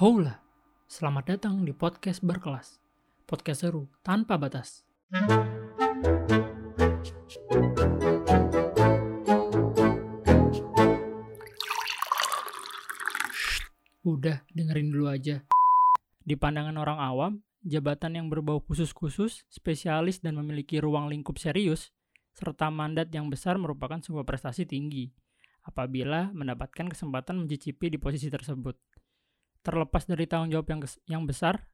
[0.00, 0.40] Hola,
[0.88, 2.80] selamat datang di podcast berkelas.
[3.28, 4.88] Podcast seru tanpa batas.
[14.00, 15.44] Udah, dengerin dulu aja.
[16.24, 21.92] Di pandangan orang awam, jabatan yang berbau khusus-khusus, spesialis dan memiliki ruang lingkup serius,
[22.32, 25.12] serta mandat yang besar merupakan sebuah prestasi tinggi
[25.64, 28.76] apabila mendapatkan kesempatan mencicipi di posisi tersebut.
[29.60, 31.68] Terlepas dari tanggung jawab yang, yang besar,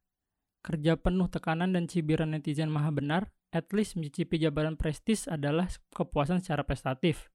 [0.67, 6.43] kerja penuh tekanan dan cibiran netizen maha benar, at least mencicipi jabatan prestis adalah kepuasan
[6.43, 7.31] secara prestatif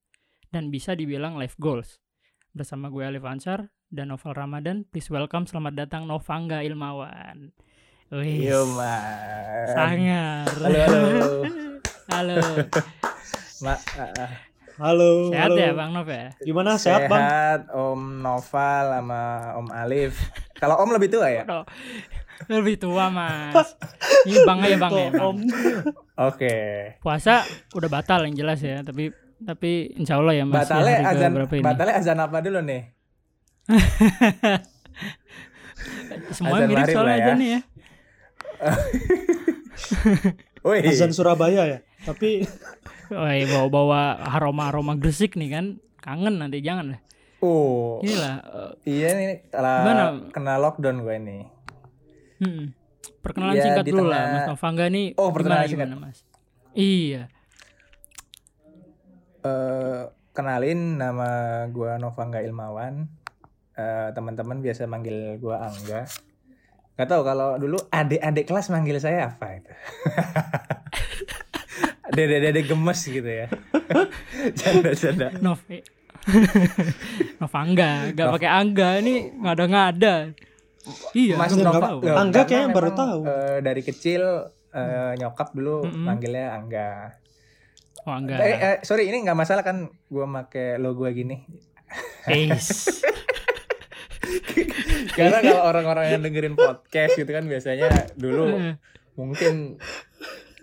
[0.51, 2.03] dan bisa dibilang life goals.
[2.51, 7.55] Bersama gue Alif Ansar dan Novel Ramadan, please welcome selamat datang Novangga Ilmawan.
[8.11, 8.51] Wih,
[9.71, 10.51] sangar.
[10.51, 11.03] Halo halo.
[12.11, 12.35] Halo.
[13.63, 14.50] Ma, ah.
[14.81, 15.61] Halo, Sehat halo.
[15.61, 16.33] ya Bang Nov ya?
[16.41, 17.21] Gimana sehat, Bang?
[17.21, 20.17] Sehat Om Noval sama Om Alif.
[20.57, 21.45] Kalau Om lebih tua ya?
[22.49, 23.77] Lebih tua mas.
[24.25, 25.13] Ini bang aja bang ya.
[25.13, 25.21] Bang.
[25.21, 25.37] Om?
[26.33, 26.55] Oke.
[26.97, 27.45] Puasa
[27.77, 28.81] udah batal yang jelas ya.
[28.81, 29.13] Tapi
[29.45, 30.65] tapi insya Allah ya mas.
[30.65, 31.61] Batalnya ya, azan berapa ini?
[31.61, 32.81] batalnya azan apa dulu nih?
[36.33, 37.21] Semuanya azan mirip soalnya lah ya.
[37.29, 37.61] azannya ya.
[40.89, 41.85] Azan Surabaya ya.
[42.01, 42.49] Tapi
[43.11, 45.65] bawa-bawa aroma-aroma Gresik nih kan.
[45.97, 47.01] Kangen nanti jangan lah.
[47.39, 47.97] Oh.
[47.99, 48.35] Inilah.
[48.41, 49.81] eh, Iya nih telah
[50.29, 51.41] kena lockdown gue nih.
[52.39, 52.65] hmm.
[53.19, 55.07] Perkenalan Iya, singkat dulu lah tengah- Mas Novangga nih.
[55.13, 55.87] Oh, gimana, perkenalan singkat.
[55.87, 56.17] gimana, Mas?
[56.71, 57.21] Iya.
[59.41, 60.01] Eh
[60.31, 61.29] kenalin nama
[61.67, 63.05] gua Novangga Ilmawan.
[63.73, 66.05] Eh teman-teman biasa manggil gua Angga.
[66.93, 69.71] Gak tau kalau dulu adik-adik kelas manggil saya apa itu.
[72.11, 73.47] Dede-dede gemes gitu ya.
[74.59, 75.27] Canda-canda.
[75.39, 75.59] Nov.
[77.41, 80.31] Gak Nov- pakai angga ini ngada-ngada.
[81.13, 81.97] Iya, Mas gua Nova- nggak Nova, tahu.
[81.99, 83.19] Nggak, Angga kayaknya baru tahu.
[83.23, 84.21] eh, dari kecil
[84.71, 86.03] eh, nyokap dulu Mm-mm.
[86.03, 86.89] manggilnya Angga.
[88.01, 88.33] Oh, angga.
[88.35, 89.77] Eh, eh, sorry ini nggak masalah kan
[90.07, 91.45] gua make logo gini.
[92.25, 93.01] Ace.
[95.11, 98.75] Karena kalau orang-orang yang dengerin podcast gitu kan biasanya dulu Eh,
[99.13, 99.77] mungkin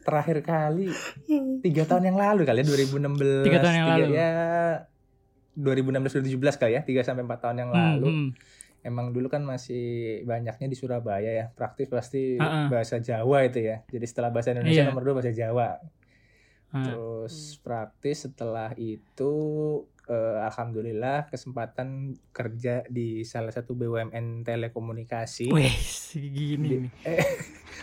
[0.08, 0.88] terakhir kali
[1.64, 4.12] tiga tahun yang lalu kali ya 2016 Tiga tahun yang tiga- lalu.
[4.14, 4.30] ya
[5.54, 8.28] 2016 2017 kali ya 3 sampai 4 tahun yang hmm, lalu hmm.
[8.80, 9.84] emang dulu kan masih
[10.22, 12.66] banyaknya di Surabaya ya praktis pasti Ah, ah.
[12.69, 14.88] bahasa Jawa itu ya jadi setelah bahasa Indonesia Iya.
[14.88, 15.82] nomor dua bahasa Jawa
[16.69, 16.84] Ah.
[16.84, 19.32] terus praktis setelah itu
[20.04, 21.88] eh, alhamdulillah kesempatan
[22.28, 25.72] kerja di salah satu BUMN telekomunikasi Wih,
[26.14, 26.92] gini nih.
[27.08, 27.25] Eh,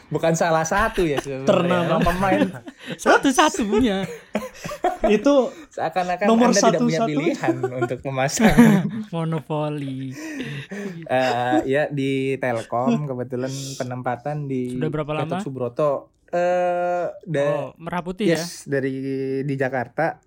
[0.08, 1.48] bukan salah satu ya sebenarnya.
[1.48, 1.96] Ternama.
[2.00, 2.42] Pemain
[3.06, 4.06] Satu-satunya.
[5.06, 5.34] itu
[5.70, 7.10] seakan-akan Nomor anda tidak punya satu-satu.
[7.12, 8.58] pilihan untuk memasang
[9.14, 10.14] Monopoli.
[11.04, 15.42] Eh, ya di Telkom kebetulan penempatan di Sudah berapa Gatot lama?
[15.42, 15.92] Subroto
[16.28, 18.38] eh da- Oh, merah putih ya.
[18.38, 18.92] yes dari
[19.42, 20.18] di Jakarta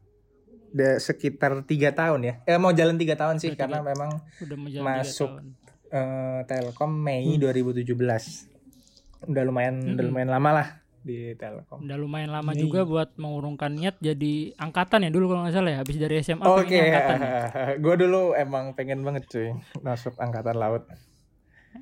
[0.69, 4.57] da- sekitar tiga tahun ya eh mau jalan tiga tahun sih Udah karena memang Udah
[4.79, 5.27] Masuk.
[5.27, 5.43] tiga
[5.91, 7.43] eh, Telkom Mei Hmm.
[7.43, 7.83] 2017
[9.21, 10.07] udah lumayan udah Mm-mm.
[10.07, 10.69] lumayan lama lah
[11.01, 12.61] di Telkom Udah lumayan lama Nih.
[12.61, 15.79] juga buat mengurungkan niat jadi angkatan ya dulu kalau nggak salah ya.
[15.79, 17.19] Habis dari SMA Oke, pengennya angkatan.
[17.19, 17.33] ya.
[17.83, 19.49] gue dulu emang pengen banget cuy
[19.81, 20.85] masuk angkatan laut.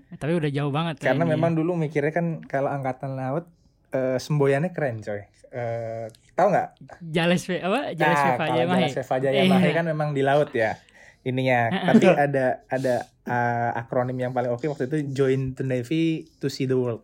[0.06, 1.32] Eh, Tapi udah jauh banget ya Karena ini.
[1.32, 3.48] memang dulu mikirnya kan kalau angkatan laut
[3.90, 5.24] eh, semboyannya keren coy.
[5.48, 6.68] Eh, tahu nggak?
[7.02, 7.80] Jales apa?
[7.94, 8.44] Jales Nah, Veva.
[8.46, 9.74] Jales Jayamahe Iya.
[9.74, 10.76] kan memang di laut ya
[11.22, 11.66] ininya.
[11.88, 12.94] Tapi ada ada
[13.24, 16.04] eh, akronim yang paling oke waktu itu Join the Navy
[16.38, 17.02] to see the world.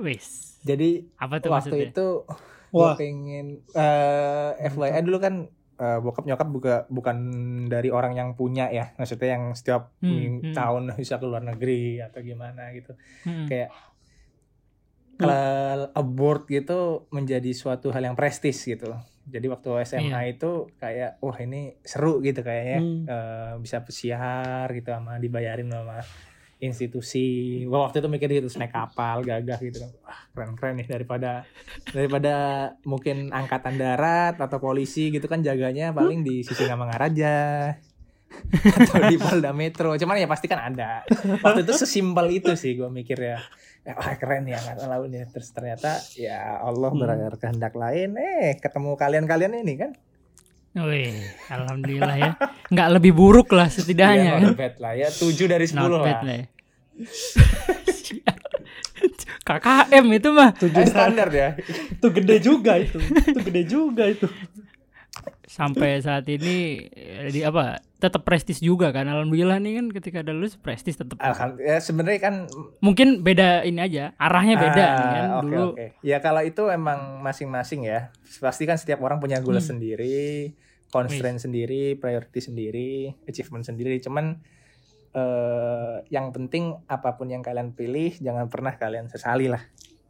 [0.00, 0.58] Wis.
[0.60, 1.90] Jadi Apa tuh waktu maksudnya?
[1.90, 2.06] itu
[2.70, 2.94] Wah.
[2.94, 5.34] gue pengen eh FYI dulu kan
[5.76, 7.16] eh, bokap nyokap buka bukan
[7.66, 10.52] dari orang yang punya ya maksudnya yang setiap Hmm, hmm.
[10.52, 13.46] tahun bisa ke luar negeri atau gimana gitu Hmm.
[13.46, 13.72] kayak
[15.16, 15.36] kalau
[15.92, 16.80] abort gitu
[17.10, 22.40] menjadi suatu hal yang prestis gitu jadi waktu SMA itu kayak wah ini seru gitu
[22.40, 23.04] kayaknya Hmm.
[23.04, 26.00] Eh, bisa pesiar gitu sama dibayarin sama
[26.60, 27.60] institusi.
[27.64, 29.90] Waktu itu mikir gitu naik kapal gagah gitu kan.
[30.04, 31.44] Wah keren keren nih daripada
[31.90, 32.34] daripada
[32.84, 37.72] mungkin angkatan darat atau polisi gitu kan jaganya paling di sisi Namangaraja
[38.52, 39.96] atau di Polda Metro.
[39.96, 41.02] Cuman ya pasti kan ada.
[41.42, 43.40] Waktu itu sesimpel itu sih gua mikir ya
[43.96, 45.26] wah keren ya angkatan laut nih.
[45.32, 47.00] Terus ternyata ya Allah Hmm.
[47.00, 48.14] berkehendak lain.
[48.20, 49.90] Eh ketemu kalian-kalian ini kan
[50.70, 51.18] Wih,
[51.50, 52.32] alhamdulillah ya.
[52.70, 54.42] Nggak lebih buruk lah setidaknya ya, kan.
[54.46, 56.46] not bad lah ya 7 dari 10 Not lah bad lah ya.
[59.40, 61.58] KKM itu mah tujuh Eh, standar ya
[61.90, 63.02] itu gede juga itu.
[63.02, 64.30] Itu gede juga itu.
[65.50, 70.30] Sampai saat ini eh, di apa tetap prestis juga kan alhamdulillah nih kan ketika ada
[70.30, 71.18] lu prestis tetap
[71.58, 72.34] ya sebenarnya kan
[72.78, 75.86] mungkin beda ini aja arahnya beda Ah, kan oke, dulu oke.
[76.00, 78.14] Ya kalau itu emang masing-masing ya.
[78.38, 79.68] Pasti kan setiap orang punya goal Hmm.
[79.74, 80.54] sendiri,
[80.88, 82.92] constraint sendiri, priority sendiri,
[83.26, 83.98] achievement sendiri.
[83.98, 84.38] Cuman
[85.10, 89.60] eh yang penting apa pun yang kalian pilih jangan pernah kalian sesali lah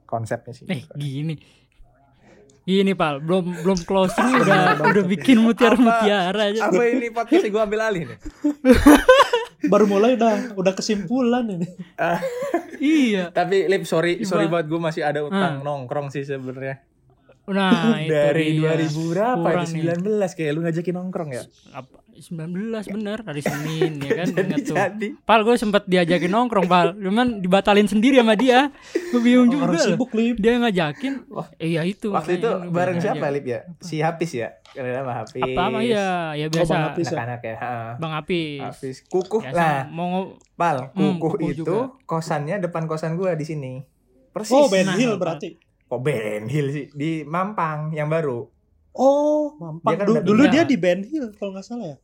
[0.04, 0.68] konsepnya sih.
[0.68, 1.40] eh gini
[2.62, 7.60] gini pal belum belum closing udah udah bikin mutiara mutiara aja Apa ini podcast gue
[7.60, 8.18] ambil alih nih?
[9.70, 11.68] baru mulai udah udah kesimpulan ini.
[12.78, 15.62] iya Tapi Lip sorry Iba- sorry buat gue masih ada utang Ah.
[15.62, 16.80] nongkrong sih sebenarnya.
[17.50, 17.70] Nah
[18.00, 18.74] itu Dari dia.
[18.78, 19.76] 2000 berapa Kurang itu?
[19.76, 19.96] nih.
[19.96, 21.42] 19 kayak lu ngajakin nongkrong ya.
[21.70, 26.66] apa 19 bener hari Senin ya kan Jadi tuh jadi Pal gue sempet diajakin nongkrong
[26.66, 28.68] pal Cuman dibatalin sendiri sama dia
[29.08, 30.36] Gue bingung juga Orang sibuk lip.
[30.36, 31.24] Dia ngajakin
[31.56, 33.24] Eh iya itu waktu itu lu bareng siapa.
[33.30, 33.60] Lip ya?
[33.78, 34.52] Si Hafiz ya?
[34.68, 35.40] Karena sama Hafiz.
[35.42, 36.96] Apa sama ya Ya Bang biasa Hafiz.
[37.00, 37.14] Bisa.
[37.16, 37.56] Anak-anak ya.
[37.96, 38.96] Bang Apis Hafiz.
[39.06, 39.76] Kukuh Biasa, lah.
[39.88, 40.08] Mau
[40.52, 41.88] Pal, Hmm, kukuh kukuh itu juga.
[42.04, 43.80] kosannya depan kosan gua di sini.
[44.28, 44.52] Persis.
[44.52, 45.40] Oh, Ben Nah, Hill apa?
[45.40, 45.56] berarti.
[45.90, 46.86] Kok Ben Hill sih?
[46.88, 48.46] Di Mampang yang baru.
[48.92, 49.90] Oh, mampang.
[49.92, 50.52] Dia kan dulu pindah.
[50.52, 51.98] dia di Ben Hill kalau nggak salah ya.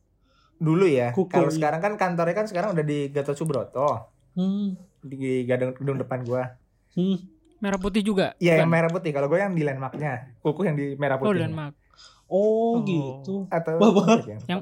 [0.57, 1.07] Dulu ya.
[1.13, 4.11] Kalau sekarang kan kantornya kan sekarang udah di Gatot Subroto.
[4.33, 4.75] Hmm.
[4.99, 6.59] Di gedung, gedung depan gua.
[6.91, 7.15] Hmm.
[7.57, 9.09] Merah putih juga Iya, yang merah putih.
[9.09, 10.35] Kalau gua yang di landmarknya.
[10.39, 11.41] Kukuh yang di merah Oh putih.
[11.41, 11.73] Denmark
[12.27, 12.43] Oh,
[12.77, 12.83] Oh.
[12.83, 13.47] gitu.
[13.47, 14.19] Atau wah.
[14.21, 14.61] yang, Yang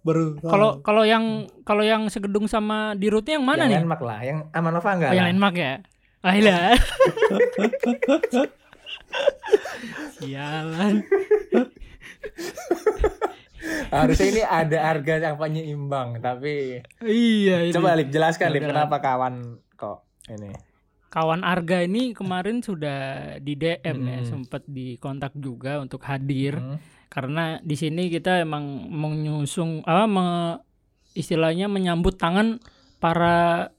[0.00, 0.38] Baru.
[0.38, 1.24] Kalau kalau yang
[1.62, 3.78] kalau yang segedung sama di rootnya yang mana yang nih?
[3.80, 5.72] landmark lah, yang Amanova enggak Oh, yang landmark ya?
[6.22, 6.58] Ah iya.
[10.16, 10.94] Sialan.
[13.88, 17.72] Harusnya ini ada harga yang penyeimbang, tapi Iya ini.
[17.72, 19.34] coba Lip jelaskan Lip kenapa kawan
[19.74, 20.50] kok ini.
[21.06, 22.98] Kawan Arga ini kemarin sudah
[23.40, 24.26] di DM ya, Hmm.
[24.28, 26.76] sempat dikontak juga untuk hadir Hmm.
[27.08, 30.60] karena di sini kita emang menyusung apa me-
[31.14, 32.60] istilahnya menyambut tangan
[32.98, 33.70] para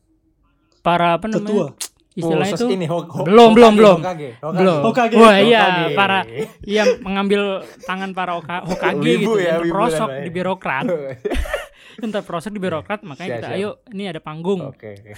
[0.82, 1.46] para apa namanya?
[1.46, 1.68] Tetua.
[2.18, 3.98] Istilahnya Khusus itu ini Ho- Ho- Belum, belum, Hokage, belum.
[4.00, 4.58] Hokage, Hokage.
[4.58, 4.78] belum.
[4.82, 5.16] Hokage.
[5.16, 5.94] Wah iya Hokage.
[5.94, 6.20] para
[6.64, 7.42] iya mengambil
[7.86, 10.20] tangan para Oka- Hokage Wibu gitu ya, yang namanya.
[10.20, 10.86] di birokrat.
[11.98, 13.58] yang terprosok di birokrat makanya Siap, kita siap.
[13.58, 14.62] ayo ini ada panggung.
[14.64, 15.14] Oke, oke.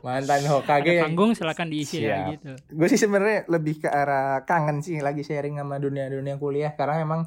[0.00, 2.28] Mantan Hokage Ada panggung silakan diisi ya Siap.
[2.32, 2.50] gitu.
[2.70, 7.20] gue sih sebenarnya lebih ke arah kangen sih lagi sharing sama dunia-dunia kuliah karena memang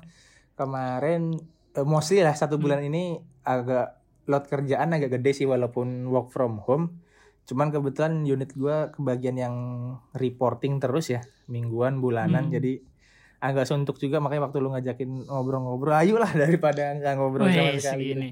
[0.54, 1.38] kemarin
[1.72, 6.58] eh, mostly lah satu bulan ini agak load kerjaan agak gede sih walaupun work from
[6.60, 6.98] home
[7.46, 9.56] cuman kebetulan unit gue kebagian yang
[10.12, 12.54] reporting terus ya mingguan bulanan Hmm.
[12.54, 12.82] jadi
[13.38, 18.04] agak suntuk juga makanya waktu lu ngajakin ngobrol-ngobrol ayolah daripada nggak ngobrol sama Wih, sekali
[18.10, 18.30] segini.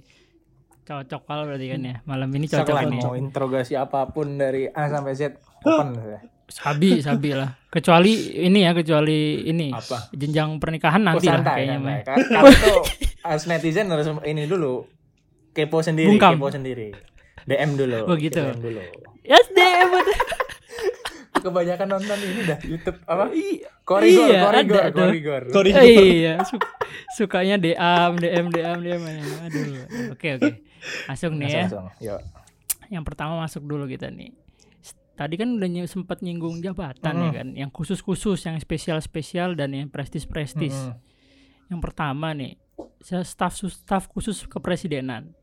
[0.84, 1.96] Cocok pal berarti kan ya.
[2.04, 3.00] Malam ini cocok lah, ini.
[3.00, 5.96] mau interogasi apa pun dari A sampai Z open
[6.44, 7.56] Sabi, sabi lah.
[7.72, 11.78] Kecuali ini ya, kecuali ini apa jenjang pernikahan nanti oh, lah kayaknya.
[11.80, 11.98] mah.
[12.04, 12.74] Kan- Karena itu
[13.24, 14.84] as netizen harus ini dulu
[15.52, 16.36] kepo sendiri, Bungkam.
[16.36, 16.92] kepo sendiri.
[17.46, 18.00] DM dulu.
[18.06, 18.40] Oh, gitu.
[18.40, 18.82] DM dulu.
[19.24, 19.90] SDM.
[21.34, 23.28] Kebanyakan nonton ini dah YouTube apa?
[23.30, 25.02] Iya, Korigor, iya, korigor, ada tuh.
[25.04, 25.42] korigor.
[25.52, 25.84] Koridor.
[26.16, 26.68] iya, su-
[27.14, 29.02] sukanya DM, DM, DM, DM.
[29.44, 29.66] Aduh.
[30.16, 30.50] Oke, oke.
[31.04, 31.60] Masuk nih ya.
[31.68, 32.06] Langsung, langsung.
[32.06, 32.22] Yuk.
[32.88, 34.32] Yang pertama masuk dulu kita nih.
[35.14, 37.36] Tadi kan udah ny- sempat nyinggung jabatan ya Mm.
[37.36, 40.74] kan, yang khusus-khusus, yang spesial-spesial dan yang prestis-prestis.
[40.74, 40.96] Mm-mm.
[41.68, 42.56] Yang pertama nih,
[42.98, 45.36] saya staf sus- staf khusus kepresidenan.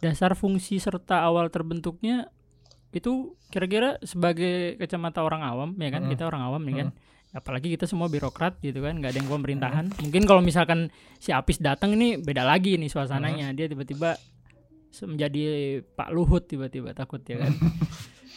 [0.00, 2.28] Dasar fungsi serta awal terbentuknya
[2.94, 6.88] itu kira-kira sebagai kacamata orang awam ya kan, kita orang awam ya kan.
[7.36, 9.86] Apalagi kita semua birokrat gitu kan, nggak ada yang pemerintahan.
[10.00, 10.88] Mungkin kalau misalkan
[11.20, 13.52] si Apis datang ini beda lagi nih suasananya.
[13.52, 14.16] Dia tiba-tiba
[15.04, 15.42] menjadi
[15.84, 17.52] Pak Luhut tiba-tiba takut ya kan.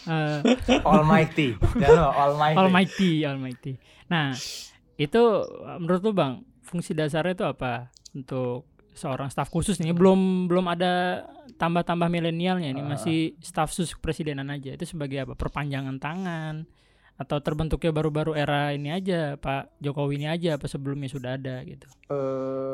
[0.08, 0.40] Eh,
[0.88, 1.60] Almighty.
[1.76, 2.58] Jangan lupa, Almighty.
[2.58, 3.74] Almighty, Almighty.
[4.08, 4.32] Nah,
[4.96, 9.92] itu uh, menurut lu Bang, fungsi dasarnya itu apa untuk seorang staf khusus nih?
[9.92, 11.24] Belum belum ada
[11.56, 12.90] tambah-tambah milenialnya ini Ah.
[12.90, 14.72] masih staf khusus kepresidenan aja.
[14.72, 15.34] Itu sebagai apa?
[15.34, 16.56] Perpanjangan tangan
[17.16, 21.84] atau terbentuknya baru-baru era ini aja, Pak Jokowi ini aja apa sebelumnya sudah ada gitu.
[22.08, 22.16] Eh,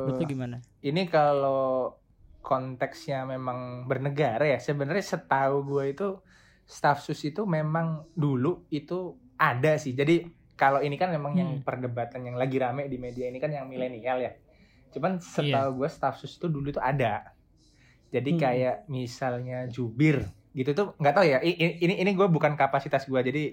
[0.05, 0.57] Menurut lu gimana?
[0.79, 1.97] ini kalau
[2.39, 6.07] konteksnya memang bernegara ya sebenarnya setahu gue itu
[6.61, 11.63] staff sus itu memang dulu itu ada sih jadi kalau ini kan memang yang Hmm.
[11.63, 14.29] perdebatan yang lagi rame di media ini kan yang milenial ya
[14.95, 15.27] cuman Iya.
[15.27, 17.35] setahu gue staff sus itu dulu itu ada
[18.07, 18.39] jadi Hmm.
[18.39, 23.43] kayak misalnya jubir gitu tuh nggak tahu ya ini ini gue bukan kapasitas gue jadi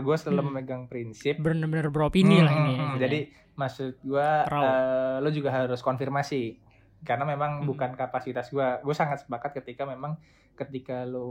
[0.00, 0.48] gue selalu Hmm.
[0.50, 2.72] memegang prinsip Bener-bener beropini lah Hmm, ini.
[2.72, 2.86] hmm, ya.
[2.86, 2.98] hmm.
[2.98, 3.18] Jadi
[3.54, 3.92] maksud
[4.42, 4.62] Raw.
[4.62, 6.56] eh, lo juga harus konfirmasi
[7.00, 7.68] karena memang Hmm.
[7.68, 8.80] bukan kapasitas gua.
[8.80, 10.16] Gue sangat sepakat ketika memang
[10.54, 11.28] ketika lo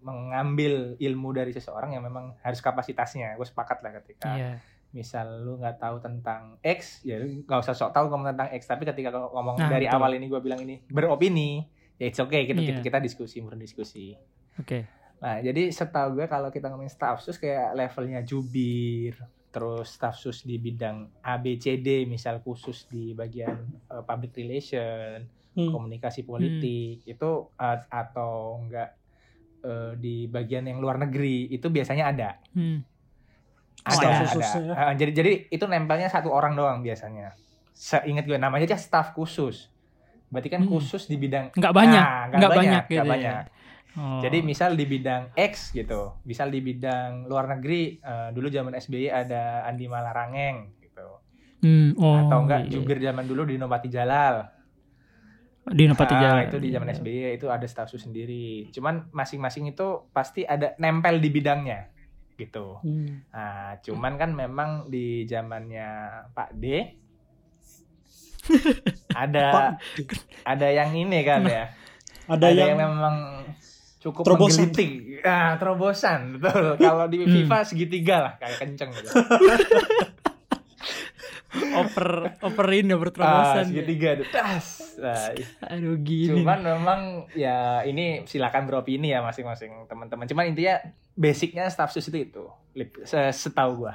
[0.00, 3.34] mengambil ilmu dari seseorang yang memang harus kapasitasnya.
[3.34, 4.52] Gue sepakat lah ketika Iya.
[4.90, 8.66] Misal lu nggak tahu tentang X ya lu nggak usah sok tahu ngomong tentang X
[8.66, 9.96] tapi ketika ngomong Nah, dari betul.
[9.96, 11.62] awal ini gue bilang ini beropini
[11.94, 12.68] ya it's okay kita Iya.
[12.72, 14.16] kita, kita diskusi murni diskusi
[14.56, 14.90] Oke.
[15.16, 19.14] nah jadi setahu gue kalau kita ngomongin staff sus kayak levelnya jubir
[19.48, 23.56] terus staff sus di bidang ABCD misal khusus di bagian
[23.86, 25.66] eh, public relation Hmm.
[25.68, 28.94] komunikasi politik itu uh, atau enggak
[29.60, 32.86] uh, di bagian yang luar negeri itu biasanya ada Hmm.
[33.82, 34.72] Ada ada khususnya.
[34.72, 37.32] Uh, jadi jadi itu nempelnya satu orang doang biasanya
[37.70, 39.72] seingat gue namanya aja staff khusus
[40.26, 40.70] berarti kan Hmm.
[40.70, 43.10] khusus di bidang Nggak banyak, Ah, nggak banyak gitu nggak ya.
[43.10, 43.44] banyak.
[43.92, 44.20] Oh.
[44.20, 49.10] jadi misal di bidang X gitu misal di bidang luar negeri uh, dulu zaman SBY
[49.10, 51.06] ada Andi Malarangeng gitu
[51.60, 52.70] Hmm, oh, atau enggak iya.
[52.70, 54.46] jubir zaman dulu di Nopati Jalal
[55.66, 56.42] di Nopati Ah, Jalan.
[56.46, 58.70] itu di zaman SBY itu ada staff sus sendiri.
[58.70, 61.90] Cuman masing-masing itu pasti ada nempel di bidangnya
[62.40, 62.80] gitu.
[62.80, 63.20] Hmm.
[63.28, 65.88] Nah, cuman kan memang di zamannya
[66.32, 66.64] Pak D
[69.14, 69.76] ada
[70.42, 71.70] ada yang ini kan ya.
[72.26, 73.42] ada, yang, memang
[73.98, 74.70] cukup Terobosan.
[74.70, 74.90] menggelitik.
[75.20, 76.78] Ah, terobosan, betul.
[76.82, 77.32] Kalau di Hmm.
[77.42, 79.08] FIFA segitiga lah kayak kenceng gitu.
[81.70, 83.56] Oper operin ya ah, berterobosan.
[83.62, 83.64] ya.
[83.68, 84.26] segitiga tuh.
[84.30, 84.66] Tas.
[84.98, 85.32] Nah,
[85.70, 86.42] Aduh gini.
[86.42, 87.00] Cuman memang
[87.32, 90.26] ya ini silakan beropini ya masing-masing teman-teman.
[90.26, 90.82] Cuman intinya
[91.14, 92.42] basicnya staff sus itu itu,
[93.32, 93.94] setahu gua.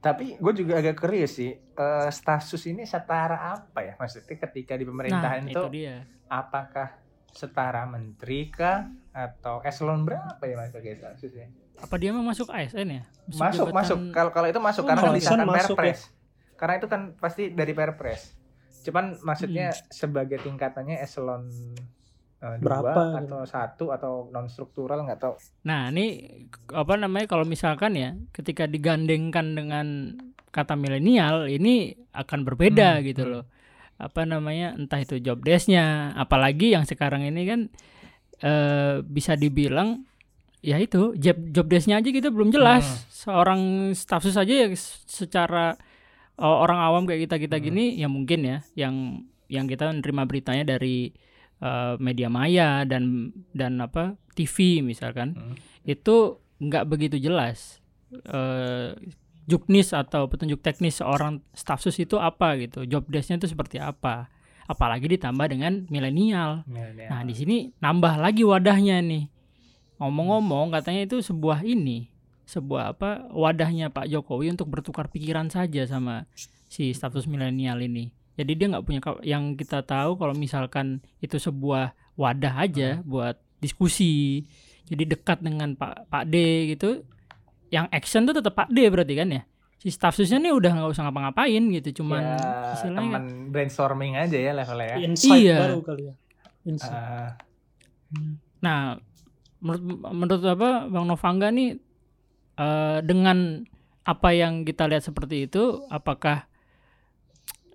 [0.00, 3.92] Tapi gue juga agak curious sih, eh, staff sus ini setara apa ya?
[4.00, 6.08] Maksudnya ketika di nah, pemerintahan itu itu, dia.
[6.24, 6.96] apakah
[7.30, 11.46] setara menteri kah atau eselon berapa ya mas pakai staff sus ya?
[11.80, 13.02] Apa dia mau masuk ASN ya?
[13.28, 13.96] Masuk masuk.
[14.12, 15.20] Kalau kalau itu masuk Oh, karena kan masuk.
[15.20, 15.96] misalkan Masuk ya.
[16.60, 18.36] Karena itu kan pasti dari perpres.
[18.84, 19.80] Cuman maksudnya Hmm.
[19.88, 21.48] sebagai tingkatannya eselon
[22.40, 23.28] eh, Berapa dua gitu.
[23.28, 25.34] atau satu atau non struktural nggak tahu.
[25.64, 26.24] Nah, ini
[26.72, 29.86] apa namanya kalau misalkan ya ketika digandengkan dengan
[30.48, 33.44] kata milenial ini akan berbeda Hmm, gitu loh.
[33.96, 37.60] Apa namanya entah itu job desk-nya, apalagi yang sekarang ini kan
[38.40, 40.08] eh, bisa dibilang
[40.60, 42.84] ya itu job job desk-nya aja kita belum jelas.
[42.88, 43.04] Hmm.
[43.12, 43.60] Seorang
[43.92, 44.68] staff sus aja ya
[45.04, 45.76] secara
[46.42, 47.64] orang awam kayak kita-kita Hmm.
[47.64, 48.94] gini ya mungkin ya yang
[49.46, 51.12] yang kita menerima beritanya dari
[51.60, 55.54] eh, media maya dan dan apa TV misalkan Hmm.
[55.84, 57.80] itu nggak begitu jelas
[58.10, 58.96] eh
[59.44, 64.30] juknis atau petunjuk teknis seorang staff sus itu apa gitu job desk-nya itu seperti apa
[64.64, 66.62] apalagi ditambah dengan Milenial.
[67.10, 69.26] nah di sini nambah lagi wadahnya nih
[69.96, 72.09] ngomong-ngomong katanya itu sebuah ini
[72.50, 76.26] sebuah apa wadahnya Pak Jokowi untuk bertukar pikiran saja sama
[76.66, 81.94] si status milenial ini jadi dia nggak punya yang kita tahu kalau misalkan itu sebuah
[82.18, 84.42] wadah aja buat diskusi
[84.90, 86.34] jadi dekat dengan Pak Pak D
[86.74, 87.06] gitu
[87.70, 89.42] yang action tuh tetap Pak D berarti kan ya
[89.80, 92.36] si staff susnya nih udah nggak usah ngapa-ngapain gitu cuman ya,
[92.76, 94.96] istilahnya teman brainstorming aja ya levelnya ya.
[95.00, 95.56] insight Iya.
[95.56, 96.14] baru kali ya.
[96.68, 96.92] Insight.
[96.92, 97.40] Ah,
[98.60, 99.00] Nah,
[99.60, 101.78] menurut menurut apa Bang Novangga nih
[102.60, 103.64] eh, dengan
[104.04, 106.44] apa yang kita lihat seperti itu, apakah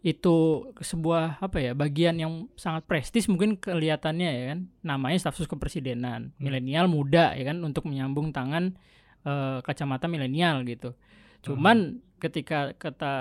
[0.06, 4.60] itu sebuah apa ya bagian yang sangat prestis mungkin kelihatannya ya kan?
[4.86, 6.38] Namanya stafsus kepresidenan.
[6.38, 8.78] Milenial muda ya kan untuk menyambung tangan
[9.26, 10.94] eh, kacamata milenial gitu.
[11.42, 13.14] Cuman ketika kata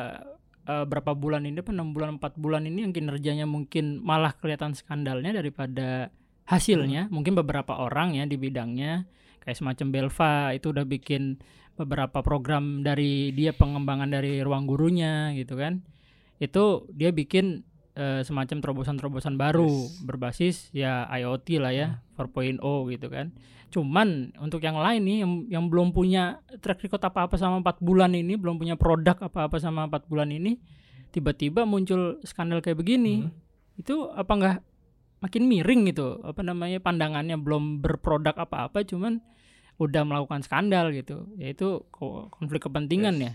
[0.69, 4.77] eh, berapa bulan ini apa enam bulan empat bulan ini yang kinerjanya mungkin malah kelihatan
[4.77, 6.13] skandalnya daripada
[6.45, 9.09] hasilnya mungkin beberapa orang ya di bidangnya
[9.45, 11.39] kayak semacam Belva itu udah bikin
[11.75, 15.83] beberapa program dari dia pengembangan dari ruang gurunya gitu kan
[16.37, 20.03] itu dia bikin eh, semacam terobosan-terobosan baru Yes.
[20.03, 22.59] berbasis ya IoT lah ya 4.0
[22.91, 23.31] gitu kan
[23.71, 24.09] cuman
[24.39, 28.35] untuk yang lain nih yang, yang belum punya track record apa-apa sama empat bulan ini
[28.35, 30.59] belum punya produk apa-apa sama empat bulan ini
[31.11, 33.35] tiba-tiba muncul skandal kayak begini Hmm.
[33.75, 34.57] itu apa enggak
[35.19, 39.19] makin miring gitu apa namanya pandangannya belum berproduk apa-apa cuman
[39.75, 43.33] udah melakukan skandal gitu yaitu ko- konflik kepentingan ya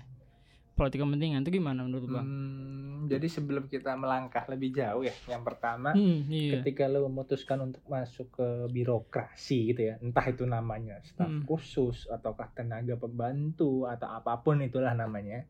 [0.73, 2.23] politik kepentingan itu gimana menurut bang?
[2.23, 6.63] Hmm, jadi sebelum kita melangkah lebih jauh ya, yang pertama Hmm, iya.
[6.63, 11.43] ketika lo memutuskan untuk masuk ke birokrasi gitu ya, entah itu namanya staf Hmm.
[11.43, 15.43] khusus ataukah tenaga pembantu atau apa pun itulah namanya,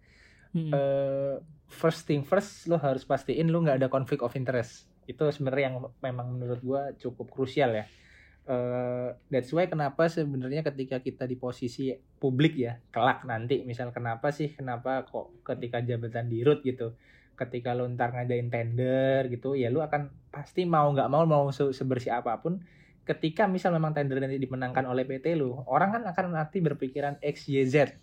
[0.49, 0.73] Hmm.
[0.73, 1.37] eh,
[1.69, 4.89] first thing first lo harus pastiin lo nggak ada conflict of interest.
[5.05, 7.85] Itu sebenarnya yang memang menurut gua cukup krusial ya.
[8.49, 14.33] Eh, that's why kenapa sebenarnya ketika kita di posisi publik ya kelak nanti misal kenapa
[14.33, 16.97] sih kenapa kok ketika jabatan dirut gitu
[17.37, 21.77] ketika lo ntar ngadain tender gitu ya lu akan pasti mau nggak mau mau se-
[21.77, 22.57] sebersih apa pun
[23.05, 27.53] ketika misal memang tender nanti dimenangkan oleh PT lu orang kan akan nanti berpikiran X
[27.53, 28.01] Y Z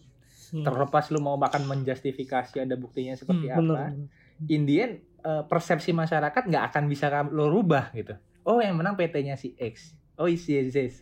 [0.55, 0.63] Hmm.
[0.63, 4.07] terlepas lu mau bahkan menjustifikasi ada buktinya seperti Hmm, apa Bener.
[4.47, 4.95] in the end,
[5.27, 8.15] eh, persepsi masyarakat nggak akan bisa lo rubah gitu
[8.47, 11.01] oh yang menang PT-nya si X oh Z Z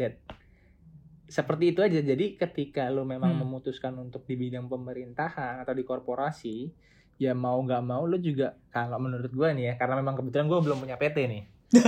[1.25, 3.43] seperti itu aja jadi ketika lo memang Hmm.
[3.43, 6.69] memutuskan untuk di bidang pemerintahan atau di korporasi
[7.17, 10.61] ya mau nggak mau lo juga kalau menurut gue nih ya karena memang kebetulan gue
[10.61, 11.43] belum punya PT nih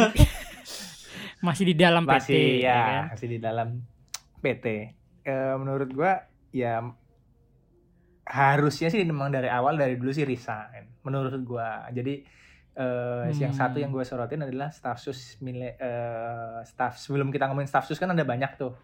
[1.36, 2.10] Masih di dalam PT.
[2.16, 3.02] masih ya ya kan?
[3.12, 3.68] masih di dalam
[4.40, 4.66] PT
[5.22, 6.78] Eh, menurut gua ya
[8.24, 12.22] harusnya sih memang dari awal dari dulu sih resign menurut gua jadi
[12.76, 13.60] eh, yang Hmm.
[13.62, 17.96] satu yang gue sorotin adalah staff sus mile, eh, staff sebelum kita ngomongin staff sus
[17.96, 18.76] kan ada banyak tuh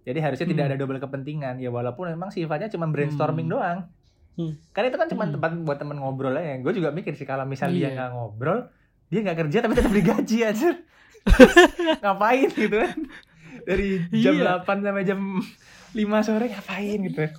[0.00, 0.70] jadi harusnya tidak Hmm.
[0.70, 3.54] ada double kepentingan ya walaupun memang sifatnya cuma brainstorming Hmm.
[3.54, 3.78] doang
[4.32, 4.54] Hmm.
[4.70, 5.34] kan itu kan cuma Hmm.
[5.34, 7.90] tempat buat temen ngobrol aja gue juga mikir sih kalau misal dia Iya.
[7.92, 8.58] nggak ngobrol
[9.06, 10.70] dia nggak kerja tapi tetap digaji aja
[12.00, 12.98] ngapain gitu kan
[13.60, 14.62] dari jam Iya.
[14.62, 15.20] 8 sampai jam
[15.92, 17.20] 5 sore ngapain gitu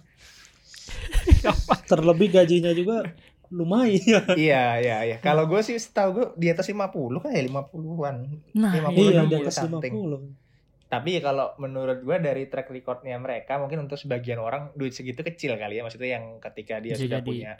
[1.87, 3.03] Terlebih gajinya juga
[3.51, 4.23] lumayan.
[4.33, 8.15] iya iya iya kalau gue sih setahu gue di atas 50 kan ya 50-an
[8.53, 9.93] Nah, 50, iya, 60 di atas something.
[9.93, 10.87] 50.
[10.87, 15.21] tapi ya kalau menurut gue dari track recordnya mereka mungkin untuk sebagian orang duit segitu
[15.21, 17.27] kecil kali ya maksudnya yang ketika dia Bisa sudah jadi.
[17.29, 17.53] punya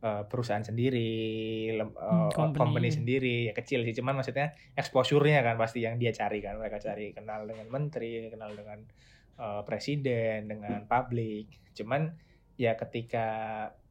[0.00, 1.10] uh, perusahaan sendiri
[1.72, 2.58] lem- Hmm, uh, company.
[2.60, 2.88] company.
[2.92, 7.10] sendiri ya kecil sih cuman maksudnya exposure-nya kan pasti yang dia cari kan mereka cari
[7.10, 8.78] kenal dengan menteri kenal dengan
[9.36, 12.14] uh, presiden dengan publik cuman
[12.54, 13.26] ya ketika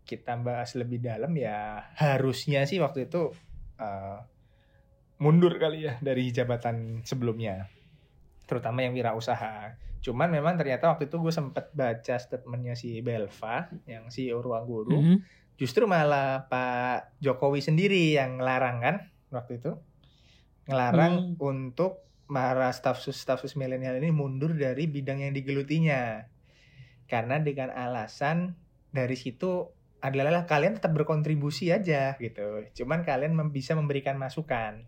[0.05, 3.33] kita bahas lebih dalam ya harusnya sih waktu itu
[3.81, 4.19] uh,
[5.17, 7.67] mundur kali ya dari jabatan sebelumnya
[8.45, 9.73] terutama yang wirausaha.
[10.05, 15.01] Cuman memang ternyata waktu itu gue sempet baca statementnya si Belva, yang si Ruang Guru,
[15.01, 15.17] Mhm.
[15.57, 18.95] justru malah Pak Jokowi sendiri yang ngelarang kan
[19.33, 19.73] waktu itu,
[20.69, 26.29] ngelarang untuk para staf sus staf sus milenial ini mundur dari bidang yang digelutinya,
[27.09, 28.53] karena dengan alasan
[28.93, 29.73] dari situ
[30.13, 34.85] adalah kalian tetap berkontribusi aja gitu, cuman kalian mem- bisa memberikan masukan.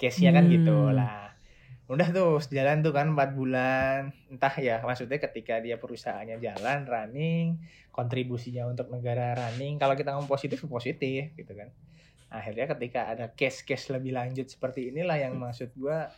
[0.00, 0.54] Case-nya kan Hmm.
[0.58, 1.32] gitu lah
[1.92, 7.60] udah tuh jalan tuh kan 4 bulan entah ya maksudnya ketika dia perusahaannya jalan running
[7.92, 11.68] kontribusinya untuk negara running kalau kita ngomong positif positif gitu kan
[12.32, 16.08] akhirnya ketika ada case-case lebih lanjut seperti inilah yang maksud gua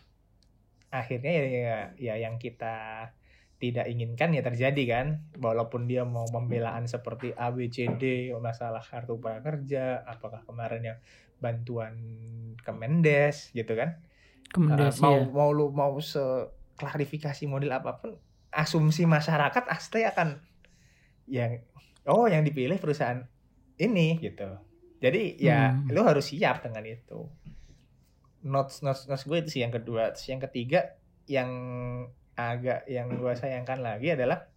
[0.94, 3.10] akhirnya ya, ya ya yang kita
[3.58, 5.06] tidak inginkan ya terjadi kan.
[5.38, 10.98] Walaupun dia mau pembelaan seperti ABCD masalah kartu prakerja apakah kemarin yang
[11.38, 11.94] bantuan
[12.60, 14.00] Kemendes gitu kan.
[14.52, 15.24] Kemendes, Uh, mau ya.
[15.28, 16.20] mau lu mau se
[16.74, 18.14] klarifikasi model apa pun
[18.50, 20.38] asumsi masyarakat pasti akan
[21.26, 21.58] yang
[22.06, 23.24] oh yang dipilih perusahaan
[23.76, 24.46] ini gitu.
[25.02, 25.90] Jadi ya Hmm.
[25.90, 27.26] lu harus siap dengan itu.
[28.44, 30.12] Notes notes notes gue itu sih yang kedua.
[30.14, 30.80] Terus yang ketiga
[31.26, 31.50] yang
[32.34, 34.50] agak yang gue sayangkan lagi adalah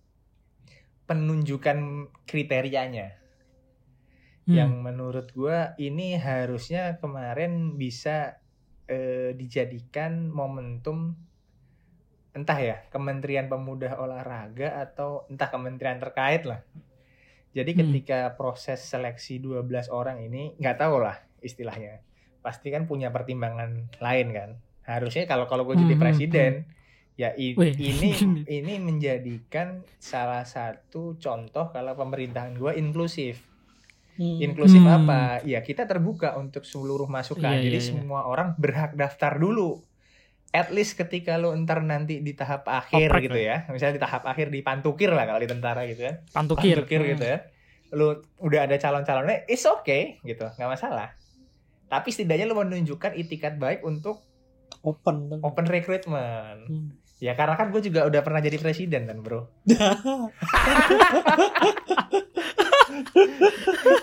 [1.07, 3.15] penunjukan kriterianya
[4.47, 4.55] Hmm.
[4.55, 8.39] yang menurut gua ini harusnya kemarin bisa
[8.87, 11.19] eh, dijadikan momentum
[12.31, 16.63] entah ya Kementerian Pemuda Olahraga atau entah kementerian terkait lah.
[17.51, 17.79] Jadi Hmm.
[17.83, 21.99] ketika proses seleksi 12 orang ini nggak tahu lah istilahnya.
[22.39, 24.49] Pasti kan punya pertimbangan lain kan.
[24.87, 26.53] Harusnya kalau kalau gue jadi Hmm, hmm, presiden
[27.17, 27.73] ya i- Wih.
[27.91, 28.10] ini
[28.45, 33.41] ini menjadikan salah satu contoh kalau pemerintahan gua inklusif.
[34.15, 34.38] Hmm.
[34.39, 35.06] Inklusif Hmm.
[35.06, 35.21] apa?
[35.43, 37.53] Ya kita terbuka untuk seluruh masukan.
[37.53, 37.89] Iya, Jadi iya, iya.
[37.91, 39.82] semua orang berhak daftar dulu.
[40.49, 43.67] At least ketika lu ntar nanti di tahap akhir Oprek gitu ya.
[43.67, 46.13] Misalnya di tahap akhir dipantukir lah kalau di tentara gitu ya.
[46.32, 46.82] Pantukir.
[46.82, 47.10] Pantukir Hmm.
[47.13, 47.38] gitu ya.
[47.89, 48.08] Lu
[48.39, 51.13] udah ada calon-calonnya, it's okay gitu, nggak masalah.
[51.86, 54.19] Tapi setidaknya lu menunjukkan itikat baik untuk
[54.82, 55.39] Open.
[55.39, 56.65] open recruitment.
[56.65, 56.89] Hmm.
[57.17, 59.49] Ya karena kan gue juga udah pernah jadi presiden kan bro.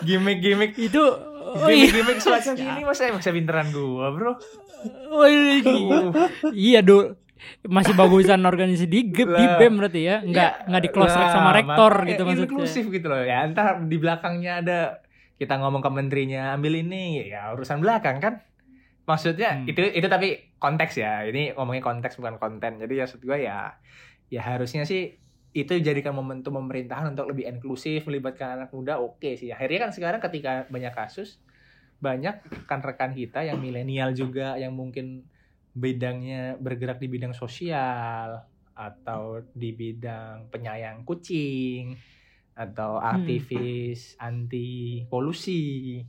[0.02, 1.88] Gimik-gimik Itu oh iya.
[1.90, 4.32] Gimik-gimik semacam gini masa masa pinteran gua, Bro.
[5.14, 5.98] Oh, iya, iya.
[6.52, 7.16] iya dul
[7.64, 9.56] masih bagusan organisasi di GEP, di Lah.
[9.60, 13.06] BEM berarti ya nggak nggak di close track sama Lah, rektor gitu maksudnya Inklusif gitu
[13.08, 13.20] loh.
[13.20, 14.78] Ya entar di belakangnya ada
[15.36, 18.40] kita ngomong ke menterinya ambil ini ya urusan belakang kan.
[19.04, 19.68] Maksudnya Hmm.
[19.68, 21.28] itu itu tapi konteks ya.
[21.28, 22.80] Ini ngomongin konteks bukan konten.
[22.80, 23.76] Jadi ya maksud gua ya
[24.32, 25.20] ya harusnya sih
[25.54, 30.18] itu jadikan momentum pemerintahan untuk lebih inklusif melibatkan anak muda oke sih akhirnya kan sekarang
[30.18, 31.38] ketika banyak kasus
[32.02, 35.22] banyak rekan-rekan kita yang milenial juga yang mungkin
[35.78, 38.42] bidangnya bergerak di bidang sosial
[38.74, 41.94] atau di bidang penyayang kucing
[42.58, 46.02] atau aktivis anti polusi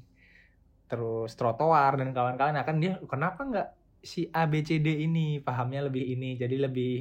[0.90, 3.70] terus trotoar dan kawan-kawan akan dia kenapa nggak
[4.06, 6.38] si ABCD ini pahamnya lebih ini.
[6.38, 6.94] Jadi lebih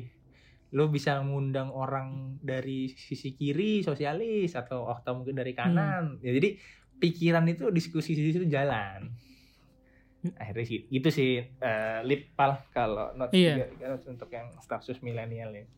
[0.75, 6.19] lu bisa mengundang orang dari sisi kiri sosialis atau atau mungkin dari kanan.
[6.25, 6.57] Ya jadi
[6.99, 9.12] pikiran itu diskusi di situ jalan.
[10.40, 13.69] Akhirnya sih itu sih eh, lipal kalau not Iya.
[13.77, 15.69] notes untuk yang stafsus milenial ini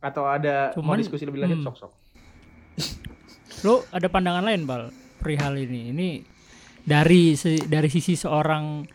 [0.00, 1.66] atau ada mau Cuman, diskusi lebih lanjut hmm.
[1.72, 1.92] sok sok
[3.60, 4.88] Lo ada pandangan lain, Bal,
[5.20, 5.92] perihal ini.
[5.92, 6.10] Ini
[6.80, 7.36] dari
[7.68, 8.88] dari sisi seorang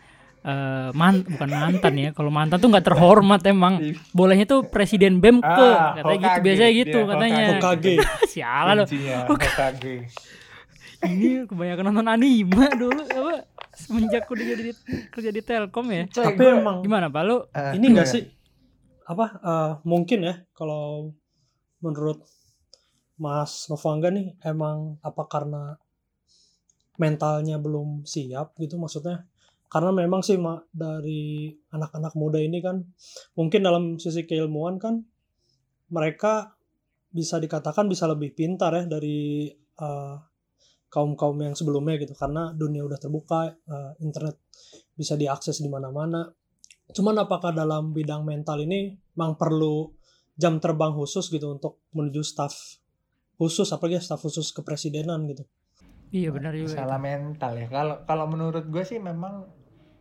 [0.46, 2.08] eh, man, bukan mantan ya.
[2.14, 3.82] Kalau mantan tuh nggak terhormat emang.
[4.14, 7.44] Bolehnya tuh presiden BEM ke, Ah, katanya gitu biasanya gitu Dia katanya.
[7.58, 7.94] Hokage.
[8.32, 8.84] Sialan lo.
[9.26, 9.96] Hokage.
[10.96, 13.44] Ini kebanyakan nonton anime dulu apa
[13.76, 14.72] semenjak udah jadi
[15.12, 16.08] kerja di Telkom ya.
[16.08, 17.22] Tapi emang Gimana, Pak?
[17.26, 18.24] Lo Eh, ini enggak sih
[19.06, 21.14] apa eh, mungkin ya kalau
[21.78, 22.24] menurut
[23.16, 25.76] Mas Novangga nih emang apa karena
[26.96, 29.28] mentalnya belum siap gitu maksudnya
[29.66, 32.82] karena memang sih mak dari anak-anak muda ini kan
[33.34, 35.02] mungkin dalam sisi keilmuan kan
[35.90, 36.54] mereka
[37.10, 39.50] bisa dikatakan bisa lebih pintar ya dari
[40.96, 42.16] kaum kaum yang sebelumnya gitu.
[42.16, 44.40] Karena dunia udah terbuka eh, internet
[44.96, 46.24] bisa diakses di mana-mana.
[46.88, 49.90] Cuman apakah dalam bidang mental ini memang perlu
[50.36, 52.52] jam terbang khusus gitu untuk menuju staff
[53.36, 55.44] khusus apalagi staf khusus kepresidenan gitu?
[56.14, 56.86] Iya benar juga.
[56.86, 57.66] salah mental ya.
[57.66, 59.50] Kalau kalau menurut gue sih memang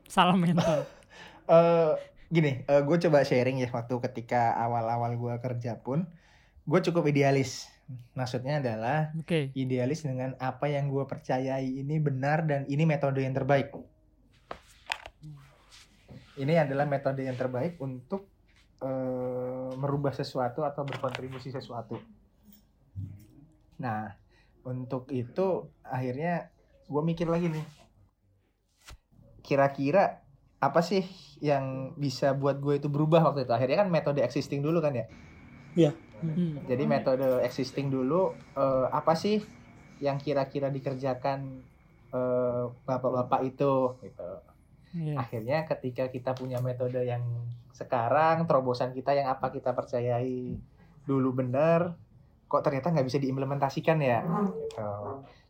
[0.05, 0.85] Salah mental.
[1.55, 1.93] eh
[2.25, 6.09] gini gue coba sharing ya waktu ketika awal-awal gue kerja pun
[6.65, 7.69] gue cukup idealis
[8.17, 9.53] maksudnya adalah Oke.
[9.53, 13.69] idealis dengan apa yang gue percayai ini benar dan ini metode yang terbaik
[16.35, 18.25] ini adalah metode yang terbaik untuk
[18.81, 22.01] eh, merubah sesuatu atau berkontribusi sesuatu
[23.77, 24.17] nah
[24.65, 26.49] untuk itu akhirnya
[26.89, 27.65] gue mikir lagi nih
[29.45, 30.25] kira-kira
[30.57, 31.05] apa sih
[31.37, 35.05] yang bisa buat gue itu berubah waktu itu akhirnya kan metode existing dulu kan ya
[36.15, 36.63] Hmm.
[36.65, 39.43] jadi metode existing dulu eh, apa sih
[40.01, 41.61] yang kira-kira dikerjakan
[42.15, 44.31] eh, bapak-bapak itu gitu.
[44.95, 45.19] Iya.
[45.19, 47.21] Akhirnya ketika kita punya metode yang
[47.75, 50.55] sekarang terobosan kita yang apa kita percayai
[51.03, 51.99] dulu benar
[52.47, 54.91] kok ternyata nggak bisa diimplementasikan ya gitu.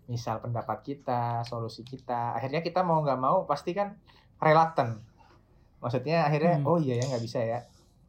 [0.06, 3.98] Misal pendapat kita, solusi kita, akhirnya kita mau nggak mau pasti kan
[4.38, 5.02] reluctant.
[5.82, 6.68] Maksudnya akhirnya Hmm.
[6.68, 7.60] oh iya ya nggak bisa ya.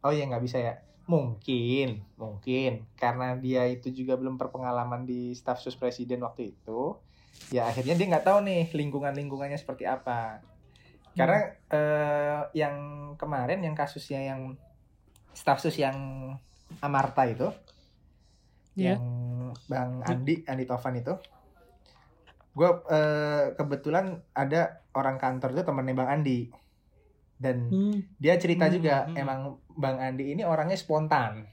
[0.04, 0.74] Oh iya nggak bisa ya
[1.06, 6.98] mungkin mungkin karena dia itu juga belum berpengalaman di staf sus presiden waktu itu
[7.54, 10.42] ya akhirnya dia nggak tahu nih lingkungan lingkungannya seperti apa
[11.14, 12.74] karena eh, yang
[13.14, 14.58] kemarin yang kasusnya yang
[15.30, 15.94] staf sus yang
[16.82, 17.54] Amarta itu
[18.74, 18.98] Iya.
[18.98, 19.02] yang
[19.70, 21.14] Bang Andi Andi Tovan itu
[22.56, 22.70] gue
[23.54, 26.48] kebetulan ada orang kantor itu temennya Bang Andi
[27.36, 27.68] dan
[28.16, 29.16] dia cerita Hmm, juga hmm.
[29.20, 29.40] emang
[29.76, 31.44] Bang Andi ini orangnya spontan.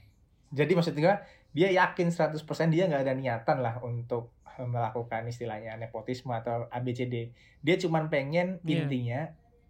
[0.48, 1.14] Jadi maksud gue
[1.52, 2.40] dia yakin 100%
[2.72, 7.34] dia nggak ada niatan lah untuk melakukan istilahnya nepotisme atau ABCD.
[7.60, 8.86] Dia cuman pengen Iya.
[8.88, 9.20] intinya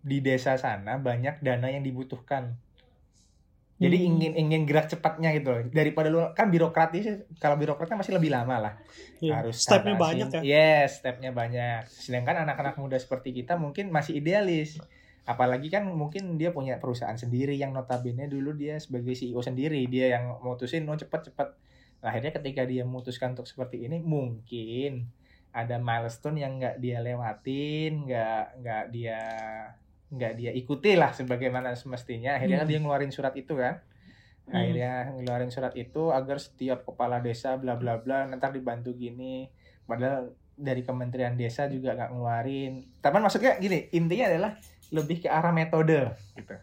[0.04, 2.54] di desa sana banyak dana yang dibutuhkan.
[3.74, 4.06] Jadi Hmm.
[4.14, 5.60] ingin ingin gerak cepatnya gitu loh.
[5.66, 8.74] Daripada lu kan birokratis kalau birokrat kan masih lebih lama lah
[9.18, 9.42] Iya.
[9.42, 11.90] harus stepnya banyak ya Yes, stepnya banyak.
[11.90, 14.78] Sedangkan anak-anak muda seperti kita mungkin masih idealis.
[15.26, 20.12] Apalagi kan mungkin dia punya perusahaan sendiri yang notabene dulu dia sebagai CEO sendiri, dia
[20.20, 21.48] yang mutusin oh cepet-cepet.
[22.04, 25.08] Nah, akhirnya ketika dia memutuskan untuk seperti ini mungkin
[25.50, 29.18] ada milestone yang nggak dia lewatin, nggak nggak dia
[30.14, 32.38] nggak dia ikuti lah sebagaimana semestinya.
[32.38, 32.72] Akhirnya kan Hmm.
[32.72, 33.82] dia ngeluarin surat itu kan.
[34.46, 34.54] Hmm.
[34.54, 39.50] Akhirnya ngeluarin surat itu agar setiap kepala desa bla bla bla nanti dibantu gini.
[39.84, 42.72] Padahal dari Kementerian Desa juga nggak ngeluarin.
[43.02, 44.52] Tapi maksudnya gini, intinya adalah
[44.94, 46.54] lebih ke arah metode gitu.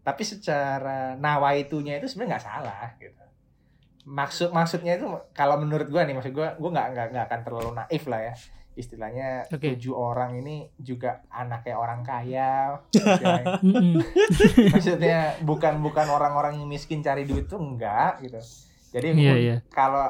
[0.00, 3.24] Tapi secara nawaitunya itu sebenarnya nggak salah gitu.
[4.04, 7.70] Maksud maksudnya itu kalau menurut gua nih maksud gua gua nggak nggak nggak akan terlalu
[7.76, 8.34] naif lah ya.
[8.74, 9.74] Istilahnya Oke.
[9.74, 12.78] tujuh orang ini juga anaknya orang kaya.
[14.74, 18.40] maksudnya bukan bukan orang-orang yang miskin cari duit tuh enggak gitu.
[18.94, 19.56] Jadi Iya, mungkin iya.
[19.70, 20.06] kalau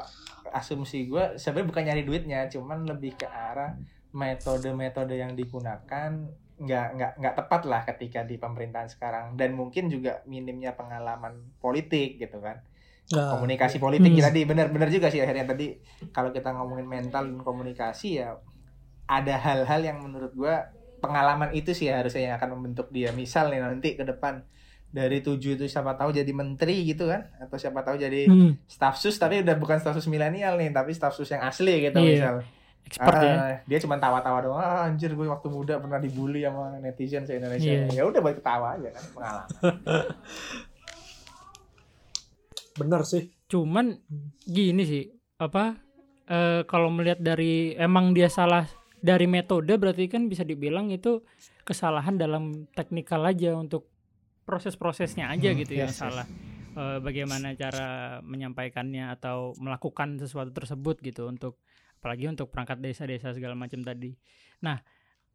[0.52, 3.72] asumsi gue sebenarnya bukan nyari duitnya, cuman lebih ke arah
[4.12, 6.10] metode-metode yang digunakan
[6.54, 12.16] nggak nggak nggak tepat lah ketika di pemerintahan sekarang dan mungkin juga minimnya pengalaman politik
[12.16, 12.62] gitu kan
[13.04, 14.16] Nah, komunikasi politik Hmm.
[14.16, 15.76] ya tadi benar-benar juga sih akhirnya tadi
[16.08, 18.32] kalau kita ngomongin mental dan komunikasi ya
[19.06, 23.60] ada hal-hal yang menurut gua pengalaman itu sih harusnya yang akan membentuk dia misal nih
[23.60, 24.40] nanti ke depan
[24.88, 28.56] dari tujuh itu siapa tahu jadi menteri gitu kan atau siapa tahu jadi Hmm.
[28.64, 31.98] staff sus tapi udah bukan staff sus milenial nih tapi staff sus yang asli gitu
[31.98, 32.08] Iya.
[32.08, 32.36] misal
[32.84, 33.32] Expert ya.
[33.34, 37.34] Ah, dia cuma tawa-tawa doang ah, anjir gue waktu muda pernah dibully sama netizen se
[37.34, 37.88] Indonesia Iya.
[37.90, 39.48] ya udah buat ketawa aja kan pengalaman
[42.74, 44.00] bener sih Cuman
[44.42, 45.04] gini sih,
[45.36, 45.76] apa
[46.26, 48.66] eh, kalau melihat dari emang dia salah
[49.04, 51.20] dari metode berarti kan bisa dibilang itu
[51.60, 53.92] kesalahan dalam teknikal aja untuk
[54.48, 56.04] proses-prosesnya aja Hmm, gitu yang yes, yes.
[56.08, 56.26] salah.
[56.74, 61.60] Eh, bagaimana cara menyampaikannya atau melakukan sesuatu tersebut gitu untuk
[62.00, 64.12] apalagi untuk perangkat desa-desa segala macam tadi.
[64.64, 64.80] Nah,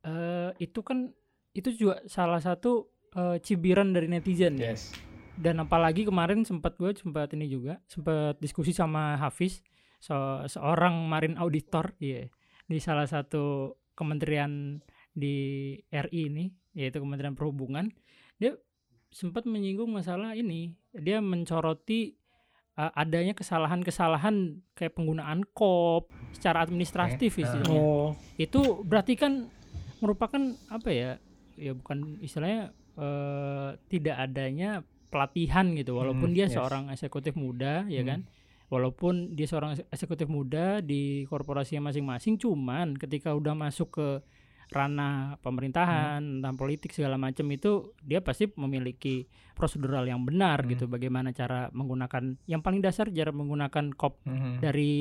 [0.04, 1.10] eh, itu kan
[1.54, 4.94] itu juga salah satu eh, cibiran dari netizen ya Yes.
[5.34, 9.66] dan apalagi kemarin sempat gue sempat ini juga sempat diskusi sama Hafiz
[9.98, 10.14] so,
[10.46, 12.30] seorang marin auditor iya
[12.70, 14.78] di salah satu kementerian
[15.12, 15.36] di
[15.90, 16.46] RI ini
[16.78, 17.90] yaitu Kementerian Perhubungan
[18.38, 18.56] dia
[19.10, 22.14] sempat menyinggung masalah ini dia mencoroti
[22.78, 27.44] uh, adanya kesalahan-kesalahan kayak penggunaan kop secara administratif Oke.
[27.44, 29.50] istilahnya oh itu berarti kan
[30.00, 31.12] merupakan apa ya
[31.60, 34.80] ya bukan istilahnya eh, tidak adanya
[35.12, 36.56] pelatihan gitu walaupun Hmm, dia yes.
[36.56, 38.08] seorang eksekutif muda ya Hmm.
[38.08, 38.20] kan
[38.70, 44.08] walaupun dia seorang eksekutif muda di korporasinya masing-masing cuman ketika udah masuk ke
[44.70, 46.32] ranah pemerintahan Hmm.
[46.40, 50.70] tentang politik segala macam itu dia pasti memiliki prosedural yang benar Hmm.
[50.70, 54.62] gitu bagaimana cara menggunakan yang paling dasar cara menggunakan kop Mhm.
[54.62, 54.94] dari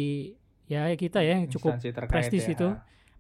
[0.65, 1.77] ya kita ya yang cukup
[2.09, 2.57] prestis ya.
[2.57, 2.69] itu.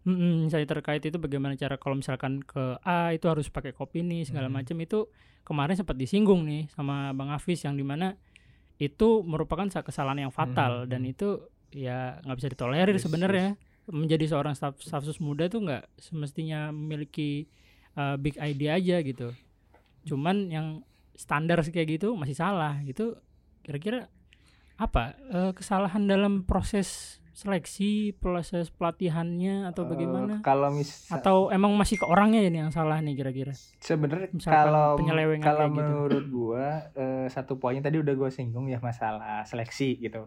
[0.09, 4.25] Mm-mm, saya terkait itu bagaimana cara kalau misalkan ke A itu harus pakai kopi ini
[4.25, 4.57] segala Hmm.
[4.57, 5.05] macam itu
[5.45, 8.17] kemarin sempat disinggung nih sama Bang Hafiz yang di mana
[8.79, 10.89] itu merupakan sa- kesalahan yang fatal Hmm.
[10.89, 13.59] dan itu ya nggak bisa ditolerir Yes, sebenarnya.
[13.89, 17.49] menjadi seorang staf stafsus muda itu nggak semestinya memiliki
[17.95, 19.33] uh, big idea aja gitu.
[20.05, 20.67] Cuman yang
[21.13, 23.17] standar kayak gitu masih salah gitu.
[23.61, 24.07] Kira-kira
[24.77, 31.71] apa eh, kesalahan dalam proses seleksi proses pelatihannya atau Eh, bagaimana kalau misal atau emang
[31.73, 34.99] masih ke orangnya ini yang salah nih kira-kira sebenarnya kalau
[35.39, 35.77] kalau gitu.
[35.79, 40.27] menurut gua eh, satu poinnya tadi udah gue singgung ya masalah seleksi gitu.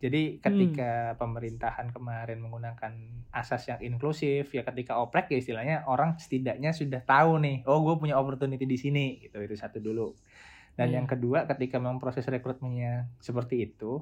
[0.00, 0.40] Jadi Hmm.
[0.42, 2.92] ketika pemerintahan kemarin menggunakan
[3.30, 7.96] asas yang inklusif ya ketika oprek ya istilahnya orang setidaknya sudah tahu nih oh gue
[7.96, 10.12] punya opportunity di sini gitu itu satu dulu.
[10.72, 10.96] Dan Iya.
[11.00, 14.00] yang kedua ketika memang proses rekrutmennya seperti itu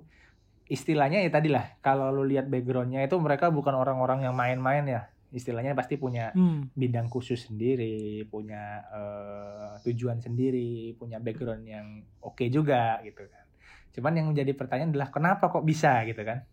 [0.69, 5.03] istilahnya ya tadi lah kalau lu lihat backgroundnya itu mereka bukan orang-orang yang main-main ya
[5.29, 11.87] istilahnya pasti punya Hmm, bidang khusus sendiri, punya eh, tujuan sendiri, punya background yang
[12.25, 13.45] oke juga gitu kan.
[13.93, 16.49] Cuman yang menjadi pertanyaan adalah kenapa kok bisa gitu kan?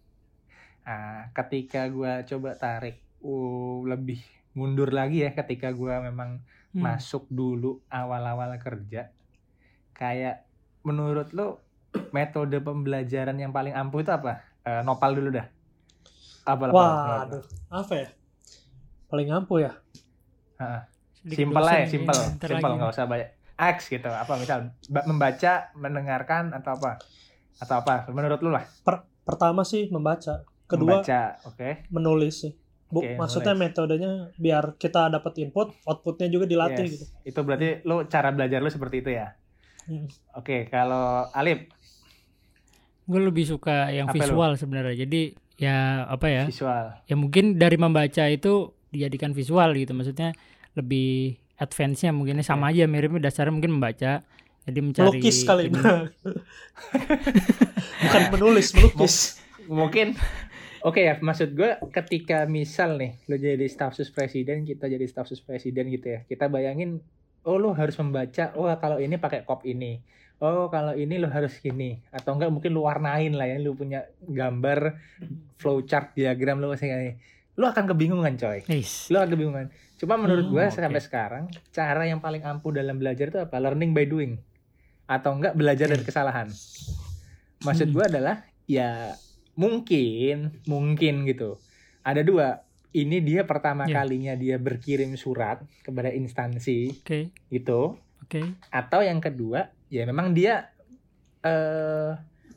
[0.85, 4.21] Nah, ketika gua coba tarik uh, lebih
[4.53, 6.81] mundur lagi ya ketika gua memang hmm.
[6.81, 9.09] masuk dulu awal-awal kerja,
[9.97, 10.45] kayak
[10.85, 11.64] menurut lo
[12.11, 14.41] metode pembelajaran yang paling ampuh itu apa?
[14.61, 15.45] Eh, nopal dulu dah.
[16.43, 16.73] Apa apa?
[16.73, 18.07] waduh apa ya
[19.05, 19.71] paling ampuh ya
[21.15, 22.77] Sedikit Simple aja, simple, bentar simple lagi.
[22.77, 24.05] nggak usah banyak X gitu.
[24.05, 27.01] Apa misal ba- membaca, mendengarkan atau apa?
[27.57, 28.05] Atau apa?
[28.09, 28.61] Menurut lu lah.
[29.23, 31.89] pertama sih membaca kedua Membaca, oke.
[31.89, 32.53] menulis sih
[32.85, 33.65] Bu, Oke, maksudnya nulis.
[33.65, 36.93] metodenya biar kita dapat input outputnya juga dilatih Yes.
[36.93, 39.33] gitu Itu berarti lu cara belajar lu seperti itu ya.
[39.83, 40.05] Hmm.
[40.35, 41.73] Oke, kalau Alip
[43.05, 45.05] gue lebih suka yang Apa visual sebenarnya.
[45.05, 46.43] Jadi ya apa ya?
[46.49, 46.99] Visual.
[47.05, 49.93] ya mungkin dari membaca itu dijadikan visual gitu.
[49.93, 50.33] Maksudnya
[50.73, 52.41] lebih advance-nya mungkin.
[52.41, 54.25] Sama aja miripnya dasarnya mungkin membaca.
[54.65, 55.77] Jadi mencari melukis kali ini.
[58.01, 59.15] bukan menulis melukis.
[59.69, 60.17] Mungkin.
[60.85, 65.25] Oke ya, maksud gue ketika misal nih lu jadi staf sus presiden, kita jadi staf
[65.25, 66.19] sus presiden gitu ya.
[66.29, 67.01] Kita bayangin
[67.45, 70.01] oh lu harus membaca, oh kalau ini pakai kop ini.
[70.35, 74.03] Oh kalau ini lu harus gini atau enggak mungkin lu warnain lah ya, lu punya
[74.19, 74.99] gambar
[75.55, 77.15] flowchart diagram lu kayak
[77.55, 78.59] lu akan kebingungan coy.
[78.67, 79.07] Nice.
[79.07, 79.65] Lu akan kebingungan.
[79.95, 80.75] Cuma menurut Hmm, gue oke.
[80.75, 83.55] sampai sekarang cara yang paling ampuh dalam belajar itu apa?
[83.63, 84.35] Learning by doing.
[85.07, 86.51] Atau enggak belajar dari kesalahan.
[87.63, 87.95] Maksud Hmm.
[87.95, 89.15] gue adalah ya
[89.55, 91.55] mungkin mungkin gitu.
[92.03, 92.64] Ada dua.
[92.95, 93.99] Ini dia pertama Ya.
[93.99, 97.99] kalinya dia berkirim surat kepada instansi Oke, gitu.
[98.23, 98.41] oke.
[98.71, 100.71] Atau yang kedua, ya memang dia
[101.41, 102.15] eh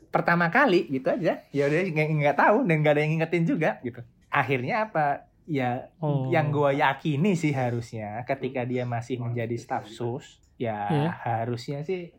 [0.09, 1.43] pertama kali gitu aja.
[1.51, 3.99] Ya udah nggak tahu dan nggak ada yang ngingetin juga gitu.
[4.27, 5.27] Akhirnya apa?
[5.43, 6.29] Ya Oh.
[6.29, 11.09] yang gue yakini sih harusnya ketika dia masih menjadi staf sus ya Iya.
[11.25, 12.13] harusnya sih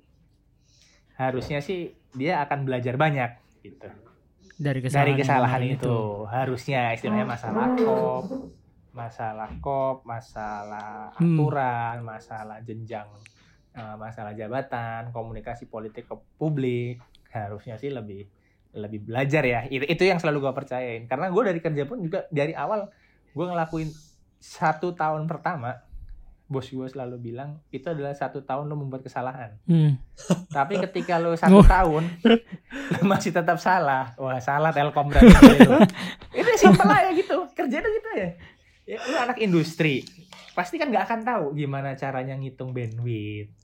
[1.15, 3.31] harusnya sih dia akan belajar banyak
[3.63, 3.87] gitu
[4.61, 5.96] Dari kesalahan, dari kesalahan kemarin itu.
[6.29, 8.25] harusnya istilahnya masalah kop
[8.92, 11.40] masalah kop masalah Hmm.
[11.40, 13.09] aturan masalah jenjang
[13.73, 17.01] eh, masalah jabatan komunikasi politik ke publik.
[17.33, 18.27] Harusnya sih lebih
[18.77, 19.64] lebih belajar ya.
[19.66, 21.09] Itu, itu yang selalu gue percayain.
[21.09, 22.90] Karena gue dari kerja pun juga dari awal
[23.31, 23.88] gue ngelakuin
[24.37, 25.79] satu tahun pertama
[26.51, 29.95] bos gue selalu bilang itu adalah satu tahun lo membuat kesalahan Hmm.
[30.51, 31.65] tapi ketika lo satu Oh.
[31.65, 32.03] tahun
[32.93, 35.31] lo masih tetap salah wah salah telkom berarti
[35.65, 35.79] lo.
[36.33, 38.29] itu simpel aja gitu kerjanya gitu ya
[38.85, 40.03] ya lo anak industri
[40.51, 43.55] pasti kan nggak akan tahu gimana caranya ngitung bandwidth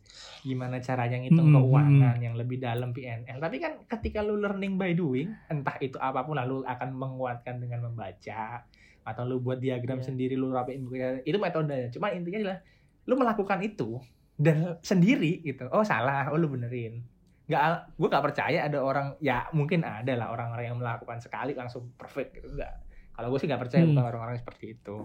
[0.40, 4.94] gimana caranya ngitung Hmm, keuangan yang lebih dalam PNL tapi kan ketika lu learning by
[4.94, 8.62] doing entah itu apa pun lalu akan menguatkan dengan membaca
[9.03, 10.07] atau lu buat diagram Iya.
[10.07, 10.87] sendiri lu rapiin
[11.20, 12.59] itu metodenya cuma intinya adalah
[13.07, 13.99] lu melakukan itu
[14.37, 17.01] dan sendiri gitu oh salah oh lu benerin
[17.47, 17.62] nggak
[17.95, 22.35] gue nggak percaya ada orang ya mungkin ada lah orang-orang yang melakukan sekali langsung perfect
[22.35, 22.83] gitu enggak
[23.14, 23.95] kalau gue sih nggak percaya Hmm.
[23.95, 24.97] bukan orang-orang seperti itu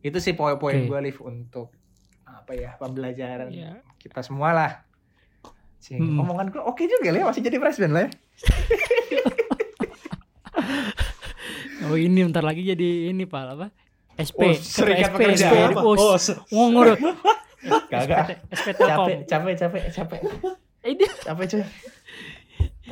[0.00, 0.86] itu sih poin-poin Oke.
[0.86, 1.72] gue live untuk
[2.22, 3.80] apa ya pembelajaran Iya.
[3.96, 4.72] kita semua lah
[5.80, 6.20] Cing, Hmm.
[6.20, 8.10] omongan gue oke juga lah ya masih jadi presiden lah ya
[11.82, 13.66] Oh ini bentar lagi jadi ini pak apa?
[14.20, 15.46] SP, Oh, serikat SP, pekerja.
[15.48, 15.80] SP, Apa?
[15.80, 16.24] bos.
[16.52, 16.96] Oh, udah.
[17.88, 18.40] Kagak.
[18.48, 19.06] SP Telkom.
[19.24, 20.20] capek capek capek capek
[20.96, 21.64] dia- capek cuy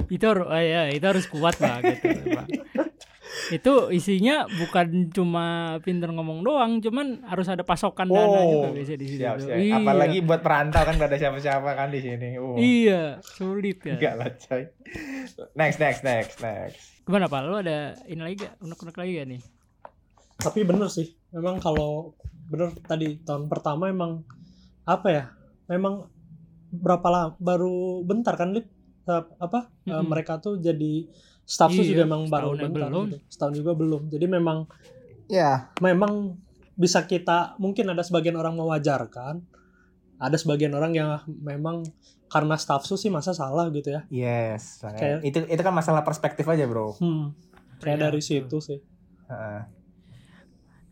[0.08, 2.46] itu oh, ya, itu harus kuat lah gitu, Pak.
[3.50, 5.46] itu isinya bukan cuma
[5.80, 9.04] pinter ngomong doang, cuman harus ada pasokan dana juga biasa di.
[9.04, 9.56] Oh, siap, siap.
[9.58, 9.74] Iya.
[9.74, 12.56] apalagi buat perantau kan gak ada siapa-siapa kan di sini oh.
[12.56, 13.96] Iya, sulit ya.
[13.96, 14.62] enggak lah coy
[15.56, 17.40] next next next next Gimana Pak?
[17.42, 18.60] Lu ada ini lagi gak?
[18.60, 19.40] Unek-unek lagi gak nih?
[20.38, 22.14] Tapi bener sih memang kalau
[22.46, 24.22] bener tadi tahun pertama emang
[24.84, 25.24] apa ya
[25.66, 26.06] memang
[26.70, 28.70] berapa lama baru bentar kan lip
[29.34, 30.06] apa eh, Mm-mm.
[30.06, 31.08] mereka tuh jadi
[31.42, 33.04] staff tuh Iya, juga emang baru setahunnya bentar belum.
[33.04, 33.18] gitu.
[33.26, 34.58] setahun juga belum jadi memang
[35.26, 36.38] ya memang
[36.72, 39.42] bisa kita mungkin ada sebagian orang mewajarkan
[40.18, 41.82] ada sebagian orang yang memang
[42.28, 46.46] karena staff sus sih masa salah gitu ya yes Kayak- itu itu kan masalah perspektif
[46.46, 47.34] aja bro hmm,
[47.78, 48.78] kayak Iya, dari situ sih
[49.26, 49.77] Heeh.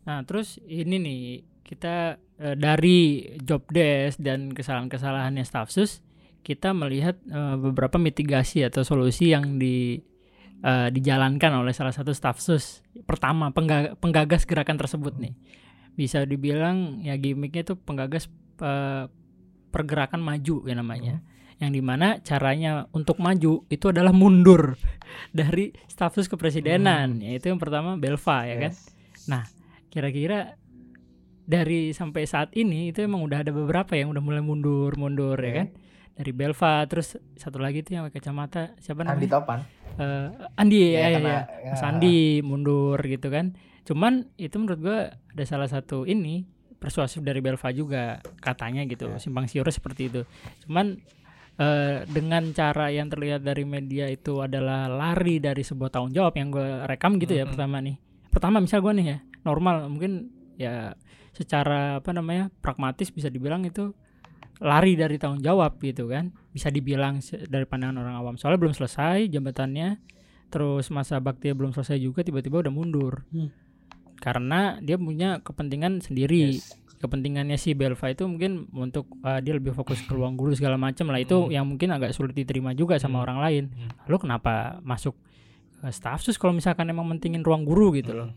[0.06, 1.20] Nah, terus ini nih
[1.66, 5.98] kita eh, dari job desk dan kesalahan-kesalahannya staff sus,
[6.46, 9.98] kita melihat eh, beberapa mitigasi atau solusi yang di
[10.62, 12.86] eh, dijalankan oleh salah satu staff sus.
[13.02, 15.34] Pertama, pengga- penggagas gerakan tersebut nih.
[15.98, 18.30] Bisa dibilang ya gimmicknya tuh penggagas
[18.62, 19.10] eh,
[19.74, 21.18] pergerakan maju ya namanya.
[21.56, 24.78] Yang di mana caranya untuk maju itu adalah mundur
[25.34, 27.18] dari staff sus kepresidenan.
[27.26, 28.70] Yaitu yang pertama Belva ya kan.
[28.70, 28.94] Yes.
[29.88, 30.54] Kira-kira
[31.42, 35.62] dari sampai saat ini itu emang udah ada beberapa yang udah mulai mundur mundur ya
[35.62, 35.68] kan?
[36.16, 39.60] Dari Belva terus satu lagi tuh yang pakai kacamata siapa Andi namanya Topan.
[39.96, 41.70] Eh, Andi ya, ya, karena- ya.
[41.72, 43.54] Mas Andi mundur gitu kan.
[43.84, 49.16] Cuman itu menurut gua ada salah satu ini persuasif dari Belva juga katanya gitu Ya.
[49.16, 50.22] simpang siur seperti itu.
[50.66, 50.98] Cuman
[51.56, 56.52] eh, dengan cara yang terlihat dari media itu adalah lari dari sebuah tanggung jawab yang
[56.52, 57.50] gue rekam gitu ya Mhm.
[57.50, 57.96] pertama nih.
[58.28, 60.28] Pertama misal gue nih ya normal mungkin
[60.58, 60.98] ya
[61.32, 63.94] secara apa namanya pragmatis bisa dibilang itu
[64.58, 69.28] lari dari tanggung jawab gitu kan bisa dibilang dari pandangan orang awam soalnya belum selesai
[69.28, 70.00] jabatannya
[70.48, 73.52] terus masa bakti belum selesai juga tiba-tiba udah mundur Hmm.
[74.16, 76.72] karena dia punya kepentingan sendiri Yes.
[76.96, 81.12] kepentingannya si Belva itu mungkin untuk uh, dia lebih fokus ke ruang guru segala macam
[81.12, 81.52] lah itu Hmm.
[81.52, 83.24] yang mungkin agak sulit diterima juga sama Hmm.
[83.28, 83.90] orang lain Hmm.
[84.08, 85.12] lalu kenapa masuk
[85.76, 88.32] ke staff sus kalau misalkan emang mentingin ruang guru gitu loh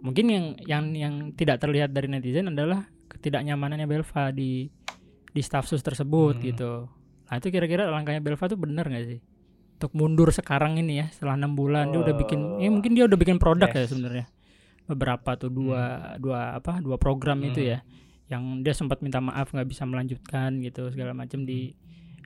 [0.00, 4.68] mungkin yang yang yang tidak terlihat dari netizen adalah ketidaknyamanannya Belva di
[5.28, 6.44] di staff sus tersebut Hmm.
[6.44, 6.72] gitu.
[7.28, 9.20] Nah itu kira-kira langkahnya Belva tuh bener nggak sih?
[9.78, 13.14] Untuk mundur sekarang ini ya setelah enam bulan dia udah bikin, ya mungkin dia udah
[13.14, 13.90] bikin produk ya Yes.
[13.94, 14.26] sebenarnya
[14.84, 17.70] beberapa tuh dua dua apa dua program itu Hmm.
[17.76, 17.78] ya
[18.28, 21.72] yang dia sempat minta maaf nggak bisa melanjutkan gitu segala macam di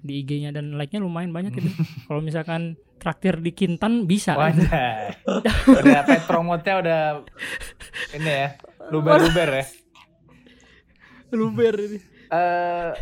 [0.03, 1.71] di IG-nya dan like-nya lumayan banyak gitu.
[2.11, 4.35] Kalau misalkan traktir di Kintan bisa.
[4.35, 5.15] Wajah.
[5.83, 7.01] udah pet promote-nya udah
[8.19, 8.49] ini ya.
[8.91, 9.65] Luber-luber ya.
[11.33, 11.99] Luber ini.
[12.29, 12.93] Eh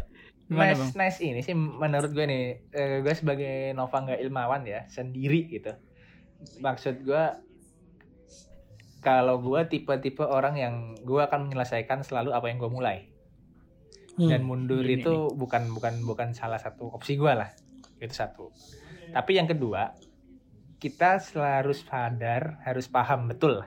[0.50, 4.82] Gimana, nice, nice ini sih menurut gue nih, eh, gue sebagai Nova nggak ilmawan ya,
[4.90, 5.70] sendiri gitu.
[6.58, 7.24] Maksud gue
[8.98, 10.74] kalau gue tipe-tipe orang yang
[11.06, 13.09] gue akan menyelesaikan selalu apa yang gue mulai
[14.20, 14.28] Hmm.
[14.28, 17.48] dan mundur Ini itu bukan bukan bukan salah satu opsi gue lah
[17.96, 18.52] itu satu
[19.10, 19.96] tapi yang kedua
[20.76, 23.64] kita harus sadar harus paham betul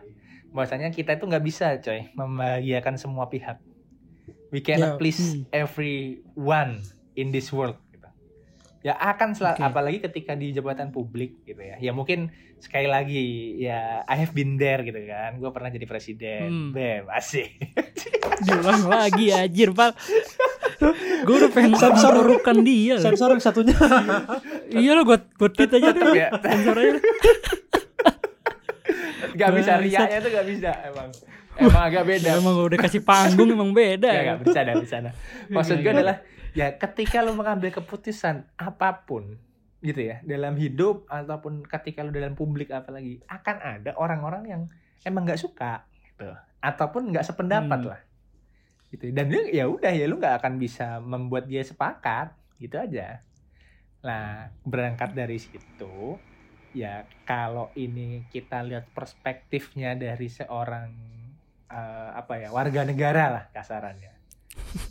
[0.49, 3.57] bahwasanya kita itu nggak bisa coy membahagiakan semua pihak
[4.49, 5.49] we cannot Ya, please hmm.
[5.49, 8.05] everyone in this world gitu.
[8.83, 9.61] ya akan sel- Oke.
[9.63, 13.21] apalagi ketika di jabatan publik gitu ya ya mungkin sekali lagi
[13.59, 16.69] ya I have been there gitu kan gue pernah jadi presiden Hmm.
[16.71, 17.49] bem asik
[18.35, 19.93] Diulang lagi anjir, Pal.
[21.23, 22.11] Gue udah pengen Sensor.
[22.13, 22.95] mengurukan dia.
[22.97, 23.75] sensor yang satunya
[24.69, 26.11] Iya lo gue gue tweet aja deh.
[26.13, 26.91] ya Sensor aja.
[29.33, 31.09] Gak bisa riaknya tuh gak bisa emang
[31.55, 34.05] emang agak beda Emang udah kasih panggung emang beda.
[34.05, 34.21] ya ya.
[34.27, 35.11] nggak bercanda bercanda
[35.47, 36.17] maksud gue adalah
[36.51, 39.37] ya ketika lu mengambil keputusan apa pun
[39.79, 44.61] gitu ya dalam hidup ataupun ketika lu dalam publik apalagi akan ada orang-orang yang
[45.03, 46.29] emang nggak suka gitu
[46.59, 47.89] ataupun nggak sependapat Hmm.
[47.89, 47.99] lah
[48.93, 49.09] gitu.
[49.09, 53.25] Dan lu ya udah ya lu nggak akan bisa membuat dia sepakat gitu aja.
[54.05, 56.21] Nah berangkat dari situ
[56.77, 60.89] ya kalau ini kita lihat perspektifnya dari seorang
[61.73, 64.13] eh, apa ya warga negara lah kasarannya.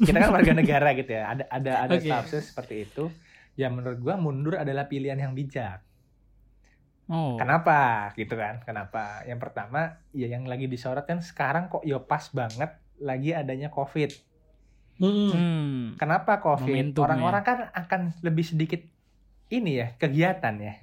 [0.02, 2.10] Kita kan warga negara gitu ya ada ada ada Oke.
[2.10, 3.06] status seperti itu.
[3.54, 5.84] Ya menurut gua mundur adalah pilihan yang bijak.
[7.12, 7.36] Oh.
[7.36, 8.08] kenapa?
[8.16, 9.20] Gitu kan kenapa?
[9.28, 14.14] Yang pertama ya yang lagi disorot kan sekarang kok yo pas banget lagi adanya covid
[14.94, 15.28] Mm-mm.
[15.28, 15.82] Hmm.
[15.96, 18.80] kenapa covid orang-orang kan akan lebih sedikit
[19.48, 20.74] ini ya kegiatan ya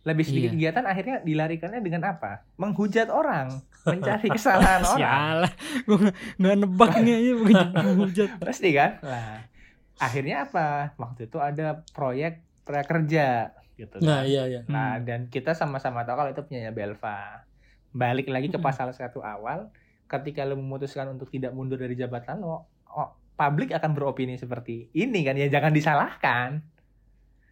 [0.00, 0.56] lebih sedikit Iya.
[0.70, 5.98] kegiatan akhirnya dilarikannya dengan apa menghujat orang mencari kesalahan orang Sialah, gue
[6.36, 7.66] nggak- nebak nih aja bukan
[7.98, 8.30] hujat.
[8.44, 9.00] Pasti kan?
[9.00, 9.40] Nah,
[9.96, 10.68] akhirnya apa?
[10.96, 13.96] Waktu itu ada proyek prakerja gitu.
[13.98, 14.24] Nah kan.
[14.26, 14.60] iya iya.
[14.66, 17.44] Nah, dan kita sama-sama tahu kalau itu punya Belva.
[17.90, 18.64] Balik lagi ke Hmm.
[18.64, 19.72] pasal satu awal,
[20.10, 25.22] ketika lo memutuskan untuk tidak mundur dari jabatan lo, oh, publik akan beropini seperti ini
[25.22, 25.38] kan?
[25.38, 26.66] Ya jangan disalahkan,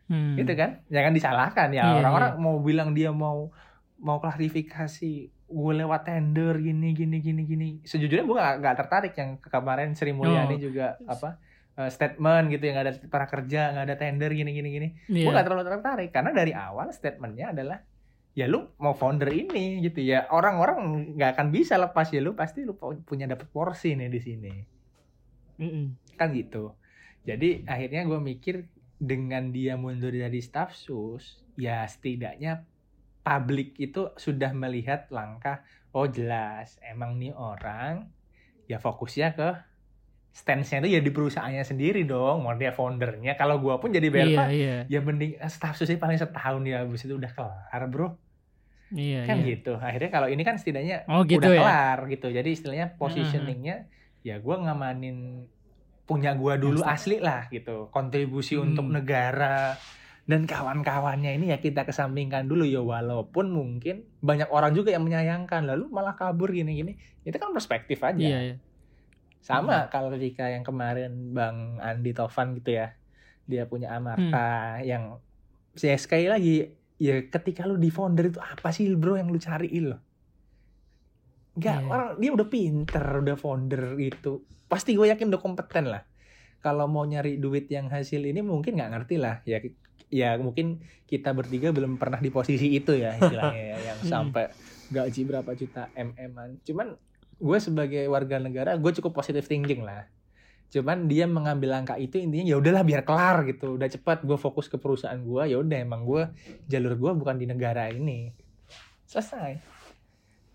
[0.09, 0.34] Hmm.
[0.34, 0.80] gitu kan?
[0.88, 1.84] Jangan disalahkan ya.
[1.84, 3.52] Iya, Orang-orang mau bilang dia mau
[3.98, 5.12] mau klarifikasi
[5.48, 10.12] gue lewat tender gini gini gini gini sejujurnya gue gak, gak tertarik yang kemarin Sri
[10.12, 10.61] Mulyani Oh.
[10.61, 11.40] juga apa
[11.74, 15.32] eh, statement gitu yang ada para kerja nggak ada tender gini gini gini gue Iya.
[15.32, 17.80] gak terlalu tertarik karena dari awal statementnya adalah
[18.33, 20.29] ya lu mau founder ini gitu ya.
[20.33, 22.20] Orang-orang nggak akan bisa lepas ya.
[22.20, 24.55] Lu pasti lu pu- punya dapat porsi nih di sini.
[25.59, 26.14] Mm-mm.
[26.14, 26.74] kan gitu.
[27.26, 32.66] Jadi akhirnya gue mikir dengan dia mundur dari staff sus ya setidaknya
[33.22, 35.62] publik itu sudah melihat langkah
[35.95, 38.11] oh jelas emang nih orang
[38.66, 39.51] ya fokusnya ke
[40.39, 43.34] stance-nya itu ya di perusahaannya sendiri dong mau dia foundernya.
[43.34, 44.76] Kalau gue pun jadi Iya, Belva iya.
[44.86, 48.14] ya mending eh, staff susnya paling setahun ya habis itu udah kelar bro.
[48.89, 49.59] Iya, kan iya.
[49.59, 49.74] gitu.
[49.76, 51.59] Akhirnya kalau ini kan setidaknya Oh, gitu udah ya.
[51.59, 52.26] kelar gitu.
[52.30, 53.91] Jadi istilahnya positioningnya
[54.22, 55.45] ya gue ngamanin
[56.09, 57.91] punya gua dulu Yang asli lah gitu.
[57.91, 58.72] Kontribusi Hmm.
[58.72, 59.74] untuk negara.
[60.24, 62.80] Dan kawan-kawannya ini ya kita kesampingkan dulu ya.
[62.80, 66.97] Walaupun mungkin banyak orang juga yang menyayangkan lalu malah kabur gini-gini.
[67.24, 68.16] Itu kan perspektif aja.
[68.16, 68.57] Iya, iya.
[69.49, 72.92] Sama kalau ketika yang kemarin Bang Andi Tovan gitu ya
[73.49, 75.16] dia punya Amarta yang
[75.72, 76.68] saya sekali lagi
[77.01, 79.99] ya ketika lu di founder itu apa sih bro yang lu cariin lo
[81.59, 81.90] Enggak, Iya.
[81.90, 84.46] orang dia udah pinter, udah founder itu.
[84.70, 86.07] Pasti gue yakin udah kompeten lah.
[86.62, 89.42] Kalau mau nyari duit yang hasil ini mungkin nggak ngerti lah.
[89.42, 89.59] Ya
[90.07, 94.07] ya mungkin kita bertiga belum pernah di posisi itu ya istilahnya ya, yang Hmm.
[94.07, 94.55] sampai
[94.88, 96.62] gaji berapa juta mm-an.
[96.62, 96.94] Cuman
[97.39, 100.07] gue sebagai warga negara gue cukup positive thinking lah.
[100.68, 103.80] Cuman dia mengambil langkah itu intinya ya udahlah biar kelar gitu.
[103.80, 105.43] Udah cepat gue fokus ke perusahaan gue.
[105.49, 106.28] Ya udah emang gue
[106.68, 108.34] jalur gue bukan di negara ini.
[109.09, 109.57] Selesai.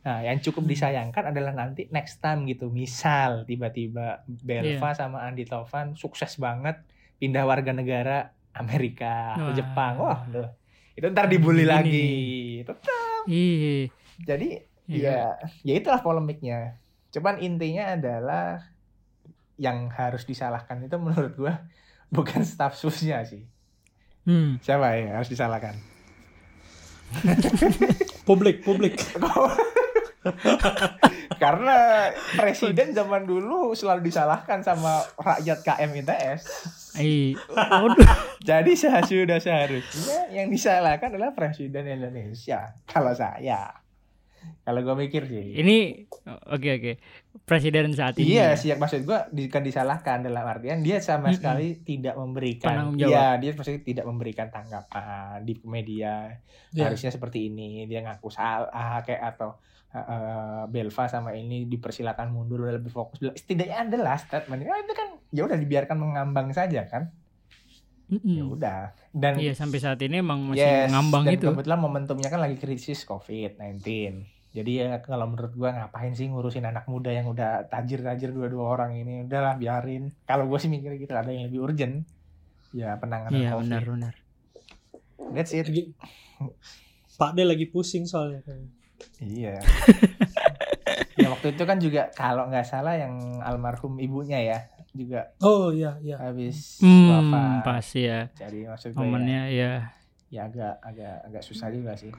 [0.03, 0.71] Nah, yang cukup Hmm.
[0.75, 2.67] disayangkan adalah nanti next time gitu.
[2.69, 6.77] Misal tiba-tiba Belva sama Andi Taufan sukses banget
[7.17, 9.55] pindah warga negara Amerika atau.
[9.55, 9.97] Jepang.
[9.97, 10.51] Wah, loh.
[10.93, 12.07] Itu ntar dibully Ini lagi.
[12.67, 12.85] Tetap.
[13.25, 13.89] Iya.
[14.21, 14.49] Jadi
[14.87, 15.39] Iya.
[15.39, 16.79] ya ya itulah polemiknya.
[17.13, 18.67] Cuman intinya adalah
[19.55, 21.53] yang harus disalahkan itu menurut gua
[22.15, 23.45] bukan staff susnya sih.
[24.23, 24.59] Hmm.
[24.63, 25.75] Siapa ya yang harus disalahkan?
[28.27, 28.95] Publik, publik.
[31.43, 32.07] Karena
[32.39, 36.41] presiden zaman dulu selalu disalahkan sama rakyat KM ITS.
[38.39, 42.79] Jadi sudah seharusnya yang disalahkan adalah presiden Indonesia.
[42.87, 43.82] Kalau saya,
[44.63, 45.59] kalau gue mikir sih.
[45.59, 46.91] Ini oke oke.
[47.43, 48.39] Presiden saat ini.
[48.39, 48.59] Iya ya.
[48.59, 53.83] sih, maksud gue bukan disalahkan dalam artian dia sama sekali tidak memberikan, iya dia maksudnya
[53.83, 56.39] tidak memberikan tanggapan di media.
[56.71, 56.87] Iya.
[56.87, 59.59] Harusnya seperti ini, dia ngaku salah kayak atau
[59.91, 63.19] eh, Belva sama ini dipersilakan mundur lebih fokus.
[63.35, 67.11] Setidaknya adalah statement ya, itu kan ya udah dibiarkan mengambang saja kan,
[68.13, 68.35] Mm-mm.
[68.37, 68.81] ya udah.
[69.09, 71.47] Dan Iya sampai saat ini emang masih yes, ngambang dan itu.
[71.49, 73.81] kebetulan momentumnya kan lagi krisis COVID-19.
[74.53, 78.93] Jadi ya kalau menurut gua ngapain sih ngurusin anak muda yang udah tajir-tajir dua-dua orang
[78.93, 79.25] ini.
[79.25, 80.13] Udahlah biarin.
[80.29, 82.05] Kalau gue sih mikir gitu ada yang lebih urgent.
[82.69, 83.61] Ya penanganan Iya COVID.
[83.65, 84.13] benar benar.
[85.33, 85.65] That's it.
[85.69, 85.89] Lagi,
[87.17, 88.45] Pak D lagi pusing soalnya.
[89.17, 89.57] Iya.
[91.21, 94.57] ya waktu itu kan juga kalau nggak salah yang almarhum ibunya ya
[94.93, 96.17] juga Oh iya iya.
[96.17, 97.61] habis Hmm, wafat.
[97.63, 98.19] pas ya.
[98.31, 99.73] Jadi maksud gue ya, Momennya ya.
[100.29, 102.13] ya agak agak agak susah juga sih.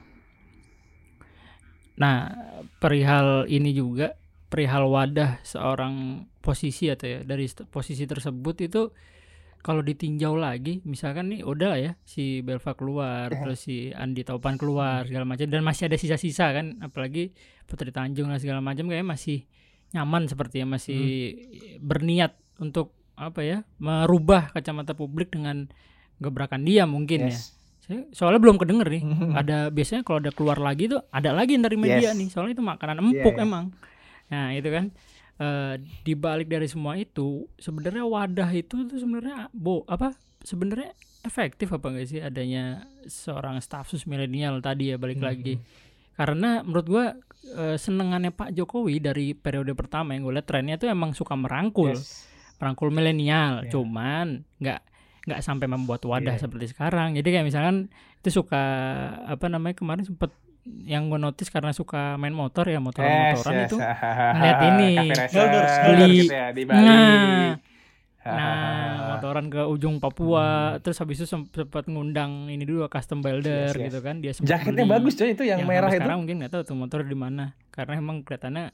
[1.95, 2.27] Nah,
[2.77, 8.91] perihal ini juga perihal wadah seorang posisi atau ya dari posisi tersebut itu
[9.59, 13.39] kalau ditinjau lagi misalkan nih udah lah ya si Belva keluar Eh.
[13.41, 17.33] terus si Andi Taupan keluar segala macam dan masih ada sisa-sisa kan apalagi
[17.65, 19.49] Putri Tanjung lah segala macam kayaknya masih
[19.89, 21.01] nyaman sepertinya masih
[21.81, 25.67] berniat untuk apa ya merubah kacamata publik dengan
[26.17, 27.51] gebrakan dia mungkin ya Yes.
[27.81, 29.03] Saya- soalnya belum kedenger nih
[29.39, 32.15] ada biasanya kalau ada keluar lagi tuh ada lagi dari media Yes.
[32.15, 33.41] nih soalnya itu makanan empuk iya.
[33.41, 33.65] emang
[34.25, 34.85] nah itu kan
[35.35, 41.69] eh di balik dari semua itu sebenarnya wadah itu tuh sebenarnya bo apa sebenarnya efektif
[41.69, 42.63] apa enggak sih adanya
[43.03, 45.25] seorang staff sus milenial tadi ya balik Mhm.
[45.25, 45.53] lagi
[46.13, 47.05] karena menurut gua
[47.45, 51.93] eh, senengannya Pak Jokowi dari periode pertama yang gue lihat trennya tuh emang suka merangkul
[51.93, 52.25] Yes.
[52.55, 53.71] Merangkul milenial, Iya.
[53.71, 54.27] cuman
[54.57, 54.79] nggak
[55.25, 56.41] nggak sampai membuat wadah Iya.
[56.41, 57.13] seperti sekarang.
[57.13, 58.63] Jadi kayak misalkan itu suka
[59.23, 60.29] apa namanya kemarin sempet
[60.81, 63.77] yang gue notice karena suka main motor ya motoran-motoran Yes, itu.
[63.77, 63.93] yes.
[64.33, 64.91] ngeliat ini.
[65.85, 66.81] Beli- gitu ya, di Bali.
[66.81, 67.53] Nah,
[68.25, 68.57] nah
[69.11, 70.47] motoran ke ujung Papua,
[70.79, 73.69] terus habis itu sem- sempat ngundang ini dulu custom builder Hmm.
[73.69, 73.85] Yes, yes.
[73.87, 74.93] gitu kan dia Jaketnya beli.
[74.95, 76.01] bagus coy itu yang, merah sampai itu.
[76.01, 78.73] sekarang mungkin nggak tahu tuh motor di mana karena emang kelihatannya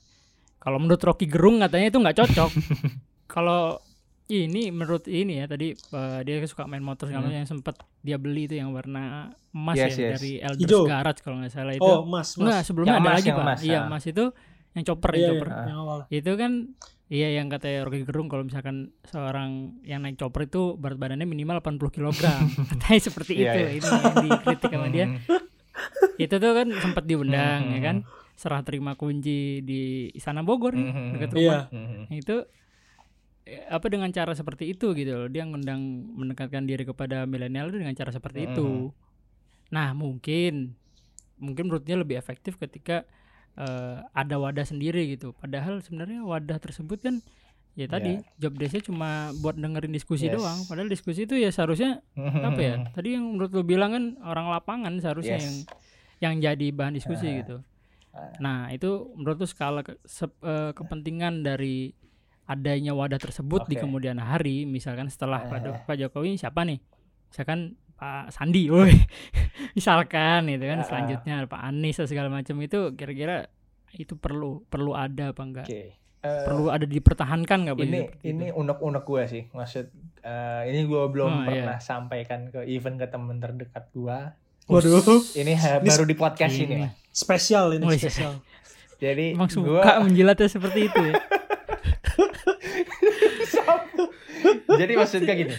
[0.57, 2.51] kalau menurut Rocky Gerung katanya itu nggak cocok
[3.31, 3.79] kalau
[4.27, 7.35] ini menurut ini ya tadi eh, dia suka main motor segala Hmm.
[7.37, 10.11] yang sempat dia beli itu yang warna emas Yes, ya yes.
[10.17, 10.83] dari Elders Hijau.
[10.85, 12.63] Garage kalau nggak salah itu Oh, Mas, Enggak, Mas.
[12.63, 13.83] sebelumnya Yang ada emas, lagi pak emas, iya ah.
[13.85, 14.25] emas itu
[14.71, 15.99] yang chopper Iya, yang iya, chopper yang awal.
[16.09, 16.51] itu kan
[17.09, 19.49] iya yang katanya Rocky Gerung kalau misalkan seorang
[19.81, 22.07] yang naik chopper itu berat badannya minimal 80 kg
[22.71, 23.69] katanya seperti Iya, itu iya.
[23.73, 25.19] ini yang dikritik sama dia Hmm.
[26.17, 27.95] itu tuh kan sempat diundang ya hmm, kan
[28.33, 32.03] serah terima kunci di Istana Bogor nih, Hmm, dekat hmm, rumah Hmm.
[32.11, 32.35] itu
[33.43, 35.81] apa dengan cara seperti itu gitu loh dia ngundang
[36.11, 38.47] mendekatkan diri kepada milenial dengan cara seperti Hmm.
[38.47, 38.67] itu
[39.67, 40.77] nah mungkin
[41.35, 43.01] mungkin menurutnya lebih efektif ketika
[43.53, 47.15] eh, ada wadah sendiri gitu padahal sebenarnya wadah tersebut kan
[47.71, 50.35] ya tadi job desknya cuma buat dengerin diskusi Yes.
[50.35, 54.47] doang padahal diskusi itu ya seharusnya apa ya tadi yang menurut lo bilang kan orang
[54.49, 55.43] lapangan seharusnya Yes.
[55.43, 55.55] yang
[56.21, 57.35] yang jadi bahan diskusi Ah.
[57.37, 57.57] gitu
[58.11, 58.31] Ah.
[58.37, 61.95] nah itu menurut lo skala ke- sep- eh, kepentingan dari
[62.51, 63.81] adanya wadah tersebut di Oke.
[63.81, 65.81] kemudian hari misalkan setelah Ah.
[65.81, 66.79] Pak Jokowi siapa nih
[67.27, 67.59] misalkan
[67.93, 68.91] Pak Sandi woi
[69.77, 70.85] misalkan itu kan Ah.
[70.85, 73.47] selanjutnya ada Pak Anies dan segala macam itu kira-kira
[73.93, 75.95] itu perlu perlu ada apa enggak Oke.
[76.21, 79.85] Eh, perlu ada dipertahankan nggak ini seperti ini unek-unek gue sih maksud
[80.21, 81.65] eh, ini gue belum Oh, iya.
[81.65, 84.19] pernah sampaikan ke even ke temen terdekat gue
[84.69, 85.01] Waduh,
[85.33, 86.77] ini Ini baru di podcast ini.
[86.77, 87.99] ini spesial ini Oh, iya.
[87.99, 88.37] spesial.
[88.95, 91.13] jadi emang gue suka menjilatnya seperti itu ya
[94.81, 95.55] jadi maksudnya gini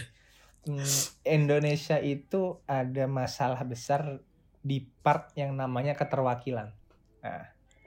[0.67, 0.87] hmm,
[1.23, 4.19] Indonesia itu ada masalah besar
[4.59, 6.71] di part yang namanya keterwakilan
[7.19, 7.45] nah,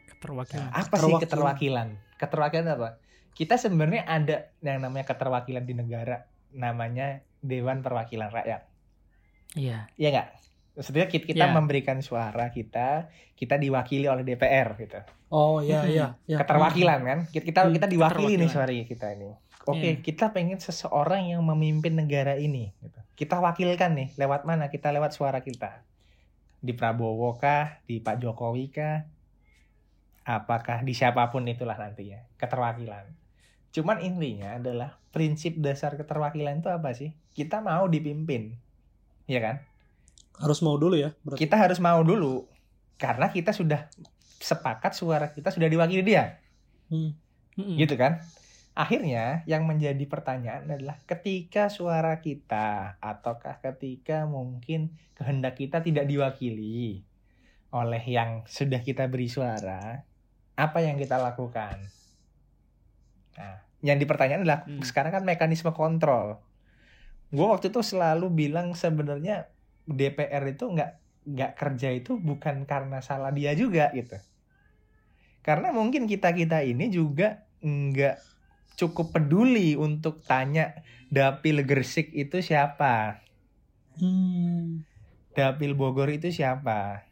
[0.09, 1.21] keterwakilan apa sih Keterwakilan.
[1.23, 2.89] keterwakilan keterwakilan apa
[3.33, 8.63] kita sebenarnya ada yang namanya keterwakilan di negara namanya Dewan Perwakilan Rakyat
[9.55, 10.29] iya Iya nggak?
[10.77, 11.55] Maksudnya kita, kita Ya.
[11.57, 15.01] memberikan suara kita, kita diwakili oleh DPR gitu.
[15.33, 16.07] Oh iya iya.
[16.29, 16.37] ya.
[16.37, 17.19] Keterwakilan kan?
[17.33, 18.53] Kita kita, Hmm, kita diwakili nih keterwakilan.
[18.53, 19.31] suara kita ini.
[19.67, 19.99] Oke, Iya.
[19.99, 22.71] kita pengen seseorang yang memimpin negara ini.
[22.79, 23.01] Gitu.
[23.19, 24.71] Kita wakilkan nih, lewat mana?
[24.71, 25.83] Kita lewat suara kita.
[26.63, 27.83] Di Prabowo kah?
[27.83, 29.03] Di Pak Jokowi kah?
[30.23, 32.23] Apakah di siapa pun itulah nantinya.
[32.35, 33.07] Keterwakilan.
[33.71, 37.15] Cuman intinya adalah prinsip dasar keterwakilan itu apa sih?
[37.31, 38.55] Kita mau dipimpin.
[39.27, 39.57] Iya kan?
[40.39, 41.11] Harus mau dulu ya.
[41.23, 41.41] Berarti.
[41.43, 42.47] kita harus mau dulu
[42.97, 43.89] karena kita sudah
[44.37, 46.41] sepakat suara kita sudah diwakili dia
[46.89, 47.13] Hmm.
[47.57, 47.77] Mm-mm.
[47.77, 48.21] gitu kan
[48.77, 57.01] akhirnya yang menjadi pertanyaan adalah ketika suara kita ataukah ketika mungkin kehendak kita tidak diwakili
[57.73, 60.05] oleh yang sudah kita beri suara
[60.61, 61.89] apa yang kita lakukan?
[63.41, 64.85] Nah yang dipertanyakan adalah Hmm.
[64.85, 66.45] sekarang kan mekanisme kontrol.
[67.33, 69.49] Gue waktu itu selalu bilang sebenarnya
[69.89, 70.91] DPR itu nggak
[71.27, 74.21] nggak kerja itu bukan karena salah dia juga gitu.
[75.41, 78.36] Karena mungkin kita kita ini juga nggak
[78.81, 80.63] cukup peduli untuk tanya
[81.09, 83.25] dapil Gresik itu siapa?
[83.97, 84.85] Hmm.
[85.37, 87.05] dapil Bogor itu siapa?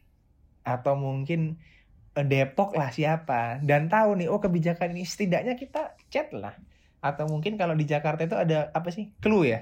[0.65, 1.61] Atau mungkin
[2.17, 3.61] eh, Depok lah siapa?
[3.61, 6.57] Dan tahu nih oh kebijakan ini setidaknya kita chat lah.
[7.05, 9.61] Atau mungkin kalau di Jakarta itu ada apa sih Clue ya?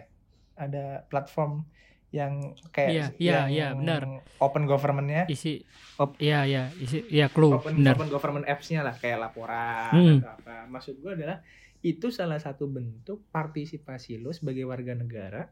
[0.55, 1.67] Ada platform
[2.13, 4.03] yang kayak Iya, iya, yang iya, benar.
[4.39, 5.25] open governmentnya.
[5.27, 5.65] Isi
[5.97, 7.95] Op- iya iya isi iya clue open, benar.
[7.97, 10.19] open government apps-nya lah kayak laporan Hmm.
[10.21, 10.55] atau apa.
[10.69, 11.39] Maksud gue adalah
[11.83, 15.51] itu salah satu bentuk partisipasi lo sebagai warga negara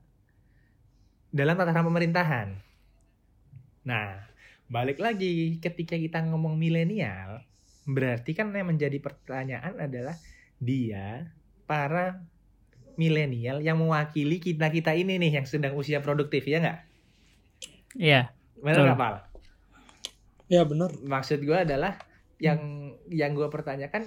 [1.31, 2.49] dalam tataran pemerintahan
[3.87, 4.23] nah
[4.71, 7.43] balik lagi ketika kita ngomong milenial
[7.91, 10.15] berarti kan yang menjadi pertanyaan adalah
[10.63, 12.23] dia para
[13.01, 16.79] milenial yang mewakili kita kita ini nih yang sedang usia produktif ya nggak?
[17.97, 18.21] Iya.
[18.61, 19.15] Benar nggak Pal?
[20.53, 20.93] Ya benar.
[21.01, 21.97] Maksud gue adalah
[22.37, 24.05] yang yang gue pertanyakan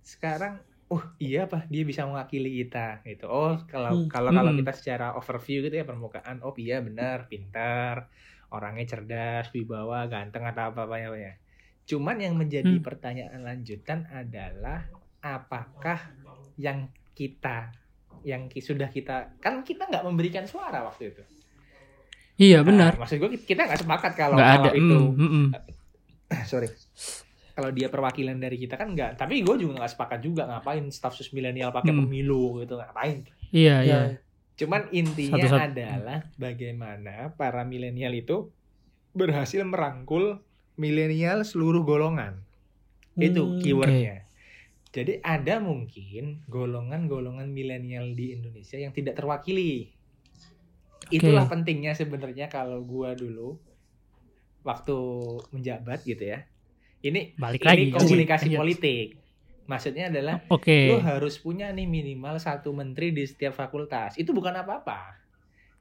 [0.00, 3.24] sekarang, oh iya apa dia bisa mewakili kita gitu.
[3.32, 4.12] Oh kalau Hmm.
[4.12, 4.58] kalau kalau Hmm.
[4.60, 7.96] kita secara overview gitu ya permukaan, oh iya benar, pintar,
[8.52, 11.32] orangnya cerdas, wibawa, ganteng atau apa apa ya.
[11.88, 12.84] Cuman yang menjadi Hmm.
[12.84, 14.84] pertanyaan lanjutan adalah
[15.24, 15.98] apakah
[16.60, 17.72] yang kita
[18.22, 21.22] yang sudah kita kan kita nggak memberikan suara waktu itu.
[22.38, 22.92] Iya Nah, benar.
[23.00, 24.70] maksud gue kita nggak sepakat kalau ada.
[24.70, 25.46] kalau itu Mm, mm, mm.
[26.50, 26.68] sorry
[27.52, 31.12] kalau dia perwakilan dari kita kan enggak tapi gue juga nggak sepakat juga ngapain staf
[31.12, 32.04] sus milenial pakai Hmm.
[32.04, 33.28] pemilu gitu ngapain?
[33.52, 33.92] Iya iya.
[33.92, 34.00] Ya,
[34.58, 35.64] cuman intinya Satu-satu.
[35.72, 38.48] adalah bagaimana para milenial itu
[39.12, 40.40] berhasil merangkul
[40.74, 42.40] milenial seluruh golongan.
[43.14, 44.24] Itu Hmm, keywordnya.
[44.88, 49.92] Jadi ada mungkin golongan-golongan milenial di Indonesia yang tidak terwakili.
[51.08, 53.56] Itulah pentingnya sebenarnya kalau gua dulu
[54.62, 54.96] waktu
[55.50, 56.46] menjabat gitu ya
[57.02, 57.84] ini Balik ini lagi.
[57.92, 58.58] komunikasi Lanjut.
[58.58, 59.06] politik.
[59.62, 60.90] Maksudnya adalah Oke.
[60.90, 64.14] lo harus punya nih minimal satu menteri di setiap fakultas.
[64.14, 65.18] Itu bukan apa-apa.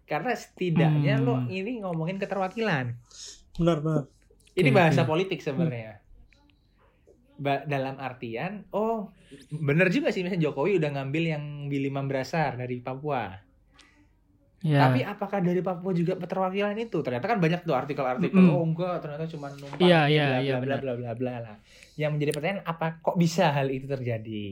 [0.03, 1.23] Karena setidaknya Hmm.
[1.23, 2.93] lo ini ngomongin keterwakilan.
[3.53, 4.03] benar benar.
[4.51, 5.09] Ini Oke, bahasa oke.
[5.09, 5.99] politik sebenarnya.
[7.35, 9.09] Ba- dalam artian, oh
[9.49, 13.33] bener juga sih misalnya Jokowi udah ngambil yang Billy Mambrasar dari Papua.
[14.61, 14.77] Ya.
[14.85, 17.01] Tapi apakah dari Papua juga keterwakilan itu?
[17.01, 18.37] Ternyata kan banyak tuh artikel-artikel.
[18.37, 18.53] Mm-mm.
[18.53, 19.81] Oh enggak, ternyata cuma numpang.
[19.81, 21.55] Iya, iya, bla, iya, bla, bla bla bla bla lah.
[21.97, 24.45] Yang menjadi pertanyaan apa kok bisa hal itu terjadi?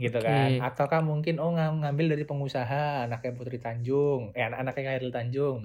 [0.00, 0.28] Gitu Oke.
[0.28, 0.60] kan?
[0.60, 5.60] Ataukah mungkin oh ngam- ngambil dari pengusaha anaknya Putri Tanjung, eh anak anaknya Khairul Tanjung.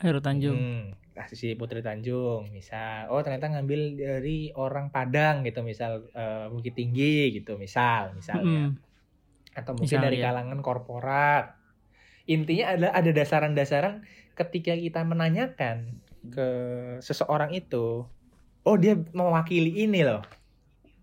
[0.00, 0.56] Heru Tanjung.
[0.60, 3.08] Hmm, nah, si Putri Tanjung misal.
[3.08, 8.76] Oh ternyata ngambil dari orang Padang gitu misal eh, Bukit Tinggi gitu misal misalnya Mm,
[9.56, 10.04] atau mungkin Misalnya.
[10.12, 11.55] dari kalangan korporat.
[12.26, 14.02] Intinya adalah ada dasaran-dasaran
[14.34, 16.48] ketika kita menanyakan ke
[16.98, 18.02] seseorang itu,
[18.66, 20.26] oh dia mewakili ini loh,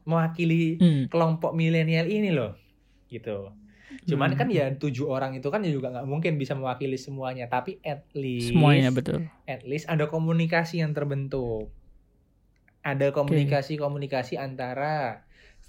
[0.03, 1.03] mewakili mm.
[1.07, 2.59] kelompok milenial ini loh,
[3.07, 3.55] gitu.
[4.03, 4.39] Cuman Hmm.
[4.41, 8.51] kan ya tujuh orang itu kan juga nggak mungkin bisa mewakili semuanya, tapi at least,
[8.51, 9.29] Semuanya betul.
[9.45, 11.69] at least ada komunikasi yang terbentuk.
[12.83, 15.23] Ada komunikasi-komunikasi antara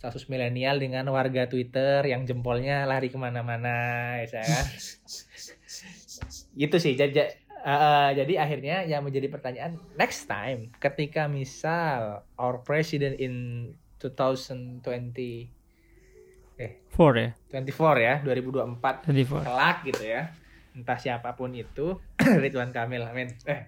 [0.04, 4.64] status milenial dengan warga Twitter yang jempolnya lari ke mana-mana, ya kan?
[6.52, 6.92] gitu sih.
[6.92, 7.24] Jadi,
[8.12, 14.84] jadi akhirnya yang menjadi pertanyaan next time ketika misal our president in 2020
[16.92, 17.34] Four ya.
[17.50, 19.42] 24 ya 2024 Tadi four.
[19.42, 20.30] kelak gitu ya
[20.76, 21.98] entah siapa pun itu
[22.44, 23.66] Ridwan Kamil amin eh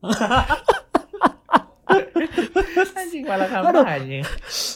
[2.96, 4.71] anjing malah kampanye An-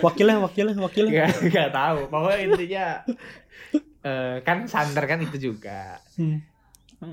[0.00, 1.26] Wakilnya wakilnya wakilnya.
[1.28, 1.98] Gak, gak tahu.
[2.08, 2.84] Pokoknya intinya
[4.02, 5.98] eh, kan santer kan itu juga.
[6.16, 6.40] Hmm.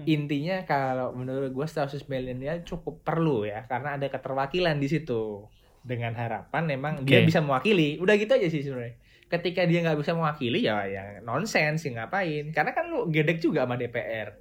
[0.03, 5.47] intinya kalau menurut gue status milenial cukup perlu ya karena ada keterwakilan di situ.
[5.87, 7.31] Dengan harapan memang dia Oke.
[7.31, 7.95] bisa mewakili.
[7.95, 8.99] Udah gitu aja sih sebenarnya.
[9.31, 12.51] Ketika dia nggak bisa mewakili ya ya nonsens sih ngapain?
[12.51, 14.35] Karena kan lu gedek juga sama DPR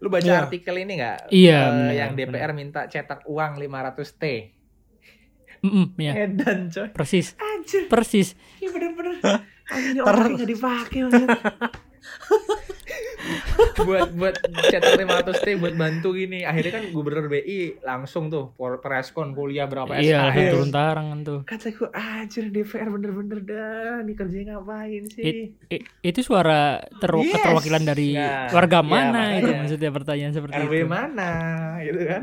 [0.00, 0.48] lu baca Iya.
[0.48, 1.28] artikel ini nggak?
[1.28, 4.24] Iya, Eh, benar, yang DPR minta cetak uang 500 t
[5.60, 6.12] Mm-mm, ya.
[6.18, 7.36] edan coy Persis.
[7.36, 8.32] anjir Persis.
[8.56, 9.20] ini bener-bener
[9.66, 10.98] anjir Tar- orang nggak dipakai
[13.80, 14.34] buat buat
[14.66, 18.50] cetak 500 t buat bantu gini akhirnya kan gubernur BI langsung tuh
[18.80, 21.40] preskon kuliah berapa Iya, langsung SKS turun tangan tuh.
[21.44, 27.32] kata gue anjir DPR bener-bener dah nih kerjanya ngapain sih I- itu suara ter- Yes.
[27.34, 29.58] keterwakilan dari Nah, warga iya, mana itu makanya.
[29.60, 30.88] maksudnya pertanyaan seperti RW itu.
[30.88, 31.30] mana
[31.82, 32.22] gitu kan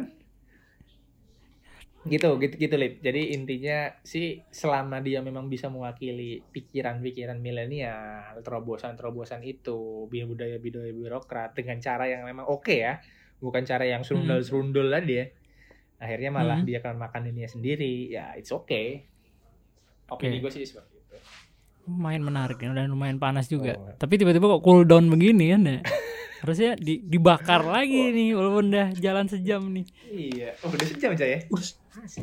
[2.07, 2.99] gitu gitu gitu Lip.
[2.99, 10.89] jadi intinya sih selama dia memang bisa mewakili pikiran-pikiran milenial terobosan-terobosan itu biar budaya budaya
[10.89, 12.99] birokrat dengan cara yang memang oke ya
[13.37, 15.25] bukan cara yang serundul-serundul tadi ya
[15.97, 16.65] akhirnya malah Hmm.
[16.65, 19.05] dia akan makan dunia sendiri ya it's okay
[20.07, 20.43] opini Oke.
[20.43, 21.15] gue sih seperti itu
[21.87, 23.79] Lumayan menarik ya, dan lumayan panas juga.
[23.79, 23.95] Oh.
[23.95, 25.79] Tapi tiba-tiba kok cool down begini kan ya.
[26.37, 29.87] Harusnya di- dibakar lagi nih walaupun udah jalan sejam nih.
[30.11, 31.39] iya oh, udah sejam aja ya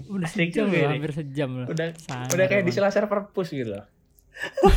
[0.07, 0.87] Udah Asik sejam ini.
[0.89, 1.67] hampir sejam loh.
[1.67, 3.85] udah Sangat udah kayak di selasar perpus gitu loh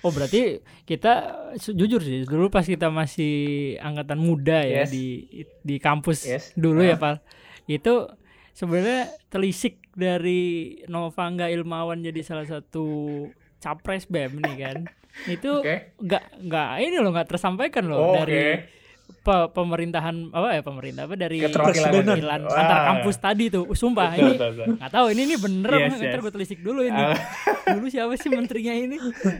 [0.00, 1.12] Oh berarti kita
[1.58, 3.34] jujur sih dulu pas kita masih
[3.80, 4.88] angkatan muda ya Yes.
[4.88, 5.26] di
[5.60, 6.44] di kampus Yes.
[6.54, 6.86] dulu Ah.
[6.86, 7.14] ya Pal.
[7.66, 8.14] Itu
[8.52, 10.42] sebenarnya telisik dari
[10.86, 12.86] Novangga Ilmawan jadi salah satu
[13.58, 14.78] capres BEM nih kan.
[15.34, 15.64] Itu
[15.98, 18.52] nggak nggak ini loh nggak tersampaikan loh Oh, dari oke.
[19.26, 21.90] Pe- pemerintahan apa ya pemerintah apa dari Keterwakilan.
[21.90, 24.22] perwakilan antar kampus tadi tuh sumpah Betul,
[24.54, 25.98] ini nggak tahu ini ini bener Yes, nggak?
[25.98, 26.22] ntar yes.
[26.22, 27.18] gue telisik dulu ini Ah.
[27.74, 28.96] dulu siapa sih menterinya ini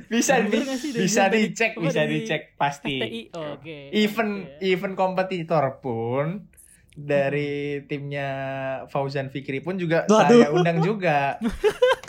[0.08, 3.20] bisa Bener di, nggak sih dari bisa dari- dicek apa bisa dari dicek pasti FTI
[3.32, 4.58] Oh, oke even Oke.
[4.60, 6.26] even kompetitor pun
[6.92, 7.52] dari
[7.84, 8.28] timnya
[8.86, 10.16] Fauzan Fikri pun juga Waduh.
[10.34, 11.36] saya undang juga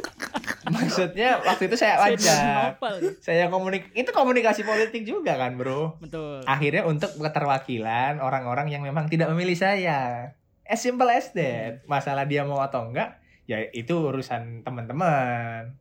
[0.76, 2.20] maksudnya waktu itu saya nih.
[3.24, 5.96] saya komunik itu komunikasi politik juga kan bro.
[6.00, 6.44] Betul.
[6.44, 10.32] Akhirnya untuk keterwakilan orang-orang yang memang tidak memilih saya.
[10.68, 11.88] As simple as that.
[11.88, 15.72] Masalah dia mau atau enggak ya itu urusan teman-teman.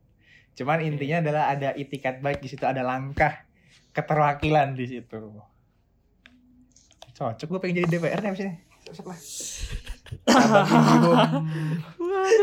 [0.55, 3.45] Cuman intinya adalah ada itikat baik di situ ada langkah
[3.91, 5.19] keterwakilan di situ.
[7.17, 8.53] Cocok gue pengen jadi DPR nih abis ini.
[8.87, 9.19] Cocok lah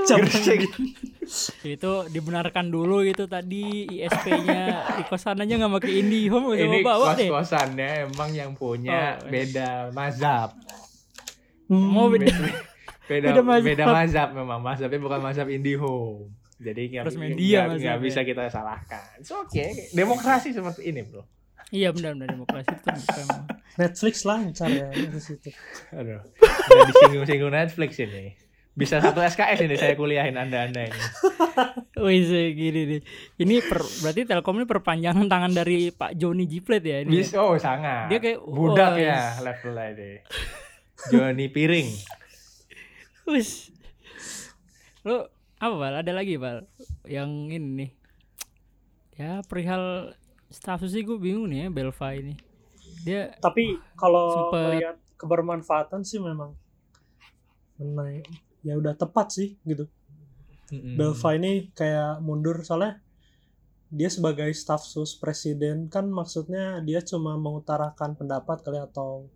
[0.05, 0.69] Gresik.
[1.65, 4.63] itu dibenarkan dulu gitu tadi ISP-nya
[4.95, 7.27] di kosan aja nggak pakai IndiHome coba ini bawa deh.
[7.27, 10.53] kos-kosannya emang yang punya Oh, beda mazhab.
[11.65, 12.29] Hmm, mau beda
[13.09, 13.89] beda Beda beda mazhab.
[13.89, 14.29] mazhab.
[14.33, 14.61] memang.
[14.61, 19.21] Mazhabnya bukan mazhab Indihome jadi nggak bisa kita salahkan.
[19.43, 19.91] Oke.
[19.91, 21.25] Demokrasi seperti ini bro
[21.71, 23.27] iya benar benar demokrasi itu bukan
[23.75, 25.51] Netflix lancar ya di situ.
[25.95, 28.37] aduh udah disinggung-singgung Netflix ini
[28.75, 31.01] bisa satu SKS ini saya kuliahin anda anda ini
[32.05, 33.01] Wih, sih, gini nih.
[33.39, 37.23] Ini per, berarti Telkom ini perpanjangan tangan dari Pak Joni Jiplet ya ini.
[37.23, 40.17] bisa oh sangat Dia kayak, budak wah, ya levelnya deh
[41.15, 41.89] Joni Piring
[43.25, 43.73] Wis.
[45.07, 45.95] Lo apa Bal?
[46.05, 46.69] Ada lagi Bal?
[47.09, 47.91] Yang ini nih.
[49.17, 50.13] Ya perihal
[50.55, 52.35] status sih gue bingung nih ya Belva ini.
[53.03, 56.55] Dia Tapi kalau melihat kebermanfaatan sih memang
[57.77, 58.25] menaik
[58.63, 59.91] ya udah tepat sih gitu.
[60.71, 60.97] Hmm.
[60.97, 63.03] Belva ini kayak mundur soalnya
[63.95, 69.31] dia sebagai staf sus presiden kan maksudnya dia cuma mengutarakan pendapat kali atau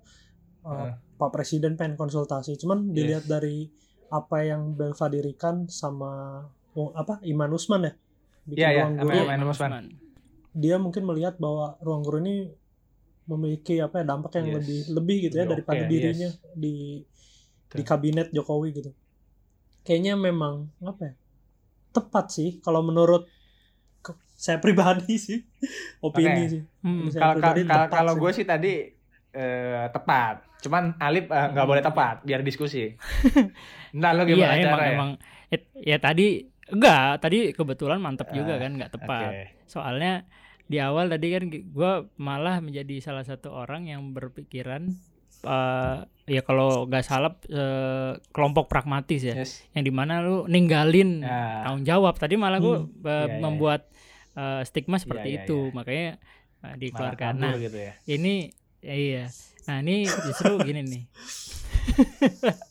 [0.66, 0.92] uh, Heeh.
[1.18, 2.58] Pak Presiden pengen konsultasi.
[2.58, 2.94] Cuman Yes.
[2.94, 3.70] dilihat dari
[4.08, 6.42] apa yang Belva dirikan sama
[6.72, 7.92] oh, apa Iman Usman ya
[8.48, 9.12] bikin Iya, iya, ruang guru.
[9.12, 9.84] Iya, Iman Usman.
[10.58, 12.50] Dia mungkin melihat bahwa ruang guru ini
[13.28, 14.56] memiliki apa ya dampak yang Yes.
[14.58, 16.40] lebih lebih gitu ya Lebih daripada dirinya yes.
[16.56, 16.74] di
[17.68, 18.90] di kabinet Jokowi gitu.
[19.84, 21.14] Kayaknya memang apa ya?
[21.92, 23.28] Tepat sih kalau menurut
[24.34, 25.38] saya pribadi sih
[26.00, 26.50] opini Oke.
[26.50, 26.62] sih.
[26.82, 27.06] Hmm.
[27.12, 28.20] Kalau kalau kalau sih.
[28.20, 28.72] gue sih tadi
[29.30, 30.34] eh, tepat.
[30.58, 32.88] Cuman Alip eh, nggak boleh tepat biar diskusi.
[34.00, 35.10] Nah lo Iya gimana emang cara emang
[35.80, 39.30] ya tadi enggak tadi kebetulan mantep juga Ah, kan nggak tepat.
[39.32, 39.44] Oke.
[39.64, 40.24] Soalnya
[40.68, 44.92] di awal tadi kan gue malah menjadi salah satu orang yang berpikiran
[45.40, 49.64] eh, ya kalau nggak salah eh, kelompok pragmatis ya, Yes.
[49.72, 52.14] yang di mana lu ninggalin Nah, tanggung jawab.
[52.14, 53.00] Tadi malah gue Hmm.
[53.00, 53.80] Iya, iya, membuat
[54.34, 55.72] eh, stigma seperti Iya, iya, itu, iya.
[55.72, 56.08] makanya
[56.58, 57.34] malah dikeluarkan.
[57.38, 57.92] Nah gitu ya.
[58.06, 58.34] ini
[58.78, 59.24] ya iya.
[59.64, 61.02] Nah ini justru gini nih.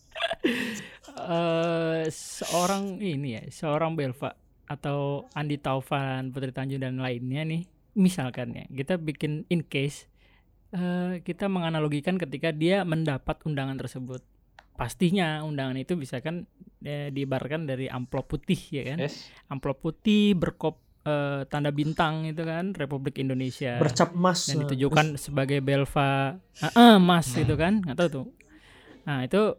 [1.27, 4.35] eh seorang ini ya, seorang Belva
[4.67, 7.63] atau Andi Taufan, Putri Tanjung dan lainnya nih,
[7.97, 10.05] misalkan ya, kita bikin in case
[10.67, 14.21] eh kita menganalogikan ketika dia mendapat undangan tersebut.
[14.77, 16.45] Pastinya undangan itu bisa kan
[16.85, 19.01] eh, diibaratkan dari amplop putih ya kan.
[19.01, 19.33] Yes.
[19.49, 20.77] Amplop putih berkop
[21.07, 24.51] eh, tanda bintang itu kan Republik Indonesia bercap emas.
[24.51, 26.37] dan nah, ditujukan sebagai belva
[26.75, 28.25] ah mas gitu kan nggak tahu tuh
[29.07, 29.55] nah itu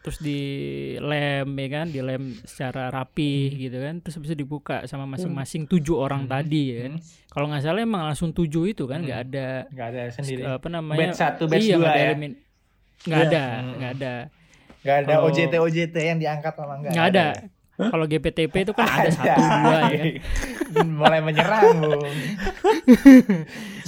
[0.00, 5.92] terus dilem ya kan dilem secara rapi gitu kan terus bisa dibuka sama masing-masing tujuh
[5.94, 6.32] orang Hmm.
[6.32, 7.04] tadi ya kan Hmm.
[7.28, 9.28] kalau nggak salah emang langsung tujuh itu kan nggak Hmm.
[9.28, 10.42] ada Nggak ada sendiri.
[10.42, 12.08] apa namanya Batch satu, batch iya, dua nggak ada ya?
[12.08, 12.32] elemen
[13.00, 13.28] nggak Iya.
[13.28, 13.72] ada Hmm.
[13.74, 14.14] nggak ada
[14.80, 17.26] Nggak ada Kalau- OJT OJT yang diangkat sama nggak nggak ada
[17.82, 20.04] kalau GPTP itu kan ada satu dua ya
[20.96, 22.04] Mulai menyerang Bung.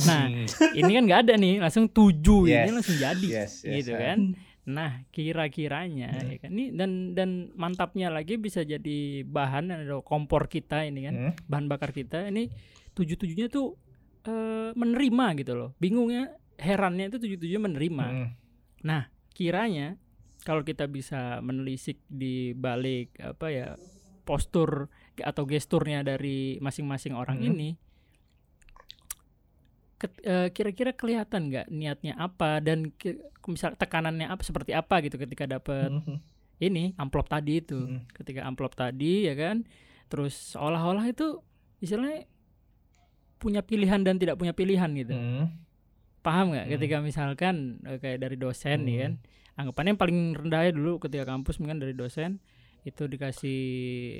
[0.02, 0.22] nah
[0.72, 2.62] ini kan nggak ada nih langsung tujuh Yes.
[2.62, 4.18] ini langsung jadi Yes, yes, gitu kan
[4.62, 6.28] nah kira-kiranya Hmm.
[6.30, 11.14] ya kan ini dan dan mantapnya lagi bisa jadi bahan ada kompor kita ini kan
[11.18, 11.32] Hmm.
[11.50, 12.46] bahan bakar kita ini
[12.94, 13.74] tujuh tujuhnya tuh
[14.22, 19.02] eh, menerima gitu loh bingungnya herannya itu tujuh tujuhnya menerima Hmm.
[19.34, 19.98] kiranya
[20.42, 23.68] kalau kita bisa menelisik di balik apa ya
[24.22, 24.86] postur
[25.18, 27.50] atau gesturnya dari masing-masing orang Hmm.
[27.50, 27.68] ini
[30.50, 32.90] kira-kira kelihatan nggak niatnya apa dan
[33.44, 36.18] misal tekanannya apa seperti apa gitu ketika dapat Hmm.
[36.58, 38.06] ini amplop tadi itu Hmm.
[38.10, 39.62] ketika amplop tadi ya kan
[40.06, 41.38] terus seolah-olah itu
[41.78, 42.26] istilahnya
[43.38, 45.50] punya pilihan dan tidak punya pilihan gitu Hmm.
[46.22, 46.72] paham nggak Hmm.
[46.78, 49.02] ketika misalkan eh, kayak dari dosen nih Hmm.
[49.02, 49.12] kan
[49.52, 52.38] anggapannya yang paling rendah ya dulu ketika kampus mungkin dari dosen
[52.82, 53.60] itu dikasih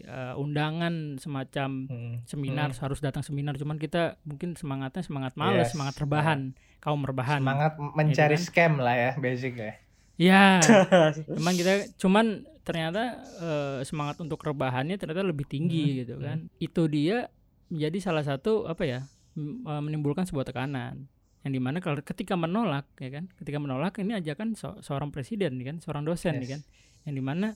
[0.00, 2.14] eh, undangan semacam Hmm.
[2.24, 2.80] seminar Hmm.
[2.80, 5.72] harus datang seminar cuman kita mungkin semangatnya semangat males Yes.
[5.72, 8.40] semangat rebahan kaum rebahan Semangat mencari kan?
[8.40, 9.72] scam lah ya, basic ya.
[10.14, 10.44] ya
[11.36, 12.26] cuman kita cuman
[12.62, 13.02] ternyata
[13.36, 17.26] eh, semangat untuk rebahannya ternyata lebih tinggi Hmm, gitu kan itu dia
[17.66, 19.00] menjadi salah satu apa ya
[19.34, 21.10] eh, menimbulkan sebuah tekanan
[21.42, 25.58] yang di mana kalau ketika menolak ya kan ketika menolak ini ajakan se- seorang presiden
[25.58, 26.52] nih kan seorang dosen nih Yes.
[26.52, 26.60] kan
[27.02, 27.46] yang di mana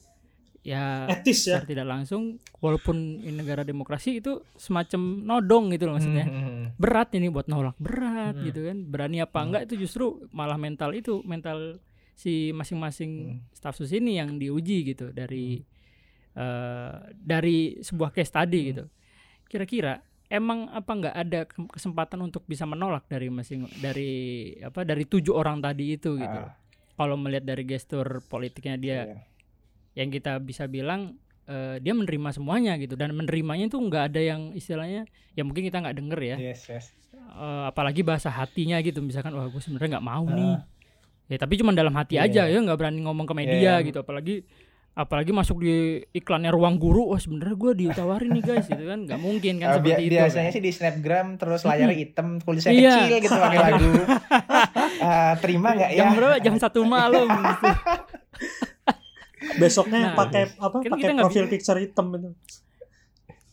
[0.66, 1.62] ya Etis ya.
[1.62, 6.74] tidak langsung walaupun ini negara demokrasi itu semacam nodong gitu loh maksudnya Hmm.
[6.74, 8.44] berat ini buat nolak berat Hmm.
[8.44, 9.46] gitu kan berani apa Hmm.
[9.46, 11.78] enggak itu justru malah mental itu mental
[12.12, 13.46] si masing-masing Hmm.
[13.52, 15.62] staf sus ini yang diuji gitu dari
[16.34, 18.68] eh, dari sebuah case tadi Hmm.
[18.68, 18.84] gitu
[19.46, 24.12] kira-kira emang apa enggak ada ke- kesempatan untuk bisa menolak dari masing dari
[24.58, 26.58] apa dari tujuh orang tadi itu gitu Ah,
[26.92, 29.16] kalau melihat dari gestur politiknya dia iya.
[29.96, 34.52] Yang kita bisa bilang eh, dia menerima semuanya gitu dan menerimanya itu nggak ada yang
[34.52, 36.86] istilahnya ya mungkin kita nggak denger ya Yes, yes.
[37.16, 40.32] Eh, apalagi bahasa hatinya gitu misalkan wah gue sebenarnya nggak mau Ah.
[40.32, 40.54] nih
[41.26, 42.24] ya tapi cuma dalam hati Iya.
[42.24, 43.84] aja ya nggak berani ngomong ke media Iya.
[43.84, 44.46] gitu apalagi
[44.92, 45.74] apalagi masuk di
[46.10, 49.74] iklannya ruang guru wah sebenarnya gue ditawarin nih guys gitu kan nggak mungkin kan Eh,
[49.74, 52.94] seperti bia- itu biasanya sih di snapgram terus layarnya hitam tulisannya Iya.
[52.96, 53.90] kecil gitu pakai lagu
[54.98, 57.64] Eh, terima nggak ya jam berapa jam satu malam gitu.
[59.56, 60.76] Besoknya Nah, pakai apa?
[60.80, 62.30] kan pakai profil bisa- picture hitam itu.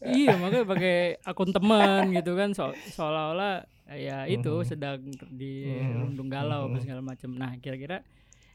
[0.04, 4.66] iya makanya pakai akun teman gitu kan so- seolah-olah ya itu Mhm.
[4.66, 6.12] sedang di Mhm.
[6.12, 6.84] rundung galau apa Mhm.
[6.84, 8.04] segala macam nah kira-kira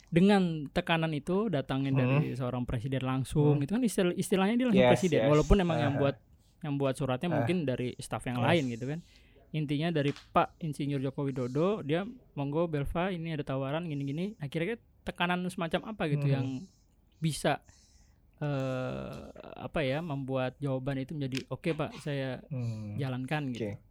[0.09, 3.64] dengan tekanan itu datangin dari seorang presiden langsung Mhm.
[3.64, 5.31] itu kan istilah istilahnya dia langsung Yes, presiden yes.
[5.31, 6.01] walaupun emang yang Aha.
[6.01, 6.16] buat
[6.59, 7.35] yang buat suratnya Ah.
[7.41, 8.47] mungkin dari staf yang Yes.
[8.47, 9.01] lain gitu kan
[9.51, 12.05] intinya dari Pak Insinyur Joko Widodo dia
[12.35, 16.35] monggo Belva ini ada tawaran gini-gini nah kira-kira tekanan semacam apa gitu Mhm.
[16.35, 16.47] yang
[17.19, 17.61] bisa
[18.39, 19.19] eh
[19.59, 22.95] apa ya membuat jawaban itu menjadi oke Pak saya Hmm.
[22.95, 23.83] jalankan gitu Oke.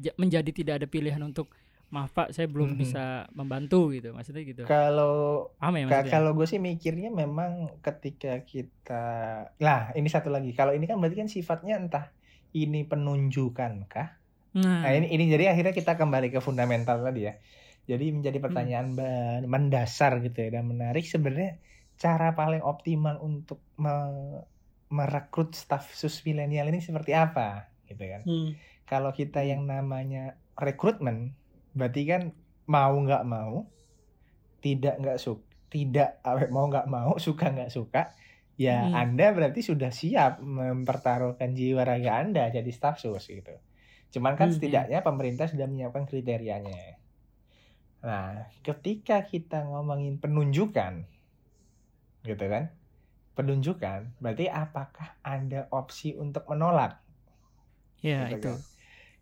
[0.00, 1.52] Ja- menjadi tidak ada pilihan untuk
[1.88, 2.78] maaf Pak saya belum Mhm.
[2.78, 9.04] bisa membantu gitu maksudnya gitu kalau ya maksudnya kalau gue sih mikirnya memang ketika kita
[9.54, 12.08] lah ini satu lagi kalau ini kan berarti kan sifatnya entah
[12.50, 14.16] ini penunjukan kah
[14.54, 17.36] nah, nah ini ini jadi akhirnya kita kembali ke fundamental tadi ya
[17.84, 18.46] jadi menjadi Hmm.
[18.48, 21.60] pertanyaan ba- mendasar gitu ya dan menarik sebenarnya
[22.02, 24.42] cara paling optimal untuk me-
[24.90, 28.50] merekrut staf sus milenial ini seperti apa gitu kan Hmm.
[28.84, 31.38] kalau kita yang namanya rekrutmen
[31.72, 32.22] berarti kan
[32.66, 33.70] mau nggak mau
[34.58, 38.10] tidak nggak suka tidak awet mau nggak mau suka nggak suka
[38.58, 38.92] ya Hmm.
[38.92, 43.54] anda berarti sudah siap mempertaruhkan jiwa raga anda jadi staf sus gitu
[44.12, 47.00] cuman kan Hmm, setidaknya pemerintah sudah menyiapkan kriterianya
[48.02, 51.06] nah ketika kita ngomongin penunjukan
[52.22, 52.70] gitu kan
[53.34, 57.00] penunjukan berarti apakah ada opsi untuk menolak
[58.02, 58.70] ya gitu itu kan.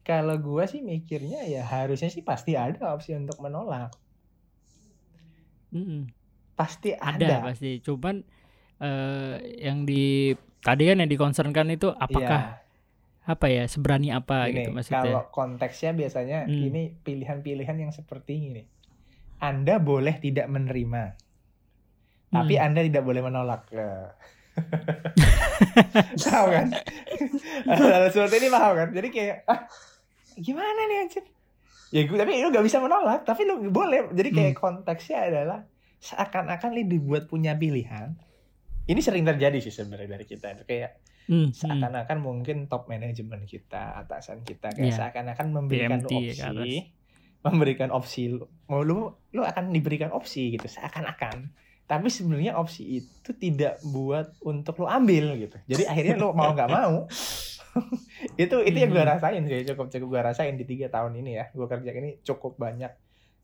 [0.00, 3.92] Kalau gua sih mikirnya ya harusnya sih pasti ada opsi untuk menolak.
[5.76, 6.08] Mm-mm.
[6.56, 7.36] Pasti ada, ada.
[7.52, 8.24] pasti cuman
[8.80, 10.32] eh yang di
[10.64, 12.64] tadi kan yang dikonsernkan itu apakah
[13.28, 14.48] apa ya seberani apa.
[14.48, 16.64] Gini, gitu maksudnya kalau konteksnya biasanya Hmm.
[16.64, 18.62] ini pilihan-pilihan yang seperti ini.
[19.36, 21.16] Anda boleh tidak menerima,
[22.30, 22.64] tapi Hmm.
[22.64, 23.62] Anda tidak boleh menolak.
[23.70, 24.06] Eh.
[26.20, 26.66] Tahu kan?
[27.66, 28.88] Hal seperti ini paham kan?
[28.90, 29.60] Jadi kayak ah,
[30.34, 31.24] gimana nih anjir?
[31.90, 34.10] Ya gue tapi lu gak bisa menolak, tapi lu boleh.
[34.10, 34.62] Jadi kayak Hmm.
[34.62, 35.60] konteksnya adalah
[35.98, 38.14] seakan-akan lu dibuat punya pilihan.
[38.86, 40.54] Ini sering terjadi sih sebenarnya dari kita.
[40.54, 40.92] Itu kayak
[41.26, 41.52] Hmm, hmm.
[41.52, 44.98] seakan-akan mungkin top manajemen kita, atasan kita kayak Iya.
[44.98, 46.72] seakan-akan memberikan BMT ya, opsi,
[47.40, 51.54] memberikan opsi lu, mau lu lu akan diberikan opsi gitu seakan-akan.
[51.90, 55.58] Tapi sebenarnya opsi itu tidak buat untuk lu ambil gitu.
[55.66, 57.10] Jadi akhirnya lu mau nggak mau.
[58.42, 59.12] itu itu yang gue Hmm.
[59.14, 62.58] rasain sih cukup cukup gue rasain di tiga tahun ini ya gue kerja ini cukup
[62.58, 62.90] banyak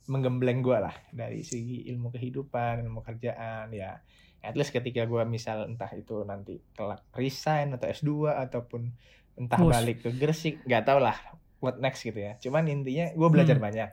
[0.06, 3.98] menggembleng gue lah dari segi ilmu kehidupan ilmu kerjaan ya
[4.42, 8.10] at least ketika gue misal entah itu nanti kelak resign atau S2
[8.50, 8.90] ataupun
[9.38, 9.70] entah Bus.
[9.70, 11.14] balik ke Gresik nggak tau lah
[11.58, 13.66] what next gitu ya cuman intinya gue belajar Hmm.
[13.66, 13.90] banyak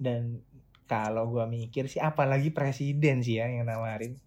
[0.00, 0.40] dan
[0.90, 4.18] kalau gue mikir sih apalagi presiden sih ya yang nawarin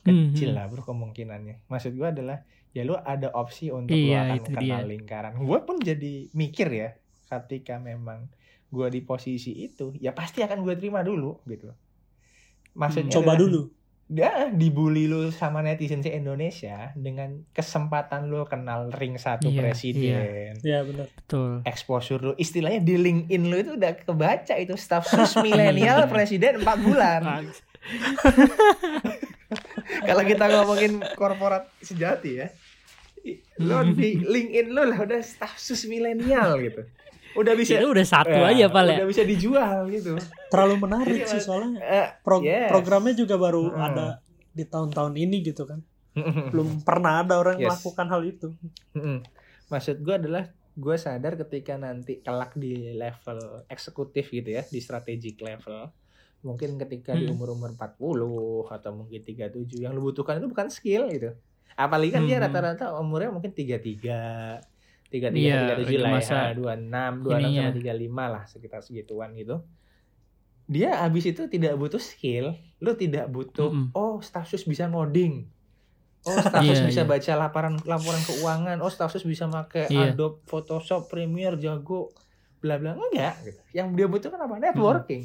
[0.00, 0.56] Hmm, kecil hmm.
[0.56, 4.50] lah bro kemungkinannya maksud gue adalah ya lu ada opsi untuk lu Iya, akan itu
[4.52, 4.88] kenal dia.
[4.88, 6.88] lingkaran gue pun jadi mikir ya
[7.28, 8.26] ketika memang
[8.68, 11.70] gue di posisi itu ya pasti akan gue terima dulu gitu
[12.74, 13.62] maksudnya Coba adalah- dulu.
[14.08, 20.52] Ya dibully lu sama netizen se Indonesia dengan kesempatan lu kenal ring satu Iya, presiden.
[20.64, 21.12] Ya benar.
[21.12, 21.60] betul.
[21.68, 26.86] Exposure lu istilahnya di LinkedIn lu itu udah kebaca itu staff sus milenial presiden 4
[26.88, 27.20] bulan.
[30.08, 32.48] Kalau kita ngomongin korporat sejati ya
[33.60, 36.80] lo di LinkedIn lo lah udah status milenial gitu
[37.38, 38.96] udah bisa Itu udah satu Ya, aja pal ya.
[38.98, 40.18] udah bisa dijual gitu
[40.48, 41.78] Terlalu menarik Jadi, sih soalnya.
[41.78, 42.68] Eh, Pro- yes.
[42.68, 43.80] Programnya juga baru Hmm.
[43.80, 44.06] ada
[44.50, 45.78] di tahun-tahun ini gitu kan.
[46.50, 47.78] Belum pernah ada orang Yes.
[47.78, 48.48] melakukan hal itu.
[48.92, 49.22] Mm-mm.
[49.68, 55.38] Maksud gue adalah gue sadar ketika nanti kelak di level eksekutif gitu ya, di strategic
[55.38, 55.90] level.
[56.40, 57.34] Mungkin ketika di Hmm.
[57.34, 58.26] umur-umur 40
[58.68, 61.34] atau mungkin 37 yang lu butuhkan itu bukan skill gitu.
[61.74, 62.46] Apalagi kan dia Hmm.
[62.46, 64.58] rata-rata umurnya mungkin 33,
[65.08, 67.62] 33, Iya, 37 lah lagi masa ya, 26, 26 ininya.
[67.64, 69.56] sama 35 lah sekitar segituan gitu.
[70.64, 73.88] Dia abis itu tidak butuh skill, lu tidak butuh Mm-mm.
[73.92, 75.48] oh status bisa ngoding.
[76.22, 77.08] Oh, status Iya, bisa iya.
[77.08, 78.76] baca laporan laporan keuangan.
[78.78, 80.12] Oh, status bisa pakai Iya.
[80.12, 82.12] Adobe Photoshop, Premiere, jago,
[82.58, 83.60] bla bla enggak gitu.
[83.72, 84.60] Yang dia butuhkan apa?
[84.60, 85.24] Networking.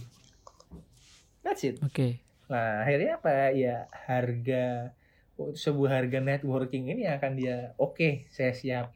[1.43, 1.83] That's it.
[1.83, 2.23] Oke.
[2.47, 3.51] Nah, akhirnya apa?
[3.51, 3.75] Ya
[4.07, 4.95] harga
[5.35, 8.95] sebuah harga networking ini akan dia oke, saya siap.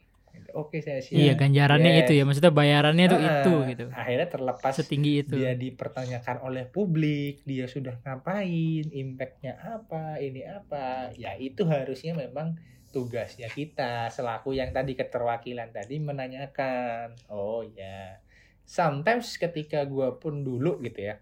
[0.54, 1.18] Oke, saya siap.
[1.18, 2.02] Iya ganjarannya Yes.
[2.02, 2.24] itu ya.
[2.24, 3.86] Maksudnya bayarannya tuh Ah, itu gitu.
[3.90, 5.36] Akhirnya terlepas Setinggi itu.
[5.36, 12.56] dia dipertanyakan oleh publik, dia sudah ngapain, impactnya apa, ini apa, ya itu harusnya memang
[12.88, 18.18] tugasnya kita selaku yang tadi keterwakilan tadi menanyakan, oh ya,
[18.64, 21.20] sometimes ketika gua pun dulu gitu ya,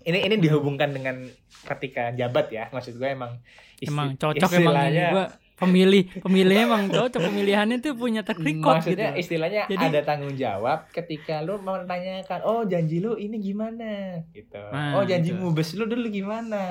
[0.00, 1.28] ini ini dihubungkan dengan
[1.66, 3.36] ketika jabat ya, maksud gue emang
[3.76, 5.26] isti- Emang cocok emang ini istilahnya- gua
[5.58, 9.20] pemilih pemilih emang cocok pemilihannya tuh punya track record Maksudnya gitu.
[9.20, 14.62] istilahnya Jadi- ada tanggung jawab ketika lu mau menanyakan, oh janji lu ini gimana gitu.
[14.64, 15.40] Nah, oh janji gitu.
[15.40, 16.62] mubes lu dulu gimana?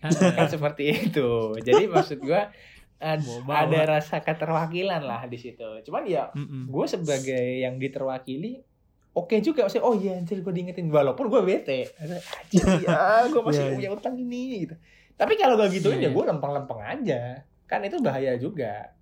[0.00, 0.30] Heeh.
[0.32, 1.30] kan seperti itu.
[1.58, 2.48] Jadi maksud gua
[2.96, 3.68] Bawa-bawa.
[3.68, 5.66] ada rasa keterwakilan lah di situ.
[5.82, 6.68] Cuman ya Mm-mm.
[6.68, 8.64] gue sebagai yang diterwakili
[9.12, 13.60] oke juga maksudnya oh iya anjir gue diingetin walaupun gue bete anjir ya gue masih
[13.60, 13.76] Iya, iya.
[13.76, 14.74] punya utang ini gitu
[15.14, 16.10] tapi kalau gak gituin Iya, ya iya.
[16.12, 17.20] gue lempeng-lempeng aja
[17.64, 18.92] kan itu bahaya juga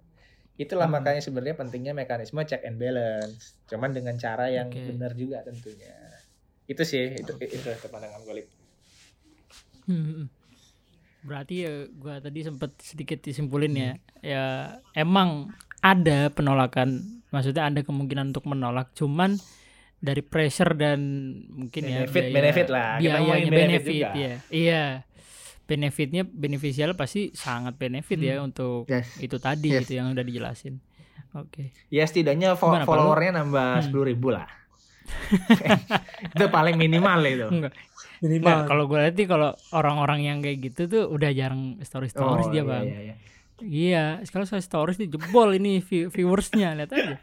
[0.54, 0.94] itulah Hmm.
[0.94, 4.84] makanya sebenarnya pentingnya mekanisme check and balance cuman dengan cara yang Oke.
[4.86, 5.96] benar juga tentunya
[6.64, 8.48] itu sih itu itu, itu pandangan gue Lip.
[9.82, 10.30] Hmm.
[11.22, 13.92] Berarti ya gua tadi sempat sedikit disimpulin ya.
[13.92, 14.02] Hmm.
[14.20, 14.44] Ya
[14.92, 19.38] emang ada penolakan, maksudnya ada kemungkinan untuk menolak, cuman
[19.98, 20.98] dari pressure dan
[21.48, 22.90] mungkin Benefit- ya benefit lah.
[22.98, 24.10] Biayanya benefit, benefit juga.
[24.14, 24.34] ya.
[24.48, 24.84] Iya.
[25.64, 29.16] Benefitnya beneficial pasti sangat benefit ya untuk Yes.
[29.18, 29.84] itu tadi Yes.
[29.84, 30.82] gitu yang udah dijelasin.
[31.32, 31.72] Oke.
[31.88, 33.82] Ya setidaknya fo- Gimana, followernya nambah Hmm.
[33.82, 34.44] sepuluh ribu lah.
[36.28, 37.46] itu paling minimal itu.
[37.48, 37.72] Enggak.
[38.20, 38.46] Minimal.
[38.46, 42.46] Nah, kalau gue lihat sih kalau orang-orang yang kayak gitu tuh udah jarang story stories
[42.48, 42.84] dia iya, bang.
[42.84, 43.16] iya, iya.
[43.62, 47.14] Iya, sekarang saya stories nih jebol ini view- viewersnya lihat aja.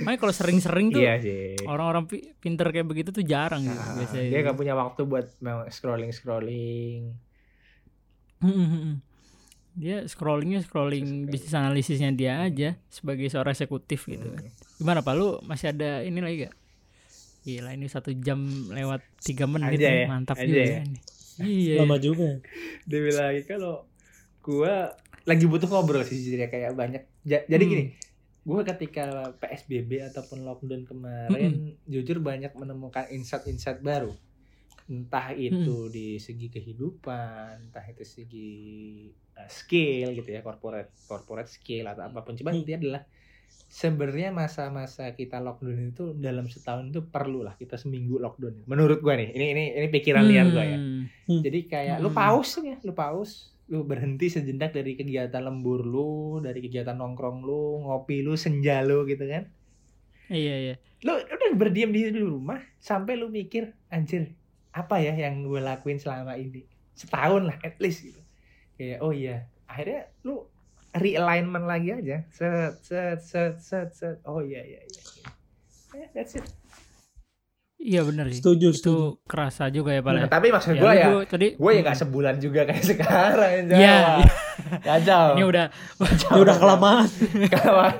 [0.00, 1.18] Makanya kalau sering-sering tuh Iya
[1.64, 4.28] orang-orang pi- pinter kayak begitu tuh jarang gitu Nah, biasanya.
[4.28, 5.26] dia gak punya waktu buat
[5.68, 7.18] scrolling scrolling.
[9.74, 14.46] Dia scrollingnya scrolling bisnis analisisnya dia aja sebagai seorang eksekutif gitu kan.
[14.78, 16.54] Gimana pak lu masih ada ini lagi gak?
[17.42, 18.38] Gila ini satu jam
[18.70, 20.80] lewat tiga menit Aja nih, ya, mantap aja juga ya.
[20.80, 20.98] ini.
[21.34, 21.76] Iya.
[21.82, 22.28] Lama juga.
[22.86, 23.74] Dia bilang lagi kalau
[24.40, 27.02] gua lagi butuh ngobrol sih jujur ya kayak banyak.
[27.20, 27.72] Ja- jadi Hmm.
[27.74, 27.84] gini,
[28.44, 34.14] gua ketika PSBB ataupun lockdown kemarin jujur banyak menemukan insight-insight baru.
[34.84, 38.52] Entah itu di segi kehidupan, entah itu segi
[39.32, 42.36] uh, skill gitu ya, corporate corporate skill atau apa pun.
[42.36, 42.60] Cuman Hmm.
[42.60, 43.02] intinya adalah
[43.64, 48.68] sebenarnya masa-masa kita lockdown itu dalam setahun itu perlu lah kita seminggu lockdown.
[48.68, 50.78] Menurut gua nih, ini ini ini pikiran liar gua ya.
[50.78, 51.40] Hmm.
[51.40, 52.20] Jadi kayak lu Hmm.
[52.20, 57.88] pause ya, lu pause, lu berhenti sejenak dari kegiatan lembur lu, dari kegiatan nongkrong lu,
[57.88, 59.48] ngopi lu, senja lu gitu kan.
[60.28, 60.74] Iya iya.
[61.00, 64.32] Lu udah berdiam diri di rumah sampai lu mikir, anjir,
[64.74, 66.66] apa ya yang gue lakuin selama ini?
[66.92, 68.18] Setahun lah at least gitu.
[68.74, 70.42] Kayak oh iya, akhirnya lu
[70.92, 72.26] realignment lagi aja.
[72.28, 74.18] Set set set set set.
[74.26, 75.02] Oh iya iya iya.
[75.94, 76.42] Yeah, that's it.
[77.78, 78.40] Iya bener sih.
[78.40, 78.96] Setuju, Itu setuju.
[79.28, 80.10] kerasa juga ya pak.
[80.16, 83.50] Nah, tapi maksud Ya, gue ya, gua tadi gue ya nggak sebulan juga kayak sekarang.
[83.70, 84.24] Iya.
[84.80, 85.26] Kacau.
[85.36, 85.66] ini udah
[86.32, 87.06] Ya udah kelamaan.
[87.52, 87.94] Kawan,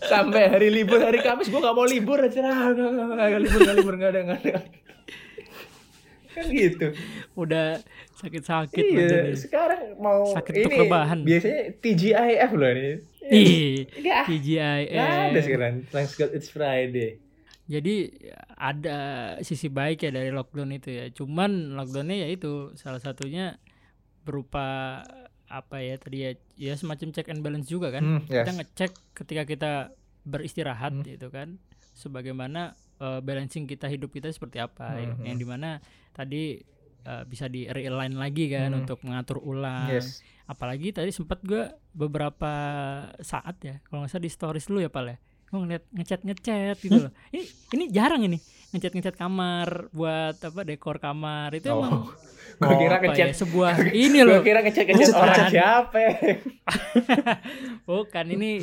[0.00, 4.10] sampai hari libur hari Kamis gue gak mau libur aja gak libur gak libur gak
[4.16, 4.54] ada gak ada
[6.38, 6.86] kan gitu
[7.34, 7.66] udah
[8.14, 11.18] sakit-sakit iya sekarang mau Sakit untuk ini rebahan.
[11.22, 12.90] biasanya TGIF loh ini
[13.28, 14.82] Ih, Enggak TGI.
[14.88, 17.20] Nggak ada sekarang Thanks God it's Friday
[17.66, 18.08] Jadi
[18.50, 18.98] ada
[19.40, 21.12] sisi baik ya dari lockdown itu ya.
[21.12, 23.60] Cuman lockdownnya ya itu salah satunya
[24.22, 25.00] berupa
[25.44, 28.00] apa ya tadi ya, ya semacam check and balance juga kan.
[28.00, 28.40] Hmm, yes.
[28.40, 29.72] Kita ngecek ketika kita
[30.22, 31.04] beristirahat Hmm.
[31.04, 31.60] gitu kan.
[31.92, 34.94] Sebagaimana eh, balancing kita hidup kita seperti apa.
[34.94, 35.68] Hmm, Yang di mana
[36.10, 36.58] tadi
[37.00, 38.80] eh, bisa di realign lagi kan Hmm.
[38.80, 39.88] untuk mengatur ulang.
[39.88, 40.20] Yes.
[40.44, 42.52] Apalagi tadi sempat gue beberapa
[43.18, 46.76] saat ya, kalau nggak salah di stories lu ya Pal ya, gue ngeliat ngechat ngechat
[46.78, 47.12] gitu loh.
[47.32, 48.36] Ini ini jarang ini
[48.68, 51.80] ngechat ngechat kamar buat apa dekor kamar itu Oh.
[51.80, 52.12] emang
[52.58, 55.98] Gue kira apa ngechat ya, sebuah ini Gue loh, kira ngechat-ngechat Ngechat- orang siapa.
[57.86, 58.60] bukan ini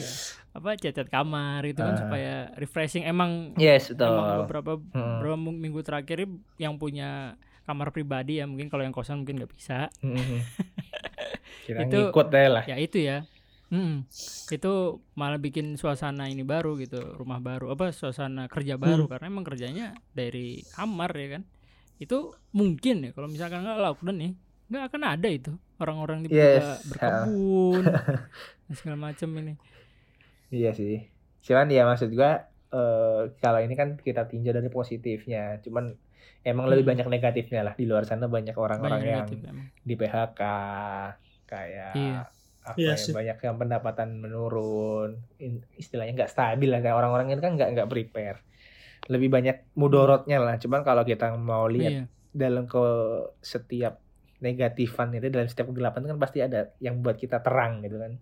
[0.55, 1.99] apa chat kamar itu kan Ah.
[1.99, 3.03] supaya refreshing.
[3.03, 5.19] Emang Yes, emang beberapa Hmm.
[5.19, 6.23] beberapa ming- minggu terakhir
[6.55, 9.91] yang punya kamar pribadi ya mungkin kalau yang kosan mungkin nggak bisa.
[11.65, 12.63] Kira Itu- ngikut deh lah.
[12.63, 13.25] ya itu ya
[13.65, 14.05] Mm-mm.
[14.47, 14.73] itu
[15.11, 19.85] malah bikin suasana ini baru gitu rumah baru apa suasana kerja baru karena emang kerjanya
[20.11, 21.43] dari kamar ya kan
[21.97, 22.17] itu
[22.51, 24.31] mungkin ya kalau misalkan nggak lockdown nih
[24.67, 26.85] nggak akan ada itu orang-orang di Yes.
[26.85, 27.83] berkebun
[28.77, 29.53] segala macam ini
[30.53, 30.93] Iya sih.
[31.45, 32.29] Cuman ya maksud gua
[32.75, 35.39] eh kalau ini kan kita tinjau dari positifnya.
[35.65, 35.85] Cuman
[36.49, 36.91] emang lebih Hmm.
[36.91, 37.73] banyak negatifnya lah.
[37.79, 40.39] Di luar sana banyak orang-orang banyak yang negatif emang di PHK
[41.51, 42.17] kayak Iya.
[42.65, 43.13] apa Iya ya, sih.
[43.17, 45.09] banyak yang pendapatan menurun
[45.81, 48.37] istilahnya nggak stabil lah kayak orang-orang ini kan nggak nggak prepare
[49.13, 52.79] lebih banyak mudorotnya lah cuman kalau kita mau lihat iya dalam ke
[53.53, 53.93] setiap
[54.45, 58.13] negatifan itu dalam setiap kegelapan itu kan pasti ada yang buat kita terang gitu kan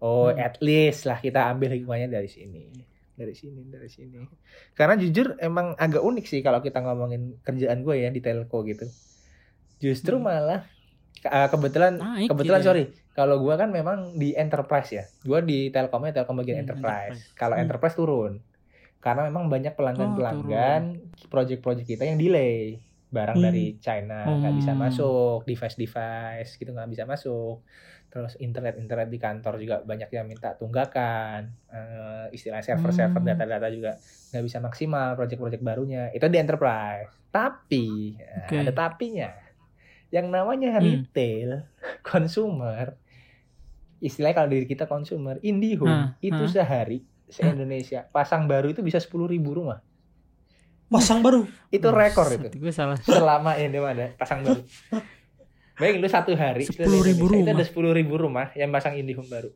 [0.00, 0.38] oh Hmm.
[0.38, 2.70] at least lah kita ambil hikmahnya dari sini
[3.12, 4.22] dari sini dari sini
[4.72, 8.86] karena jujur emang agak unik sih kalau kita ngomongin kerjaan gue ya di telco gitu
[9.78, 10.26] justru Hmm.
[10.26, 10.60] malah
[11.18, 12.68] ke- uh, kebetulan Naik kebetulan gitu ya.
[12.70, 17.18] sorry kalau gue kan memang di enterprise ya gue di telkomnya telkom bagian Hmm, enterprise
[17.18, 17.34] enterprise.
[17.34, 17.62] kalau Hmm.
[17.66, 18.32] enterprise turun
[18.98, 20.82] karena memang banyak pelanggan pelanggan
[21.26, 22.78] project-project kita yang delay
[23.08, 23.46] barang Hmm.
[23.46, 24.80] dari China nggak bisa Hmm.
[24.80, 27.62] masuk device-device gitu nggak bisa masuk
[28.08, 33.28] terus internet-internet di kantor juga banyak yang minta tunggakan Eh, istilah server-server Hmm.
[33.28, 33.92] data-data juga
[34.32, 38.56] nggak bisa maksimal project-project barunya itu di enterprise tapi ya, Oke.
[38.58, 39.28] ada tapinya
[40.08, 41.04] yang namanya Hmm.
[41.04, 41.68] retail
[42.08, 42.96] consumer
[43.98, 46.50] istilahnya kalau diri kita consumer IndiHome Hah, itu hah.
[46.50, 46.98] sehari
[47.28, 49.84] se Indonesia pasang baru itu bisa sepuluh ribu rumah
[50.88, 51.44] Pasang baru.
[51.68, 54.64] itu rekor itu gue salah selama ini ada pasang baru
[55.78, 57.52] Bayangin lu satu hari di 10.000 Indonesia, itu rumah.
[57.52, 59.50] ada sepuluh ribu rumah yang pasang IndiHome baru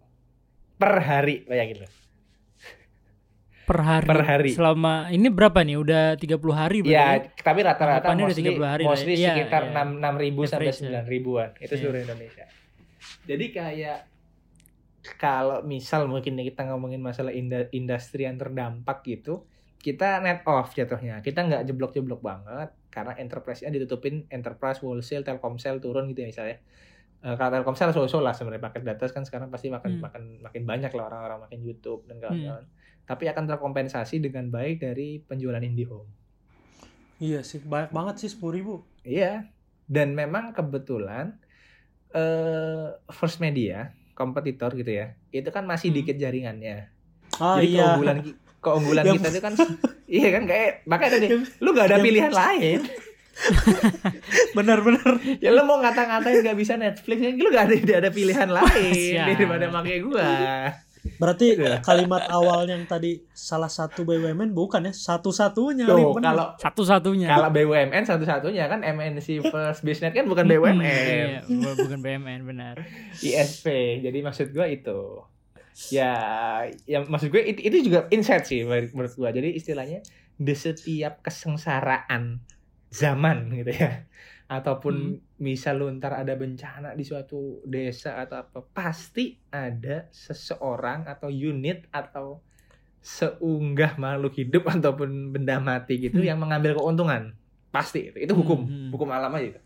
[0.75, 1.89] per hari bayangin lu
[3.63, 4.51] per hari Per hari.
[4.51, 6.95] selama ini berapa nih udah 30 hari berarti
[7.31, 9.71] ya tapi rata-rata Anggapannya udah mostly, 30 hari mostly Iya, sekitar iya.
[9.71, 10.75] enam enam ribu sampai ya.
[10.75, 11.79] sembilan ribuan itu Iya.
[11.79, 12.45] seluruh Indonesia
[13.25, 13.99] jadi kayak
[15.17, 17.31] kalau misal mungkin kita ngomongin masalah
[17.69, 19.47] industri yang terdampak gitu
[19.77, 26.13] kita net off jatuhnya kita nggak jeblok-jeblok banget karena enterprise-nya ditutupin enterprise wholesale telkomsel turun
[26.13, 26.59] gitu ya misalnya
[27.23, 30.03] Eh, kalau telkomsel so lah sebenarnya paket data kan sekarang pasti makin Hmm.
[30.03, 32.67] makin makin banyak lah orang-orang makin YouTube dan kawan-kawan
[33.03, 36.11] tapi akan terkompensasi dengan baik dari penjualan IndiHome
[37.23, 38.83] Iya sih, banyak banget sih 10 ribu.
[39.07, 39.47] Iya.
[39.87, 41.39] Dan memang kebetulan
[42.11, 45.15] eh First Media, kompetitor gitu ya.
[45.31, 46.03] Itu kan masih Hmm.
[46.03, 46.91] dikit jaringannya.
[47.39, 47.95] Ah Jadi iya.
[47.95, 49.53] keunggulan ki- keunggulan Yang- kita itu kan
[50.07, 51.27] iya kan kayak makanya tadi
[51.59, 52.81] lu gak ada Yang- pilihan lain.
[54.53, 55.09] Bener-bener.
[55.41, 59.17] Ya lu mau ngata-ngatain gak bisa Netflix, ya lu gak ada tidak ada pilihan lain
[59.27, 60.31] daripada pakai gua.
[61.19, 64.93] Berarti kalimat awal yang tadi salah satu BUMN bukan ya?
[64.93, 65.83] Satu-satunya.
[65.83, 70.79] Tuh, kalau satu-satunya kalau BUMN satu-satunya kan MNC First Business kan bukan BUMN.
[70.79, 72.87] iya, bu- bukan BUMN benar
[73.19, 73.67] ISP.
[73.99, 75.27] Jadi maksud gua itu.
[75.89, 76.13] Ya,
[76.85, 79.33] ya maksud gue itu, itu juga insight sih menurut gua.
[79.33, 80.05] Jadi istilahnya
[80.37, 82.41] di setiap kesengsaraan
[82.93, 84.05] zaman gitu ya.
[84.53, 91.33] Ataupun misal lu ntar ada bencana di suatu desa atau apa, pasti ada seseorang atau
[91.33, 92.45] unit atau
[93.01, 96.29] seunggah makhluk hidup ataupun benda mati gitu Hmm.
[96.29, 97.33] yang mengambil keuntungan.
[97.73, 98.19] Pasti itu.
[98.21, 98.89] Itu hukum, Hmm, hmm.
[98.93, 99.61] hukum alam aja itu.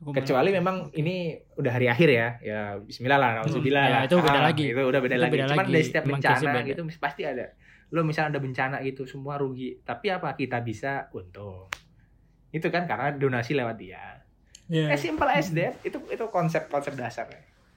[0.00, 4.02] Kecuali memang ini udah hari akhir ya, ya Bismillah lah, Alhamdulillah Ya, lah.
[4.08, 4.64] itu beda Ah, lagi.
[4.72, 5.32] Itu udah beda Itu lagi.
[5.36, 5.70] beda Cuman lagi.
[5.70, 7.46] dari setiap Emang bencana gitu pasti ada.
[7.90, 11.68] Lo misalnya ada bencana gitu semua rugi, tapi apa kita bisa untung.
[12.48, 14.24] Itu kan karena donasi lewat dia.
[14.66, 14.88] Iya.
[14.88, 15.76] As simple as that.
[15.82, 17.28] Itu itu konsep-konsep dasar.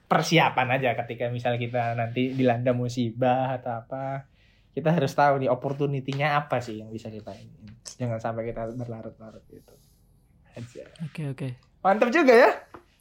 [0.04, 4.24] Persiapan aja ketika misalnya kita nanti dilanda musibah atau apa.
[4.72, 7.68] Kita harus tahu nih opportunity-nya apa sih yang bisa kita ini.
[7.84, 9.76] Jangan sampai kita berlarut-larut gitu.
[10.54, 10.86] Aja.
[11.02, 11.48] oke oke
[11.84, 12.50] Mantap juga ya.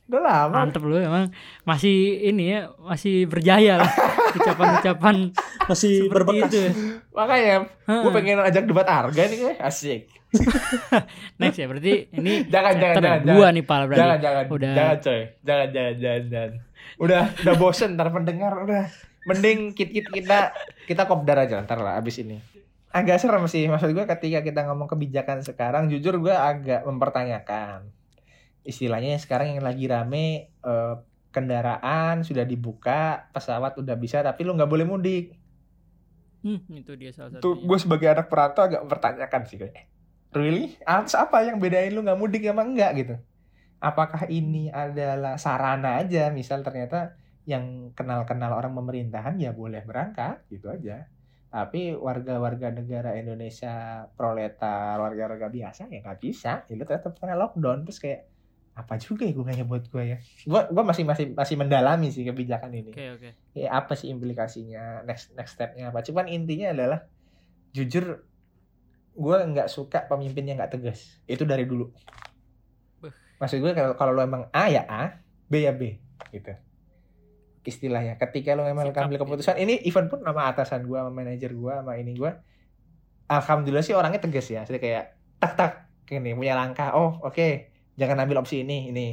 [0.04, 0.52] Udah lama.
[0.52, 1.32] mantep lu emang
[1.64, 3.88] masih ini ya masih berjaya lah
[4.38, 5.32] ucapan-ucapan
[5.64, 6.52] Masih berbekas.
[6.52, 6.72] itu ya.
[7.16, 7.56] Makanya
[7.88, 10.02] gue pengen ajak debat harga nih gue asik.
[11.40, 13.52] next ya berarti ini Jangan, jangan, dua jangan.
[13.54, 14.74] nih pal berarti Jangan jangan Udah.
[14.76, 15.22] jangan coy.
[15.40, 16.24] Jangan jangan jangan.
[16.28, 16.52] jangan.
[17.00, 18.86] Udah udah bosen ntar pendengar udah.
[19.24, 20.52] Mending kit kit kita
[20.84, 22.44] kita kopdar aja ntar lah abis ini.
[22.92, 27.88] Agak serem sih maksud gue ketika kita ngomong kebijakan sekarang jujur gue agak mempertanyakan.
[28.64, 30.96] Istilahnya sekarang yang lagi rame eh,
[31.34, 35.36] kendaraan sudah dibuka pesawat udah bisa tapi lu nggak boleh mudik.
[36.44, 37.68] Hmm, itu dia salah tuh satunya.
[37.72, 39.88] gue sebagai anak perantau agak mempertanyakan sih kayak
[40.36, 40.76] really?
[40.84, 43.16] Atas apa yang bedain lu nggak mudik emang enggak gitu.
[43.80, 46.32] Apakah ini adalah sarana aja?
[46.32, 51.08] Misal ternyata yang kenal-kenal orang pemerintahan ya boleh berangkat gitu aja.
[51.54, 56.66] Tapi warga-warga negara Indonesia proletar warga-warga biasa ya nggak bisa.
[56.74, 57.86] Lu tetap kena lockdown.
[57.86, 58.22] Terus kayak
[58.74, 60.18] apa juga ya gunanya buat gue ya?
[60.50, 62.90] Gue gua masih masih masih mendalami sih kebijakan ini.
[62.90, 63.30] Oke, oke.
[63.54, 66.02] ya apa sih implikasinya next next stepnya apa?
[66.02, 67.06] Cuman intinya adalah
[67.70, 68.26] jujur
[69.14, 71.22] gue nggak suka pemimpin yang nggak tegas.
[71.30, 71.94] Itu dari dulu.
[72.98, 73.14] Beh.
[73.38, 76.02] maksud gue kalau kalau lo emang A ya A B ya B
[76.34, 76.58] gitu.
[77.62, 79.26] Istilahnya ketika lo memang Sikap, ambil gitu.
[79.30, 82.32] keputusan ini even pun sama atasan gue sama manajer gue sama ini gue
[83.30, 84.66] alhamdulillah sih orangnya tegas ya.
[84.66, 85.72] Jadi kayak tak tak
[86.10, 86.98] gini punya langkah.
[86.98, 89.08] Oh oke jangan ambil opsi ini ini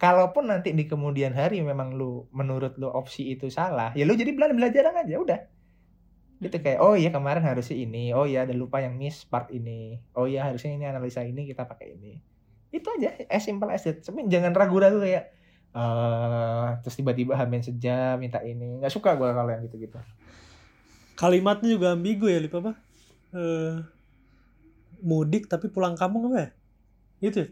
[0.00, 4.32] kalaupun nanti di kemudian hari memang lu menurut lu opsi itu salah ya lu jadi
[4.34, 5.40] belajar belajar aja udah
[6.42, 10.02] gitu kayak oh iya kemarin harusnya ini oh iya ada lupa yang miss part ini
[10.18, 12.18] oh iya harusnya ini analisa ini kita pakai ini
[12.74, 15.30] itu aja as simple as that tapi jangan ragu-ragu kayak
[15.72, 20.02] eh terus tiba-tiba hamin sejam minta ini nggak suka gua kalau yang gitu-gitu
[21.22, 22.72] Kalimatnya juga ambigu ya, Lip apa?
[23.30, 23.78] Eh,
[25.04, 26.48] mudik tapi pulang kampung apa ya?
[27.22, 27.48] Gitu ya?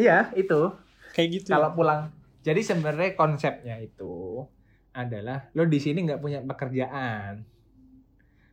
[0.00, 0.72] Iya itu
[1.12, 1.46] Kayak gitu.
[1.46, 1.52] ya?
[1.54, 2.00] kalau pulang
[2.40, 4.40] jadi sebenarnya konsepnya itu
[4.90, 7.44] adalah lo di sini nggak punya pekerjaan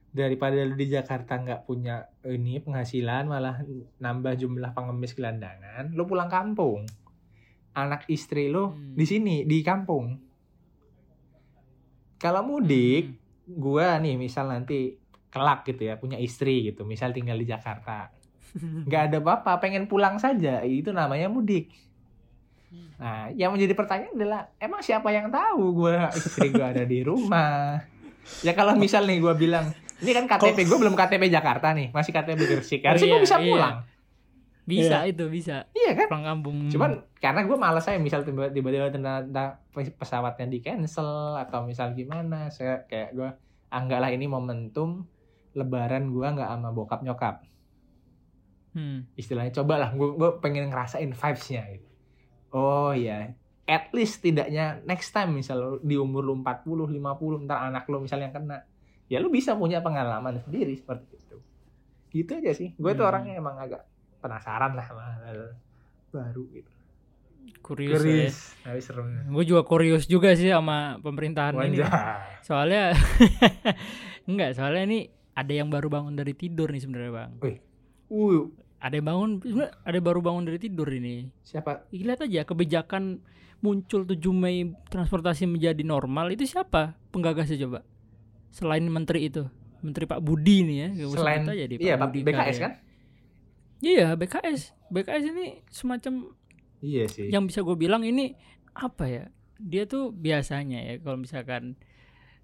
[0.10, 3.64] daripada lo di Jakarta nggak punya ini penghasilan malah
[3.98, 6.84] nambah jumlah pengemis gelandangan lo pulang kampung
[7.74, 8.94] anak istri lo Hmm.
[8.94, 10.18] di sini di kampung
[12.18, 13.18] kalau mudik Hmm.
[13.56, 14.98] gua nih misal nanti
[15.30, 18.10] kelak gitu ya punya istri gitu misal tinggal di Jakarta
[18.88, 20.64] nggak ada apa-apa pengen pulang saja.
[20.64, 21.72] Itu namanya mudik.
[22.98, 27.80] Nah yang menjadi pertanyaan adalah emang siapa yang tahu gue istri gue ada di rumah?
[28.44, 32.12] Ya kalau misal nih gue bilang ini kan KTP gue belum KTP Jakarta nih masih
[32.14, 32.82] KTP Gresik.
[32.84, 33.46] Oh, harusnya gue iya, bisa iya.
[33.50, 33.78] pulang.
[34.68, 35.64] Bisa itu, bisa.
[35.72, 36.12] iya kan?
[36.12, 36.68] Pulang kampung.
[36.68, 36.92] cuman
[37.24, 42.84] karena gue malas saya misal tiba- tiba-tiba ternyata pesawatnya di cancel atau misal gimana saya
[42.84, 43.30] kayak gue
[43.72, 45.08] anggaplah ini momentum
[45.56, 47.42] lebaran gue nggak sama bokap nyokap
[48.78, 49.10] Hmm.
[49.18, 51.90] istilahnya cobalah gue gue pengen ngerasain vibes-nya gitu.
[52.54, 53.34] Oh iya,
[53.66, 58.30] at least tidaknya next time misal di umur lu 40, 50 ntar anak lu misalnya
[58.30, 58.58] yang kena.
[59.10, 61.38] Ya lu bisa punya pengalaman sendiri seperti itu.
[62.14, 62.78] Gitu aja sih.
[62.78, 63.12] Gue tuh Hmm.
[63.12, 63.82] orangnya emang agak
[64.22, 65.58] penasaran lah sama hal
[66.14, 66.72] baru gitu.
[67.64, 68.30] Kurius ya.
[68.64, 68.80] tapi.
[69.28, 71.80] Gue juga kurius juga sih sama pemerintahan ini.
[71.80, 72.44] Wajah.
[72.44, 72.94] Soalnya
[74.30, 75.00] enggak, soalnya ini
[75.34, 77.32] ada yang baru bangun dari tidur nih sebenarnya, Bang.
[78.08, 78.48] Uh,
[78.78, 79.32] Ada yang bangun
[79.82, 81.34] ada yang baru bangun dari tidur ini.
[81.42, 81.90] siapa?
[81.90, 83.20] Lihat aja kebijakan
[83.58, 87.82] muncul 7 Mei transportasi menjadi normal itu siapa penggagasnya coba?
[88.50, 89.50] Selain menteri itu.
[89.78, 90.90] Menteri Pak Budi nih ya.
[91.08, 92.72] Selain aja deh, iya, Pak Budi BKS kan?
[93.78, 94.74] Iya, BKS.
[94.88, 96.34] BKS ini semacam
[96.78, 97.30] Iya sih.
[97.30, 98.38] yang bisa gue bilang ini
[98.72, 99.26] apa ya
[99.58, 101.74] dia tuh biasanya ya kalau misalkan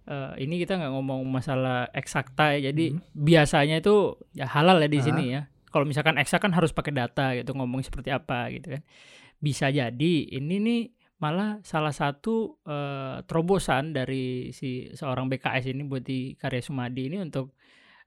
[0.03, 3.01] eh, ini kita nggak ngomong masalah eksakta ya jadi Hmm.
[3.13, 3.95] biasanya itu
[4.31, 5.05] ya halal ya di Ah.
[5.05, 5.41] sini ya
[5.73, 8.81] kalau misalkan eksak kan harus pakai data gitu ngomong seperti apa gitu kan.
[9.41, 10.81] Bisa jadi ini nih
[11.17, 17.17] malah salah satu eh, terobosan dari si seorang BKS ini buat di Karya Sumadi ini
[17.23, 17.55] untuk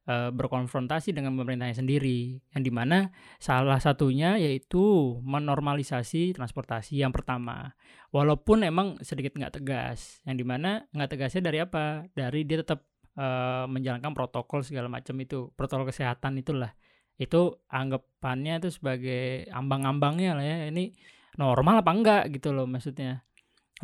[0.07, 2.39] eh, berkonfrontasi dengan pemerintahnya sendiri.
[2.53, 3.11] Yang di mana
[3.43, 7.75] salah satunya yaitu menormalisasi transportasi yang pertama.
[8.15, 10.21] Walaupun emang sedikit nggak tegas.
[10.29, 12.05] Yang di mana nggak tegasnya dari apa?
[12.13, 12.85] Dari dia tetap
[13.17, 16.77] eh, menjalankan protokol segala macam itu protokol kesehatan itulah
[17.17, 20.93] itu anggapannya itu sebagai ambang-ambangnya lah ya ini
[21.41, 23.25] normal apa enggak gitu loh maksudnya.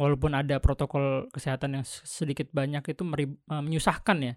[0.00, 4.34] Walaupun ada protokol kesehatan yang sedikit banyak itu eh, menyusahkan ya.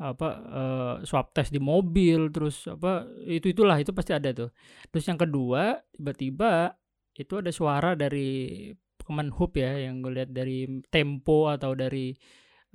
[0.00, 4.52] Apa eh, swab test di mobil terus apa itu itulah itu pasti ada tuh.
[4.92, 6.76] Terus yang kedua tiba-tiba
[7.16, 12.12] itu ada suara dari Kemenhub ya yang gue lihat dari Tempo atau dari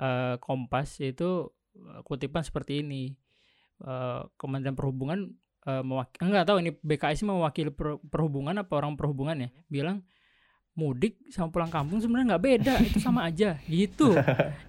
[0.01, 3.13] eh, Kompas itu eh, kutipan seperti ini.
[3.85, 5.29] Eh, Kementerian Perhubungan
[5.65, 10.05] eh, mewak- enggak tahu ini BKS mewakili per- perhubungan apa orang perhubungan ya bilang
[10.73, 14.11] mudik sama pulang kampung sebenarnya nggak beda itu sama aja gitu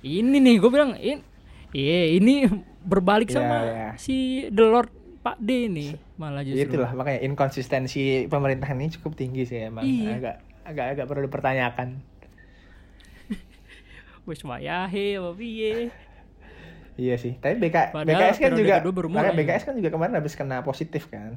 [0.01, 1.18] ini nih gue bilang ini
[1.70, 2.47] iya ini
[2.81, 3.89] berbalik Iya, sama iya.
[3.97, 4.16] si
[4.48, 4.90] The Lord
[5.20, 9.82] Pak D nih malah justru Itulah makanya inkonsistensi pemerintahan ini cukup tinggi sih emang.
[9.82, 10.14] Iya.
[10.14, 11.89] Agak agak agak perlu dipertanyakan.
[14.27, 15.90] wis wayahe apa piye
[16.97, 17.36] Iya sih.
[17.36, 19.44] Tapi BK, Padahal BKS kan juga baru makanya mulai.
[19.44, 21.36] BKS kan juga kemarin habis kena positif kan.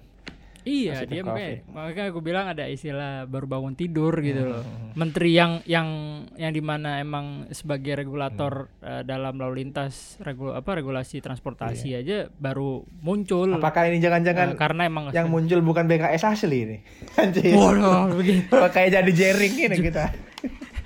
[0.60, 1.72] Iya, Positif dia makanya, COVID.
[1.72, 4.60] makanya aku bilang ada istilah baru bangun tidur gitu loh.
[4.60, 4.91] Hmm.
[4.91, 5.88] Menteri yang yang
[6.36, 8.88] yang di mana emang sebagai regulator Hmm.
[8.91, 13.48] eh, dalam lalu lintas regu, apa regulasi transportasi aja baru muncul.
[13.49, 13.57] Iya.
[13.57, 16.77] Apakah ini jangan-jangan karena emang yang muncul bukan BKS asli ini?
[17.23, 17.56] Anjir.
[17.56, 18.19] Waduh,
[18.76, 20.06] kayak jadi jaring ini kita.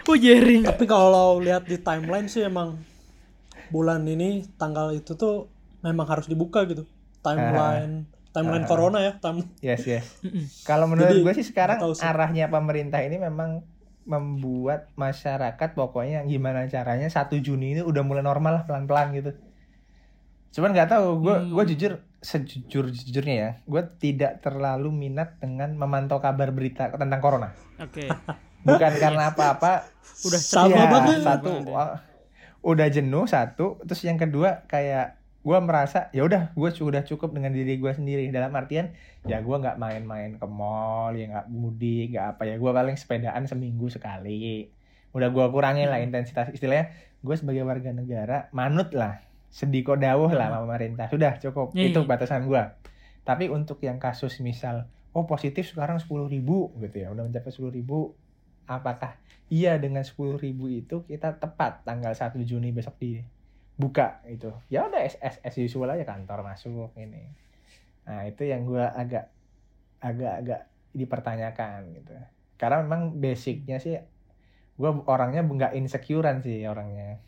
[0.04, 0.68] Oh jering.
[0.68, 2.76] Tapi kalau lihat di timeline sih emang
[3.74, 5.50] bulan ini tanggal itu tuh
[5.82, 6.86] memang harus dibuka gitu.
[7.20, 10.06] Timeline timeline corona ya, time Yes, yes.
[10.70, 12.02] Kalau menurut gue sih sekarang sih.
[12.02, 13.66] arahnya pemerintah ini memang
[14.04, 19.32] membuat masyarakat pokoknya gimana caranya 1 Juni ini udah mulai normal lah pelan-pelan gitu.
[20.52, 21.50] Cuman nggak tahu, gue Hmm.
[21.50, 27.50] gue jujur sejujur jujurnya ya, gue tidak terlalu minat dengan memantau kabar berita tentang corona.
[27.78, 28.08] Oke.
[28.62, 29.88] Bukan karena apa-apa,
[30.26, 31.20] Udah Sama Iya, banget.
[31.22, 31.68] satu ya.
[31.68, 32.00] wah,
[32.64, 37.52] udah jenuh satu, terus yang kedua kayak gue merasa ya udah gue sudah cukup dengan
[37.52, 38.32] diri gue sendiri.
[38.32, 38.96] Dalam artian
[39.28, 43.44] ya gue nggak main-main ke mall ya nggak mudik nggak apa ya gue paling sepedaan
[43.46, 44.72] seminggu sekali.
[45.12, 46.50] Udah gue kurangin lah intensitas.
[46.56, 49.20] Istilahnya gue sebagai warga negara manut lah
[49.52, 51.12] sediko dawuh lah sama pemerintah.
[51.12, 51.76] Sudah cukup.
[51.76, 52.08] Iya, itu iya.
[52.08, 52.64] batasan gue
[53.24, 57.08] tapi untuk yang kasus misal oh positif sekarang sepuluh ribu gitu ya.
[57.12, 58.16] Udah mencapai sepuluh ribu
[58.66, 59.16] apakah
[59.52, 65.02] iya dengan sepuluh ribu itu kita tepat tanggal 1 Juni besok dibuka itu ya udah
[65.04, 67.28] as, as, usual aja kantor masuk ini
[68.04, 69.32] nah itu yang gue agak
[70.04, 70.62] agak agak
[70.92, 72.14] dipertanyakan gitu
[72.60, 73.96] karena memang basicnya sih
[74.74, 77.20] gue orangnya nggak insecurean sih orangnya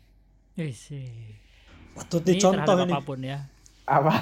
[0.56, 1.36] Ih, sih.
[1.92, 2.92] patut Ini dicontoh terhadap ini.
[2.96, 3.38] apa pun ya.
[3.84, 4.14] apa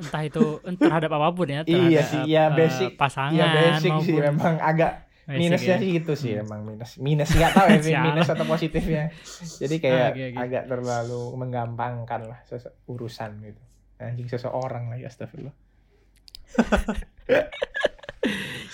[0.00, 0.44] Entah itu
[0.80, 1.60] terhadap apa pun ya.
[1.66, 2.90] Iya terhadap, sih, ya eh, basic.
[2.96, 5.78] pasangan ya basic sih memang agak minusnya ya.
[5.78, 9.14] sih gitu sih emang minus minus nggak tahu ya minus atau positifnya
[9.56, 10.38] jadi kayak Ah, oke, oke.
[10.40, 12.38] agak terlalu menggampangkan lah
[12.86, 13.62] urusan gitu
[13.98, 15.54] anjing seseorang lagi astagfirullah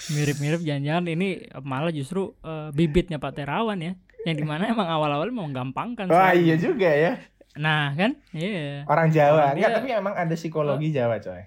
[0.08, 1.28] Mirip-mirip jangan-jangan ini
[1.60, 3.92] malah justru eh, bibitnya Pak Terawan ya.
[4.22, 6.06] Yang di mana emang awal-awal mau menggampangkan.
[6.06, 6.42] wah selalu.
[6.42, 7.12] iya juga ya
[7.56, 8.84] Nah kan, iya.
[8.84, 11.42] orang Jawa Orang enggak dia- tapi emang ada psikologi Jawa coy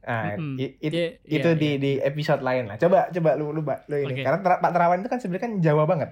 [0.00, 0.96] nah it- itu
[1.46, 1.76] iya, di iya.
[1.76, 4.22] di episode lain lah coba coba lu lu, lu ini Oke.
[4.22, 6.10] karena Ter- Pak Terawan itu kan sebenarnya kan Jawa banget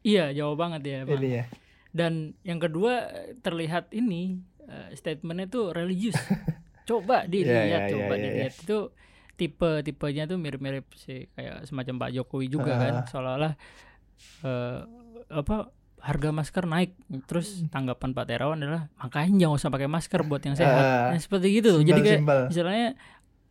[0.00, 0.98] Iya, jauh banget ya.
[1.02, 1.12] Bang.
[1.12, 1.44] jadinya
[1.90, 3.04] Dan yang kedua
[3.36, 6.16] terlihat ini eh, statementnya tuh religius.
[6.88, 8.24] coba dilihat, Iya, iya, coba iya, iya.
[8.24, 8.78] dilihat itu
[9.36, 13.06] tipe tipenya tuh mirip-mirip sih kayak semacam Pak Jokowi juga kan, Ah.
[13.06, 13.52] seolah-olah
[14.40, 14.78] eh,
[15.28, 15.56] apa
[16.00, 16.96] harga masker naik.
[17.24, 20.72] Terus tanggapan Pak Terawan adalah makanya jangan usah pakai masker buat yang sehat.
[20.74, 21.08] Ah.
[21.10, 21.78] Nah, seperti gitu.
[21.78, 22.50] Jadi kayak Simbol-simbol.
[22.50, 22.88] istilahnya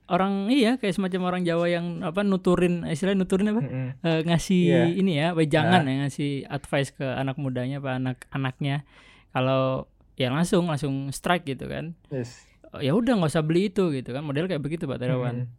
[0.07, 3.87] orang iya kayak semacam orang Jawa yang apa nuturin istilahnya nuturin apa Mm-mm.
[3.99, 4.83] Eh, ngasih Iya.
[4.91, 8.89] ini ya wejangan ya ngasih advice ke anak mudanya apa anak anaknya
[9.29, 9.85] kalau
[10.17, 12.41] ya langsung langsung strike gitu kan Yes.
[12.73, 15.49] Eh, ya udah nggak usah beli itu gitu kan model kayak begitu Pak Terawan Mm.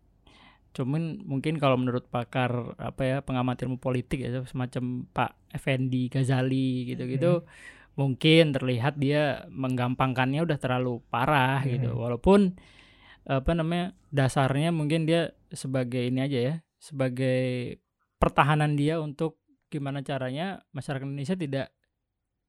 [0.71, 6.95] cuman mungkin kalau menurut pakar apa ya pengamat ilmu politik ya semacam Pak Effendi Ghazali
[6.95, 7.45] gitu-gitu
[7.99, 11.93] mungkin terlihat dia menggampangkannya udah terlalu parah gitu.
[11.93, 12.55] Walaupun
[13.29, 17.77] apa namanya dasarnya mungkin dia sebagai ini aja ya sebagai
[18.17, 21.67] pertahanan dia untuk gimana caranya masyarakat Indonesia tidak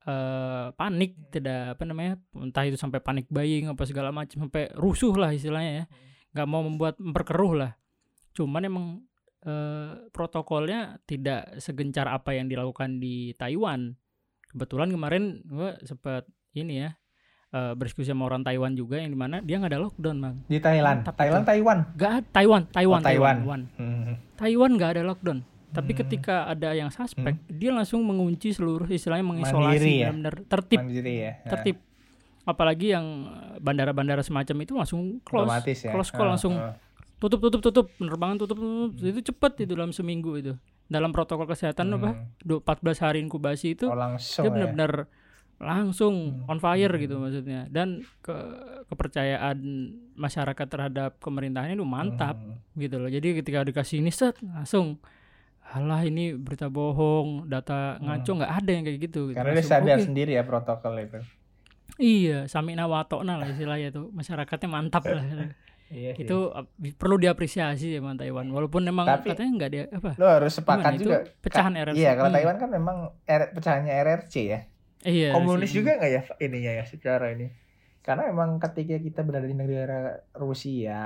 [0.07, 5.13] eh, panik tidak apa namanya entah itu sampai panik buying apa segala macam sampai rusuh
[5.19, 5.85] lah istilahnya ya.
[6.31, 7.71] Nggak mau membuat memperkeruh lah.
[8.31, 8.85] Cuman emang
[9.41, 13.93] eh, protokolnya tidak segencar apa yang dilakukan di Taiwan
[14.47, 16.89] kebetulan kemarin gue sempat ini ya
[17.49, 20.57] eh, berdiskusi sama orang Taiwan juga yang di mana dia nggak ada lockdown bang di
[20.57, 21.43] Thailand Mantap Thailand.
[21.43, 23.35] Taiwan nggak ada- Taiwan Taiwan Oh, Taiwan.
[23.35, 24.13] Taiwan Hmm.
[24.35, 25.39] Taiwan nggak ada lockdown
[25.71, 25.99] tapi Hmm.
[25.99, 30.07] ketika ada yang suspek dia langsung mengunci seluruh istilahnya Mandiri mengisolasi ya?
[30.11, 31.77] benar-benar tertib Mandiri ya Nah, tertib
[32.43, 33.05] apalagi yang
[33.57, 36.75] bandara-bandara semacam itu langsung close otomatis ya close call Ah, langsung ah.
[37.21, 40.53] Tutup tutup tutup penerbangan tutup tutup itu cepet itu dalam seminggu itu
[40.87, 42.25] dalam protokol kesehatan apa Hmm.
[42.41, 44.91] du- 14 hari inkubasi itu oh langsung dia ya benar-benar
[45.55, 46.49] langsung Hmm.
[46.49, 46.99] on fire Hmm.
[46.99, 48.33] gitu maksudnya dan ke
[48.87, 49.57] kepercayaan
[50.15, 52.57] masyarakat terhadap pemerintahan itu mantap Hmm.
[52.75, 54.97] gitu loh jadi ketika dikasih ini set langsung
[55.63, 59.31] Alah ini berita bohong, data ngaco nggak ada yang kayak gitu.
[59.31, 59.37] gitu.
[59.39, 61.21] karena dia sadar "Oke." sendiri ya protokol itu
[61.95, 64.09] Iya, samina watokna lah istilahnya tuh.
[64.11, 65.21] Masyarakatnya mantap lah.
[65.91, 66.23] iya sih.
[66.23, 66.37] itu
[66.93, 68.47] perlu diapresiasi ya sama Taiwan.
[68.47, 70.11] Walaupun memang Tapi- katanya nggak dia apa?
[70.15, 71.95] lo harus sepakat Gimana, itu juga pecahan RRC.
[71.95, 72.37] iya kalau Hmm.
[72.37, 74.59] Taiwan kan memang R- pecahannya RRC ya
[75.01, 75.29] Iya.
[75.31, 75.77] komunis sih.
[75.77, 77.51] juga nggak ya ininya ya secara ini
[78.01, 79.99] karena emang ketika kita berada di negara
[80.33, 81.01] Rusia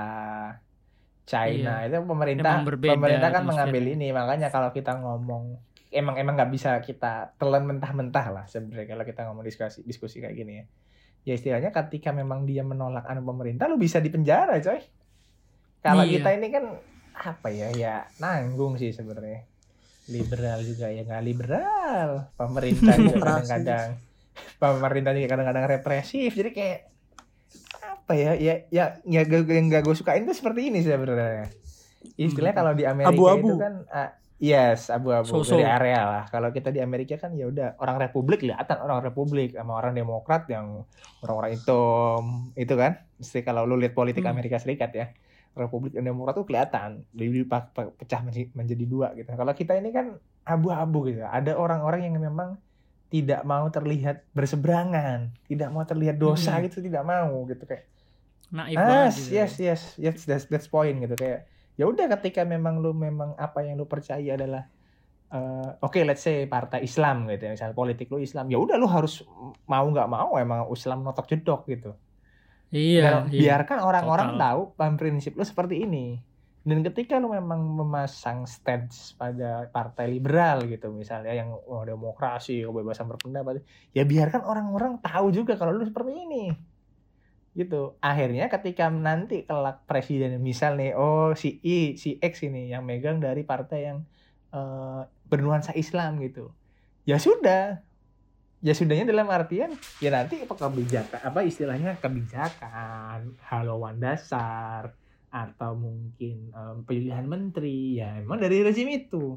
[1.24, 5.58] China itu pemerintah Emang berbeda pemerintah kan mengambil ini makanya kalau kita ngomong
[5.88, 10.36] emang emang nggak bisa kita telan mentah-mentah lah sebenarnya kalau kita ngomong diskusi diskusi kayak
[10.36, 10.64] gini ya
[11.26, 14.78] ya istilahnya ketika memang dia menolak anu pemerintah lu bisa dipenjara coy.
[15.80, 16.12] Kalau Iya.
[16.16, 16.64] kita ini kan
[17.12, 19.42] apa ya ya nanggung sih sebenarnya.
[20.06, 22.30] Liberal juga ya nggak liberal.
[22.32, 23.88] Pemerintah juga kadang-kadang.
[24.56, 26.30] Pemerintah juga kadang-kadang represif.
[26.30, 26.78] Jadi kayak
[27.82, 31.50] apa ya ya ya ya yang gak gue sukain tuh seperti ini sebenarnya.
[32.14, 32.60] Istilahnya Hmm.
[32.62, 33.48] kalau di Amerika Abu-abu.
[33.48, 35.56] itu kan ah, yes abu-abu So-so.
[35.56, 39.56] dari area lah kalau kita di Amerika kan ya udah orang Republik kelihatan orang Republik
[39.56, 40.84] sama orang Demokrat yang
[41.24, 42.22] orang-orang hitam
[42.52, 44.36] itu kan mesti kalau lu lihat politik Hmm.
[44.36, 45.06] Amerika Serikat ya
[45.56, 47.00] Republik dan Demokrat tuh kelihatan
[47.48, 48.20] pa- pecah
[48.52, 52.60] menjadi, dua gitu kalau kita ini kan abu-abu gitu ada orang-orang yang memang
[53.08, 56.68] tidak mau terlihat berseberangan tidak mau terlihat dosa Hmm.
[56.68, 57.88] gitu tidak mau gitu kayak
[58.46, 59.30] Naif Ah, banget gitu.
[59.34, 61.50] yes, yes, yes, that's, that's point gitu kayak.
[61.76, 64.64] Ya udah ketika memang lu memang apa yang lu percaya adalah
[65.32, 68.88] eh, oke let's say partai Islam gitu ya, misal politik lu Islam, ya udah lu
[68.88, 69.20] harus
[69.68, 71.92] mau nggak mau emang Islam notok jedok gitu.
[72.74, 73.54] Iya, Dan iya.
[73.54, 76.18] biarkan orang-orang tahu paham prinsip lu seperti ini.
[76.66, 83.06] Dan ketika lu memang memasang stance pada partai liberal gitu misalnya yang oh, demokrasi, kebebasan
[83.06, 83.62] berpendapat,
[83.94, 86.50] ya biarkan orang-orang tahu juga kalau lu seperti ini.
[87.56, 87.96] Gitu.
[88.04, 93.16] Akhirnya ketika nanti kelak presiden misal nih, oh si I, si X ini yang megang
[93.18, 94.04] dari partai yang
[94.52, 96.52] eh, bernuansa Islam gitu.
[97.08, 97.80] Ya sudah.
[98.64, 104.96] Ya sudahnya dalam artian ya nanti apa kebijakan apa istilahnya kebijakan haluan dasar
[105.28, 109.36] atau mungkin em, pilihan menteri ya emang dari rezim itu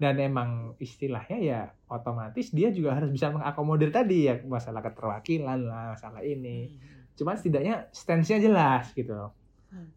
[0.00, 1.60] dan emang istilahnya ya
[1.92, 6.72] otomatis dia juga harus bisa mengakomodir tadi ya masalah keterwakilan lah masalah ini.
[7.14, 9.32] Cuman setidaknya stance-nya jelas gitu loh.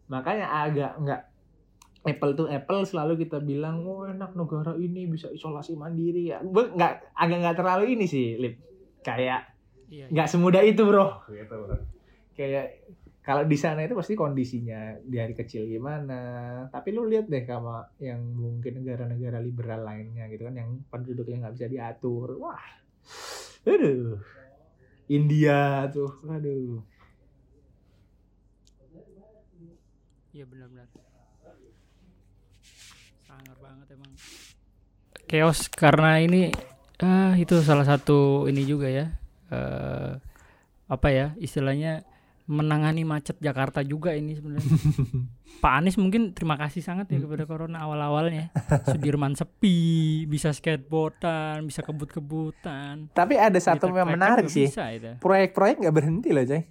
[0.06, 1.22] makanya agak nggak
[2.06, 6.44] apple to apple selalu kita bilang oh enak negara ini bisa isolasi mandiri ya.
[6.44, 8.60] Nggak agak nggak terlalu ini sih lip.
[9.02, 9.54] Kayak
[9.88, 10.12] Iya, iya.
[10.12, 11.22] nggak semudah itu bro.
[11.28, 11.76] Gitu bro.
[12.34, 12.82] Kayak
[13.24, 16.20] kalau di sana itu pasti kondisinya dari kecil gimana
[16.68, 21.56] tapi lu lihat deh sama yang mungkin negara-negara liberal lainnya gitu kan yang penduduknya nggak
[21.56, 22.60] bisa diatur wah
[23.64, 24.20] aduh
[25.08, 26.84] India tuh aduh
[30.34, 30.90] Iya benar-benar.
[33.22, 34.10] Sangar banget emang.
[35.30, 36.50] Chaos karena ini
[36.98, 39.14] ah itu salah satu ini juga ya.
[39.54, 40.18] eh
[40.90, 42.02] apa ya istilahnya
[42.44, 44.68] menangani macet Jakarta juga ini sebenarnya.
[45.62, 48.52] Pak Anies mungkin terima kasih sangat ya kepada corona awal-awalnya.
[48.84, 49.78] Sudirman sepi,
[50.24, 53.08] bisa skateboardan, bisa kebut-kebutan.
[53.10, 54.68] tapi ada satu Di yang menarik sih
[55.16, 56.62] proyek-proyek nggak berhenti loh coy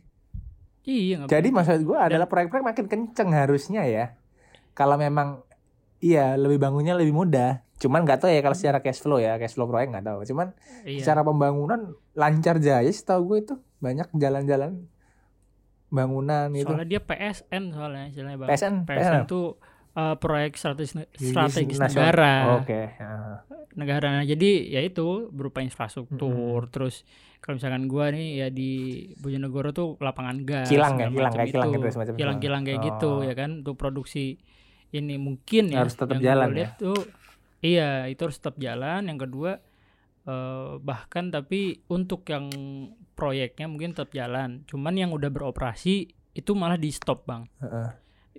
[0.83, 1.49] Iya, Jadi berhenti.
[1.55, 4.05] maksud gue adalah proyek-proyek makin kenceng harusnya ya.
[4.73, 5.41] Kalau memang
[5.97, 7.63] iya lebih bangunnya lebih mudah.
[7.79, 10.27] Cuman nggak tahu ya kalau secara cash flow ya, cash flow proyek nggak tahu.
[10.27, 10.51] Cuman
[10.83, 11.01] Iya.
[11.01, 14.85] secara pembangunan lancar jaya setahu gue itu banyak jalan-jalan
[15.93, 16.67] bangunan gitu.
[16.67, 18.49] Soalnya dia PSN soalnya istilahnya Bang.
[18.49, 19.41] PSN, PSN itu
[19.93, 22.01] uh, proyek strategis strategis nasional.
[22.03, 22.33] negara.
[22.57, 22.81] Oke.
[22.97, 23.45] ah.
[23.73, 26.29] Negara nah, jadi ya itu berupa infrastruktur
[26.59, 26.69] Hmm.
[26.69, 27.05] terus
[27.39, 28.71] kalau misalkan gua nih ya di
[29.15, 33.11] Bojonegoro tuh lapangan gas Kilang ya, kilang macam kayak kilang gitu semacam kilang-kilang kayak gitu
[33.13, 33.21] Oh.
[33.21, 34.39] ya kan untuk produksi
[34.89, 36.69] ini mungkin ya Harus tetap yang jalan ya?
[36.75, 37.01] tuh
[37.59, 39.57] iya itu harus tetap jalan yang kedua
[40.23, 42.47] eh, bahkan tapi untuk yang
[43.13, 45.93] proyeknya mungkin tetap jalan cuman yang udah beroperasi
[46.33, 47.89] itu malah di stop bang Heeh.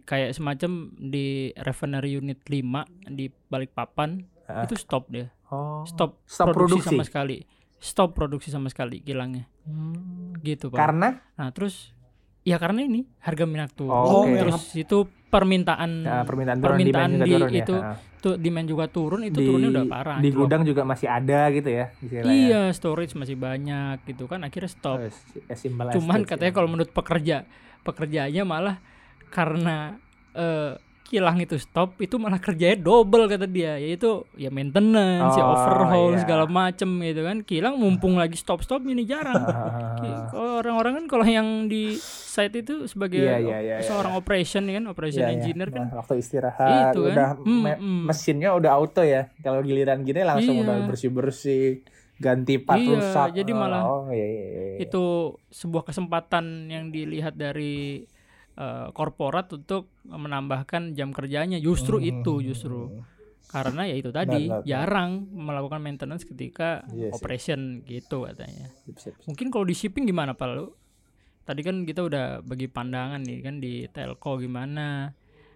[0.02, 1.26] kayak semacam di
[1.56, 4.64] refinery unit 5 di Balikpapan Heeh.
[4.64, 5.86] itu stop dia Oh.
[5.86, 6.88] stop, Stop produksi, produksi.
[6.90, 7.36] sama sekali
[7.78, 10.34] stop produksi sama sekali kilangnya Hmm.
[10.40, 11.94] gitu pak Karena nah terus
[12.44, 14.36] ya karena ini harga minyak turun Oh, oke.
[14.36, 17.58] terus itu permintaan ya, permintaan turun, permintaan di turun ya.
[17.58, 17.96] itu Ah.
[18.20, 20.38] tuh demand juga turun itu di, turunnya udah parah Di anjlok.
[20.38, 21.86] gudang juga masih ada gitu ya.
[21.98, 22.30] istilahnya.
[22.30, 25.08] iya storage masih banyak gitu kan akhirnya stop Oh,
[25.50, 25.60] as
[25.90, 26.54] cuman katanya ya.
[26.54, 27.48] kalau menurut pekerja
[27.82, 28.76] pekerjaannya malah
[29.26, 29.98] karena
[30.32, 35.52] eh, kilang itu stop itu malah kerjanya double kata dia yaitu ya maintenance ya Oh,
[35.52, 36.18] overhaul iya.
[36.18, 39.36] segala macem gitu kan kilang mumpung lagi stop stop ini jarang
[40.34, 44.74] orang-orang kan kalau yang di site itu sebagai Iya, iya, iya, iya, seorang operation ya
[44.74, 45.36] kan operation Iya, iya.
[45.38, 47.12] engineer kan Nah, waktu istirahat Itu kan.
[47.12, 48.02] udah Hmm, me- hmm.
[48.04, 49.28] mesinnya udah auto ya.
[49.38, 50.62] Kalau giliran gini langsung Iya.
[50.64, 51.84] udah bersih-bersih,
[52.16, 53.28] ganti part Iya, rusak.
[53.34, 54.44] jadi malah oh iya iya.
[54.46, 54.76] iya.
[54.80, 55.04] itu
[55.48, 58.06] sebuah kesempatan yang dilihat dari
[58.54, 61.58] eh, korporat untuk menambahkan jam kerjanya.
[61.58, 62.08] Justru Hmm.
[62.08, 63.02] itu justru.
[63.44, 64.66] Karena ya itu tadi Benar, benar.
[64.66, 67.12] jarang melakukan maintenance ketika sih.
[67.12, 68.72] operation gitu katanya.
[68.82, 69.26] Sip, sip, sip.
[69.26, 70.48] mungkin kalau di shipping gimana pak?
[70.50, 70.74] Lu
[71.42, 75.12] tadi kan kita udah bagi pandangan nih kan di telco gimana?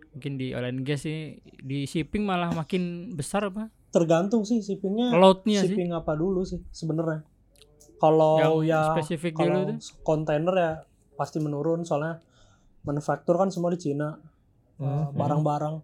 [0.08, 5.16] Mungkin di oil and gas sih di shipping malah makin besar apa tergantung sih shippingnya
[5.16, 5.72] loadnya sih.
[5.72, 7.24] shipping apa dulu sih sebenarnya.
[7.96, 9.76] Kalau yang ya spesifik dulu tuh?
[10.02, 10.70] kontainer ya
[11.14, 12.20] pasti menurun soalnya
[12.88, 14.16] manufaktur kan semua di Cina.
[14.78, 15.18] Uh, Mhm.
[15.18, 15.76] barang-barang.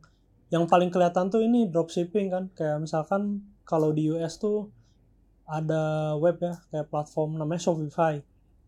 [0.49, 2.45] Yang paling kelihatan tuh ini dropshipping kan.
[2.55, 4.71] Kayak misalkan kalau di US tuh
[5.45, 8.17] ada web ya kayak platform namanya Shopify.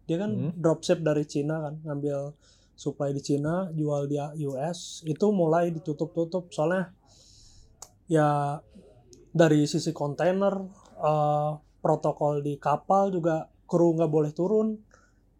[0.04, 0.52] Dia kan Hmm.
[0.54, 2.36] dropship dari Cina kan ngambil
[2.76, 6.52] supply di Cina jual di US itu mulai ditutup-tutup.
[6.52, 6.92] Soalnya
[8.06, 8.60] ya
[9.32, 10.54] dari sisi kontainer
[10.96, 11.50] eh,
[11.80, 14.74] protokol di kapal juga kru nggak boleh turun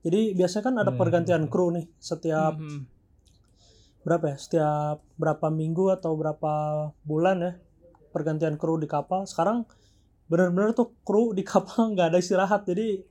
[0.06, 1.00] jadi biasanya kan ada Hmm.
[1.02, 2.80] pergantian kru nih setiap Mhm.
[4.06, 6.52] berapa ya setiap berapa minggu atau berapa
[7.02, 7.52] bulan ya
[8.14, 9.66] pergantian kru di kapal sekarang
[10.30, 13.02] benar-benar tuh kru di kapal nggak ada istirahat jadi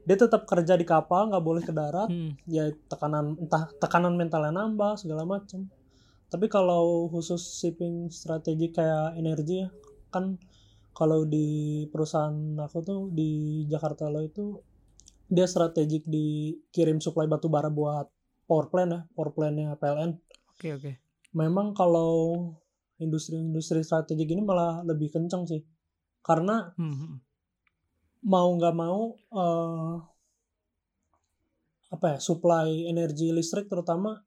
[0.00, 2.38] dia tetap kerja di kapal nggak boleh ke darat Hmm.
[2.46, 5.66] ya tekanan entah tekanan mentalnya nambah segala macam
[6.30, 9.68] tapi kalau khusus shipping strategi kayak energi ya
[10.14, 10.38] kan
[10.94, 11.46] kalau di
[11.90, 14.62] perusahaan aku tuh di Jakarta lo itu
[15.30, 18.10] dia strategik dikirim suplai batu bara buat
[18.50, 20.18] power plant ya power plantnya PLN
[20.50, 20.92] Oke oke.
[21.32, 22.52] memang kalau
[22.98, 25.62] industri-industri strategik ini malah lebih kenceng sih
[26.20, 27.22] karena Mhm.
[28.26, 29.94] mau nggak mau eh,
[31.90, 34.18] apa ya supply energi listrik terutama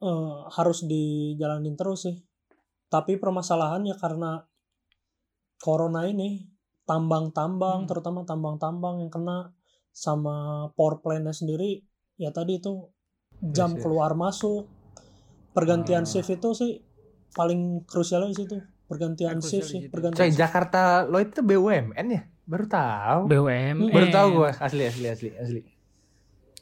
[0.00, 2.16] eh, harus dijalanin terus sih
[2.88, 4.42] tapi permasalahannya karena
[5.60, 6.48] corona ini
[6.88, 7.88] tambang-tambang Hmm.
[7.90, 9.52] terutama tambang-tambang yang kena
[9.92, 11.82] sama power plant-nya sendiri
[12.16, 12.88] ya tadi itu
[13.40, 13.82] jam Yes, yes.
[13.82, 14.66] keluar masuk
[15.52, 16.08] pergantian Ah.
[16.08, 16.72] shift itu sih
[17.32, 18.56] paling krusialnya di situ
[18.90, 20.38] pergantian Paling shift sih pergantian Coy, shift.
[20.38, 22.22] Jakarta lo itu BUMN ya?
[22.46, 23.20] Baru tahu.
[23.30, 23.90] BUMN.
[23.90, 25.60] Baru tahu gua asli asli asli asli.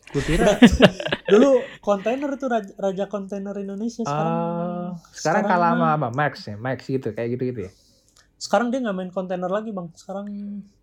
[0.09, 0.57] Gue kira
[1.33, 6.09] dulu kontainer itu raja, raja kontainer Indonesia sekarang Ah, sekarang kalah sama apa?
[6.13, 7.73] Max ya, Max gitu kayak gitu-gitu ya.
[8.39, 10.27] Sekarang dia nggak main kontainer lagi bang sekarang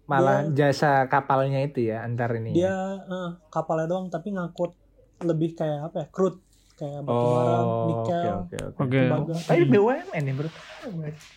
[0.06, 2.52] Malah jasa kapalnya itu ya antar ini.
[2.52, 2.56] ya.
[2.56, 4.76] dia eh, kapalnya doang tapi ngangkut
[5.22, 6.38] lebih kayak apa ya crude
[6.74, 8.78] kayak batu bara Oh, oke nikel oke oke.
[8.78, 9.00] Oke.
[9.02, 9.34] tembaga.
[9.42, 10.52] Tapi BUMN ya gue.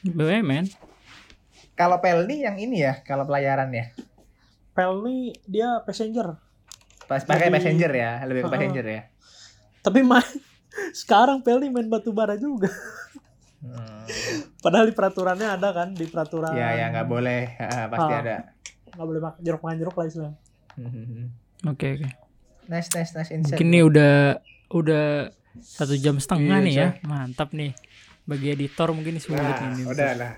[0.04, 0.64] BUMN.
[1.72, 3.94] Kalau Pelni yang ini ya, kalau pelayaran ya.
[4.72, 6.34] Pelni dia passenger
[7.06, 9.02] Pas pakai passenger ya, lebih ke passenger ya.
[9.80, 10.26] tapi main
[11.00, 12.68] sekarang Pelni main batu bara juga
[13.58, 14.06] Hmm.
[14.64, 17.58] padahal di peraturannya ada kan di peraturan Ya ya nggak boleh,
[17.88, 18.20] pasti Ah.
[18.20, 18.36] ada.
[18.88, 20.36] nggak boleh makan jeruk makan jeruk lah istilahnya
[20.74, 21.34] Hmm.
[21.66, 22.06] Oke oke.
[22.68, 23.58] Nice nice nice insight.
[23.58, 24.14] Mungkin nih udah
[24.70, 25.06] udah
[25.58, 26.88] satu jam setengah Iya, nih ya.
[27.02, 27.74] Mantap nih.
[28.22, 29.82] Bagi editor mungkin sulit Nah, ini.
[29.82, 30.32] udah lah.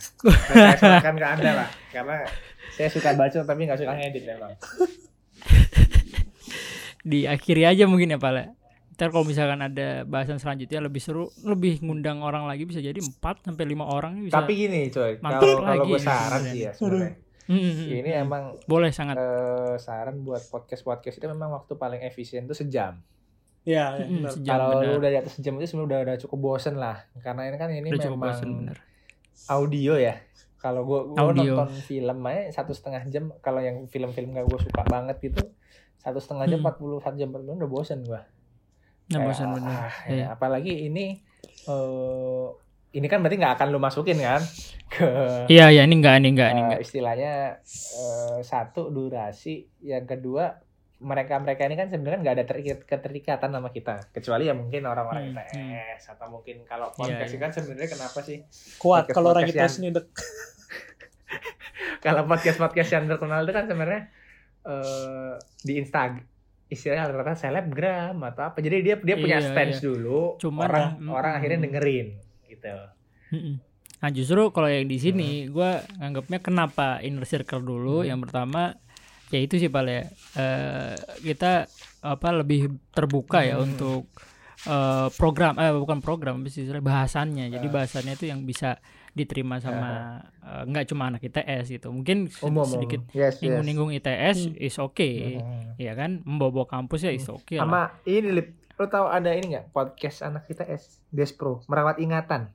[0.47, 2.24] Saya serahkan ke anda lah, karena
[2.72, 4.52] saya suka baca tapi nggak suka ngedit memang.
[7.02, 8.60] Diakhiri aja mungkin ya Pak.
[9.01, 13.16] Ntar kalau misalkan ada bahasan selanjutnya lebih seru, lebih ngundang orang lagi bisa jadi 4
[13.43, 14.36] sampai 5 orang bisa.
[14.36, 17.12] Tapi gini coy, kalau kalau lagi gue saran sih ya sebenarnya.
[17.90, 19.16] Ini emang boleh sangat.
[19.16, 23.01] eh, saran buat podcast podcast itu memang waktu paling efisien itu sejam.
[23.60, 24.31] Iya, ya, Mm, benar.
[24.31, 27.43] sejam Kalau lu udah di atas sejam itu sebenarnya udah, udah cukup bosen lah, karena
[27.47, 28.77] ini kan ini Udah cukup memang bosan bener.
[29.47, 30.14] audio ya.
[30.56, 31.56] Kalau gua, gua Audio.
[31.56, 35.40] nonton film aja satu setengah jam, kalau yang film-film gak gue suka banget gitu,
[35.97, 36.68] satu setengah jam, Hmm.
[36.70, 38.20] 41 jam, 40 udah bosen gua.
[39.11, 39.74] Nah, Kayak, bosan bener.
[39.74, 40.27] ah, ya, Iya.
[40.31, 41.19] apalagi ini
[41.62, 42.47] eh
[42.91, 44.43] ini kan berarti nggak akan lu masukin kan
[44.93, 45.07] ke
[45.47, 46.81] Iya, iya ini enggak, ini enggak, ini eh, enggak.
[46.81, 47.32] istilahnya
[47.97, 50.59] eh, satu durasi, yang kedua
[51.01, 55.32] mereka mereka ini kan sebenarnya nggak ada terikat keterikatan sama kita kecuali ya mungkin orang-orang
[55.32, 57.41] Hmm, ITS atau mungkin kalau Iya, podcast iya.
[57.41, 58.39] kan sebenarnya kenapa sih
[58.77, 60.07] kuat Podcast- kalau orang kita yang- sini dek
[62.05, 64.03] kalau podcast podcast yang terkenal itu kan sebenarnya
[64.62, 65.32] eh
[65.62, 66.20] di Instagram
[66.70, 69.86] istilahnya rata-rata selebgram atau apa jadi dia dia punya Iya, stance iya.
[69.90, 71.64] dulu Cuman orang mm, orang akhirnya mm.
[71.66, 72.06] dengerin
[72.47, 72.74] gitu.
[74.01, 78.09] Nah justru kalau yang di sini gue nganggapnya kenapa inner circle dulu Hmm.
[78.09, 78.72] yang pertama
[79.28, 80.02] ya itu sih Pak ya
[80.34, 81.66] Eh, kita
[82.01, 83.66] apa lebih terbuka ya Hmm.
[83.66, 84.09] untuk
[84.62, 87.72] eh, program eh bukan program bahasannya jadi Ah.
[87.72, 88.80] bahasannya itu yang bisa
[89.12, 91.89] diterima sama eh, nggak cuma anak ITS gitu.
[91.89, 93.41] Mungkin umum sedikit yes, yes.
[93.41, 94.57] ninggung-ninggung ITS Hmm.
[94.61, 95.39] is okay.
[95.39, 95.74] Hmm.
[95.77, 96.23] ya kan?
[96.23, 97.66] Membawa kampus ya is okay lah.
[97.66, 98.49] sama ini lip.
[98.74, 99.70] Lo tahu ada ini nggak?
[99.70, 102.49] Podcast anak ITS Despro merawat ingatan.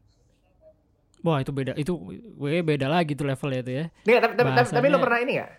[1.22, 1.74] Wah itu beda.
[1.74, 1.98] Itu
[2.36, 3.86] we beda lagi tuh levelnya itu ya.
[4.04, 5.52] Nih, tapi tapi, tapi, tapi lo pernah ini nggak?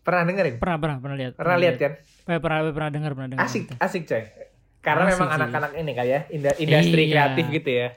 [0.00, 0.54] Pernah dengerin?
[0.56, 1.32] Pernah pernah pernah lihat.
[1.34, 1.92] Pernah lihat kan?
[2.26, 3.74] Eh, pernah pernah dengar pernah dengar asik gitu.
[3.76, 4.22] asik coy.
[4.78, 7.10] Karena Asik memang anak-anak ini kayak inda- industri Iya.
[7.10, 7.88] kreatif gitu ya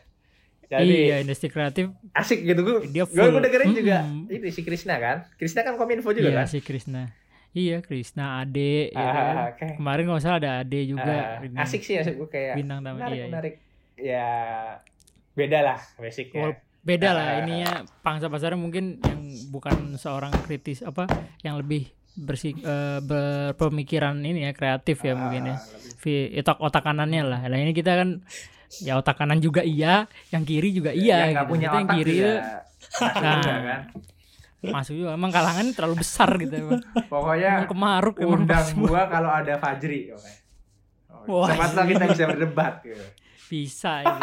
[0.71, 3.41] jadi iya industri kreatif asik gitu gue Dia gue full.
[3.41, 4.29] dengerin juga Mm-mm.
[4.29, 7.09] itu si Krisna kan Krisna kan kominfo juga iya kan si Krisna
[7.51, 9.25] iya Krisna Ade ya kan?
[9.27, 9.67] Ah, oke.
[9.75, 12.95] kemarin nggak usah ada Ade juga Ah, ini, asik sih asik gue kayak bintang tamu
[12.95, 13.27] menarik iya, iya.
[13.27, 13.53] menarik
[13.95, 14.27] ya
[15.31, 17.39] beda lah basicnya beda lah Ah.
[17.39, 19.19] ininya pangsa pasarnya mungkin yang
[19.49, 21.09] bukan seorang kritis apa
[21.39, 25.61] yang lebih bersih eh, berpemikiran ini ya kreatif ya mungkin ya Ah,
[25.95, 27.39] lebih- otak otak kanannya lah.
[27.43, 28.23] Nah ini kita kan
[28.79, 31.49] ya otak kanan juga iya yang kiri juga iya yang gitu.
[31.49, 32.33] punya Itu yang otak kiri juga
[32.89, 33.35] Nah.
[33.35, 33.81] juga kan
[34.59, 39.29] masuk juga emang kalangan terlalu besar gitu emang, pokoknya emang kemaruk emang undang gua kalau
[39.29, 40.11] ada Fajri
[41.21, 43.05] Wah, Siapa tahu kita bisa berdebat gitu.
[43.45, 44.21] bisa gitu.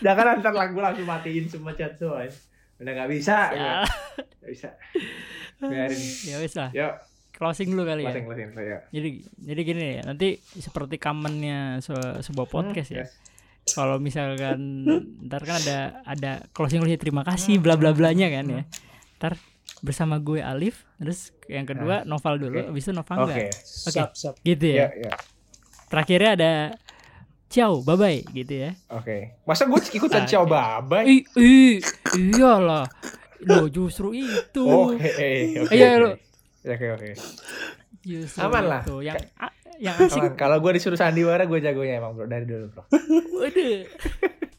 [0.00, 2.22] Jangan ntar lagu langsung matiin semua chat semua.
[2.22, 2.32] ya.
[2.76, 3.36] Udah nggak bisa.
[3.52, 3.82] ya,
[4.40, 4.68] Nggak bisa.
[5.60, 6.00] Biarin.
[6.24, 6.92] ya wis lah Yuk,
[7.34, 8.78] closing dulu kali ya closing closing saya.
[8.88, 13.10] jadi jadi gini ya nanti seperti kamennya se- sebuah podcast ya Yes.
[13.72, 14.84] Kalau misalkan
[15.24, 18.62] ntar kan ada ada closing closing terima kasih bla bla blanya kan ya
[19.18, 19.34] ntar
[19.78, 22.68] bersama gue Alif terus yang kedua Noval dulu Oke.
[22.70, 23.44] habis itu Novangga Oke.
[23.62, 24.34] Siap, siap.
[24.42, 25.10] gitu Ya, ya ya.
[25.86, 26.52] terakhirnya ada
[27.48, 29.38] ciao bye bye gitu ya Oke.
[29.46, 31.78] Masa gue ikutan ciao bye ih ih
[32.12, 32.90] iyalah
[33.46, 34.98] lo justru itu Oke,
[35.62, 35.70] oke.
[35.70, 36.02] Iya, oke.
[36.02, 36.10] lo.
[36.68, 37.10] Oke, oke.
[38.00, 38.82] Justru Aman lah.
[38.82, 40.34] itu yang a- yang asik Aman.
[40.34, 42.82] Kalau gue disuruh sandiwara, gue jagonya emang bro dari dulu bro.
[43.36, 43.82] Waduh.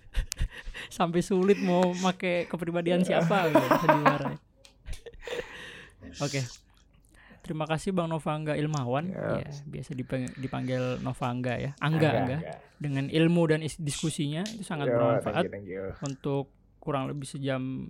[0.89, 4.35] Sampai sulit mau make kepribadian siapa gitu sandiwara.
[6.19, 6.41] Oke.
[7.39, 9.09] Terima kasih Bang Novangga Ilmawan.
[9.09, 9.41] Ya.
[9.41, 11.71] Ya, biasa dipanggil, dipanggil Novangga ya.
[11.79, 12.37] Angga, Angga.
[12.37, 12.53] Angga.
[12.77, 16.05] Dengan ilmu dan is- diskusinya itu sangat Yo, bermanfaat Thank you, thank you.
[16.05, 16.43] untuk
[16.77, 17.89] kurang lebih sejam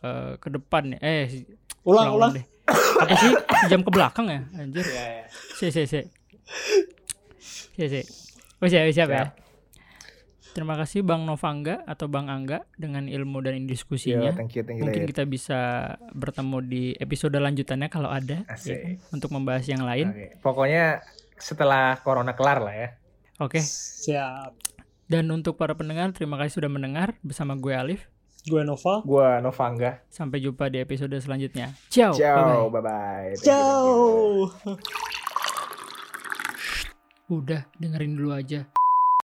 [0.00, 0.98] eh, ke depan ya.
[1.00, 1.46] Eh,
[1.82, 2.32] Ulang, ulang.
[2.34, 2.44] deh.
[2.66, 3.32] Apa sih?
[3.66, 4.40] Sejam ke belakang ya?
[4.58, 4.82] Anjir.
[4.82, 5.24] Ya, ya.
[5.30, 6.00] Si, si, si.
[7.76, 8.00] Si, si.
[8.58, 9.24] Oh, siap, siap ya.
[10.56, 14.32] Terima kasih Bang Novangga atau Bang Angga dengan ilmu dan Yo, diskusinya.
[14.32, 14.88] thank you, thank you.
[14.88, 15.60] Mungkin kita bisa
[16.16, 20.16] bertemu di episode lanjutannya kalau ada ya, untuk membahas yang lain.
[20.16, 20.40] Oke.
[20.40, 21.04] Pokoknya
[21.36, 22.88] setelah corona kelar lah ya.
[23.36, 23.60] Oke.
[23.60, 24.56] Siap.
[25.04, 28.08] Dan untuk para pendengar, terima kasih sudah mendengar bersama gue Alif.
[28.46, 29.02] Gue Nova.
[29.02, 30.06] Gua Novangga.
[30.06, 31.74] Sampai jumpa di episode selanjutnya.
[31.90, 32.14] Ciao.
[32.14, 32.22] bye-bye.
[32.22, 33.34] Ciao, bye bye.
[33.42, 33.84] Ciao.
[37.26, 38.70] Udah, dengerin dulu aja.